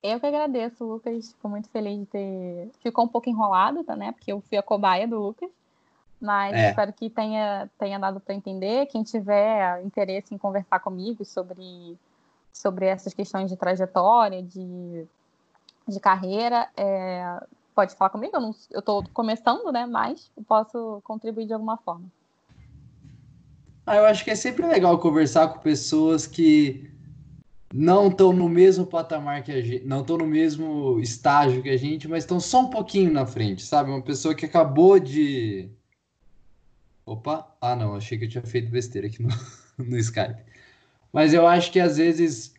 Eu 0.00 0.20
que 0.20 0.26
agradeço, 0.26 0.84
Lucas. 0.84 1.32
Fico 1.32 1.48
muito 1.48 1.68
feliz 1.68 1.98
de 1.98 2.06
ter. 2.06 2.70
Ficou 2.80 3.04
um 3.04 3.08
pouco 3.08 3.28
enrolado, 3.28 3.82
tá, 3.82 3.96
né? 3.96 4.12
Porque 4.12 4.32
eu 4.32 4.40
fui 4.40 4.56
a 4.56 4.62
cobaia 4.62 5.06
do 5.06 5.18
Lucas. 5.18 5.50
Mas 6.20 6.54
é. 6.54 6.70
espero 6.70 6.92
que 6.92 7.10
tenha, 7.10 7.68
tenha 7.76 7.98
dado 7.98 8.20
para 8.20 8.34
entender. 8.34 8.86
Quem 8.86 9.02
tiver 9.02 9.84
interesse 9.84 10.32
em 10.32 10.38
conversar 10.38 10.78
comigo 10.78 11.24
sobre, 11.24 11.98
sobre 12.52 12.86
essas 12.86 13.12
questões 13.12 13.50
de 13.50 13.56
trajetória, 13.56 14.42
de 14.42 15.06
de 15.86 16.00
carreira, 16.00 16.68
é, 16.76 17.42
pode 17.74 17.94
falar 17.94 18.10
comigo. 18.10 18.36
Eu 18.70 18.80
estou 18.80 19.04
começando, 19.12 19.70
né? 19.72 19.86
Mas 19.86 20.30
posso 20.46 21.00
contribuir 21.04 21.46
de 21.46 21.52
alguma 21.52 21.76
forma. 21.76 22.06
Ah, 23.86 23.96
eu 23.96 24.04
acho 24.06 24.24
que 24.24 24.30
é 24.30 24.34
sempre 24.34 24.66
legal 24.66 24.98
conversar 24.98 25.48
com 25.48 25.58
pessoas 25.58 26.26
que 26.26 26.88
não 27.74 28.08
estão 28.08 28.32
no 28.32 28.48
mesmo 28.48 28.86
patamar 28.86 29.42
que 29.42 29.50
a 29.50 29.60
gente, 29.60 29.84
não 29.84 30.02
estão 30.02 30.18
no 30.18 30.26
mesmo 30.26 31.00
estágio 31.00 31.62
que 31.62 31.70
a 31.70 31.76
gente, 31.76 32.06
mas 32.06 32.22
estão 32.22 32.38
só 32.38 32.60
um 32.60 32.70
pouquinho 32.70 33.12
na 33.12 33.26
frente, 33.26 33.64
sabe? 33.64 33.90
Uma 33.90 34.02
pessoa 34.02 34.34
que 34.34 34.46
acabou 34.46 34.98
de. 35.00 35.68
Opa! 37.04 37.56
Ah, 37.60 37.74
não, 37.74 37.96
achei 37.96 38.18
que 38.18 38.26
eu 38.26 38.28
tinha 38.28 38.44
feito 38.44 38.70
besteira 38.70 39.08
aqui 39.08 39.22
no, 39.22 39.30
no 39.78 39.98
Skype. 39.98 40.42
Mas 41.12 41.34
eu 41.34 41.46
acho 41.46 41.72
que 41.72 41.80
às 41.80 41.96
vezes 41.96 42.51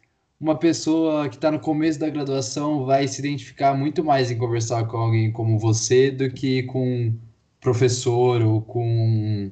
uma 0.44 0.58
pessoa 0.58 1.30
que 1.30 1.36
está 1.36 1.50
no 1.50 1.58
começo 1.58 1.98
da 1.98 2.10
graduação 2.10 2.86
vai 2.86 3.08
se 3.08 3.22
identificar 3.22 3.74
muito 3.74 4.04
mais 4.04 4.30
em 4.30 4.38
conversar 4.38 4.86
com 4.88 4.98
alguém 4.98 5.32
como 5.32 5.58
você 5.58 6.12
do 6.12 6.30
que 6.30 6.64
com 6.64 6.86
um 6.86 7.20
professor 7.62 8.42
ou 8.42 8.62
com 8.62 9.50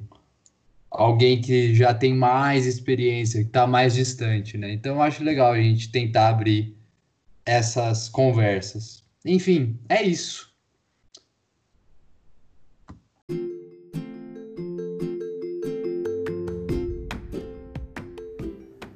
alguém 0.90 1.40
que 1.40 1.74
já 1.74 1.94
tem 1.94 2.14
mais 2.14 2.66
experiência, 2.66 3.40
que 3.40 3.46
está 3.46 3.66
mais 3.66 3.94
distante, 3.94 4.58
né? 4.58 4.70
Então 4.70 4.96
eu 4.96 5.02
acho 5.02 5.24
legal 5.24 5.52
a 5.52 5.62
gente 5.62 5.90
tentar 5.90 6.28
abrir 6.28 6.76
essas 7.46 8.10
conversas. 8.10 9.02
Enfim, 9.24 9.78
é 9.88 10.02
isso. 10.02 10.52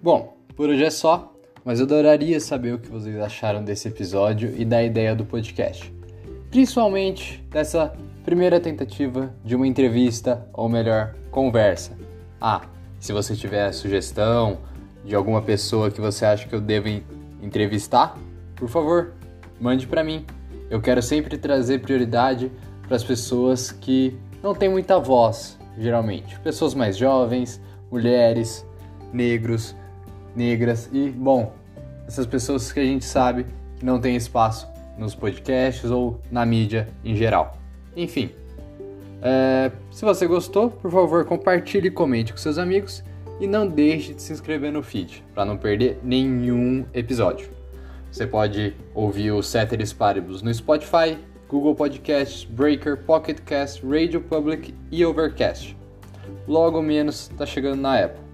Bom, 0.03 0.37
por 0.55 0.69
hoje 0.69 0.85
é 0.85 0.91
só 0.91 1.36
mas 1.67 1.81
eu 1.81 1.85
adoraria 1.85 2.39
saber 2.39 2.75
o 2.75 2.79
que 2.79 2.89
vocês 2.89 3.19
acharam 3.19 3.65
desse 3.65 3.89
episódio 3.89 4.55
e 4.57 4.65
da 4.65 4.85
ideia 4.85 5.17
do 5.17 5.25
podcast. 5.25 5.93
Principalmente 6.49 7.45
dessa 7.51 7.93
primeira 8.25 8.61
tentativa 8.61 9.35
de 9.45 9.57
uma 9.57 9.67
entrevista, 9.67 10.47
ou 10.53 10.69
melhor, 10.69 11.17
conversa. 11.29 11.99
Ah, 12.41 12.63
se 13.01 13.13
você 13.13 13.35
tiver 13.35 13.73
sugestão 13.73 14.59
de 15.05 15.17
alguma 15.17 15.43
pessoa 15.43 15.91
que 15.91 16.01
você 16.01 16.25
acha 16.25 16.47
que 16.47 16.55
eu 16.55 16.61
devo 16.61 16.87
entrevistar, 17.43 18.17
por 18.55 18.69
favor, 18.69 19.15
mande 19.61 19.89
para 19.89 20.05
mim. 20.05 20.25
Eu 20.71 20.81
quero 20.81 21.03
sempre 21.03 21.37
trazer 21.37 21.81
prioridade 21.81 22.51
para 22.87 22.95
as 22.95 23.03
pessoas 23.03 23.73
que 23.73 24.17
não 24.41 24.55
têm 24.55 24.69
muita 24.69 25.01
voz, 25.01 25.59
geralmente. 25.77 26.39
Pessoas 26.39 26.75
mais 26.75 26.97
jovens, 26.97 27.61
mulheres, 27.91 28.65
negros, 29.13 29.75
negras 30.37 30.89
e, 30.93 31.09
bom, 31.09 31.53
essas 32.07 32.27
pessoas 32.27 32.71
que 32.71 32.81
a 32.81 32.85
gente 32.85 33.05
sabe 33.05 33.47
que 33.79 33.85
não 33.85 34.01
tem 34.01 34.15
espaço 34.17 34.69
nos 34.97 35.15
podcasts 35.15 35.91
ou 35.91 36.21
na 36.31 36.47
mídia 36.47 36.89
em 37.05 37.15
geral. 37.15 37.59
Enfim, 37.97 38.31
é, 39.23 39.73
se 39.91 40.05
você 40.05 40.27
gostou, 40.27 40.71
por 40.71 40.91
favor, 40.91 41.25
compartilhe 41.25 41.89
e 41.89 41.91
comente 41.91 42.33
com 42.33 42.39
seus 42.39 42.59
amigos 42.59 43.03
e 43.41 43.47
não 43.47 43.67
deixe 43.67 44.15
de 44.15 44.23
se 44.23 44.33
inscrever 44.33 44.73
no 44.73 44.83
feed 44.83 45.25
para 45.35 45.45
não 45.45 45.57
perder 45.57 45.99
nenhum 46.03 46.85
episódio. 46.95 47.49
Você 48.11 48.27
pode 48.27 48.75
ouvir 48.95 49.33
o 49.33 49.43
Ceteris 49.43 49.93
Paribus 49.93 50.43
no 50.43 50.53
Spotify, 50.53 51.19
Google 51.49 51.75
Podcasts, 51.75 52.45
Breaker, 52.45 52.97
Pocket 53.05 53.41
Cast, 53.41 53.85
Radio 53.85 54.21
Public 54.21 54.75
e 54.91 55.05
Overcast. 55.05 55.77
Logo 56.49 56.81
menos 56.81 57.31
está 57.31 57.45
chegando 57.45 57.81
na 57.81 58.05
Apple. 58.05 58.25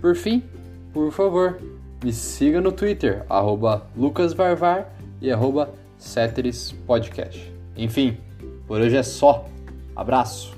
Por 0.00 0.16
fim, 0.16 0.42
por 0.94 1.10
favor, 1.10 1.58
me 2.02 2.12
siga 2.12 2.60
no 2.60 2.70
Twitter, 2.70 3.26
lucasvarvar 3.96 4.94
e 5.20 5.30
arroba 5.30 5.74
Enfim, 7.76 8.16
por 8.66 8.80
hoje 8.80 8.96
é 8.96 9.02
só. 9.02 9.46
Abraço! 9.96 10.54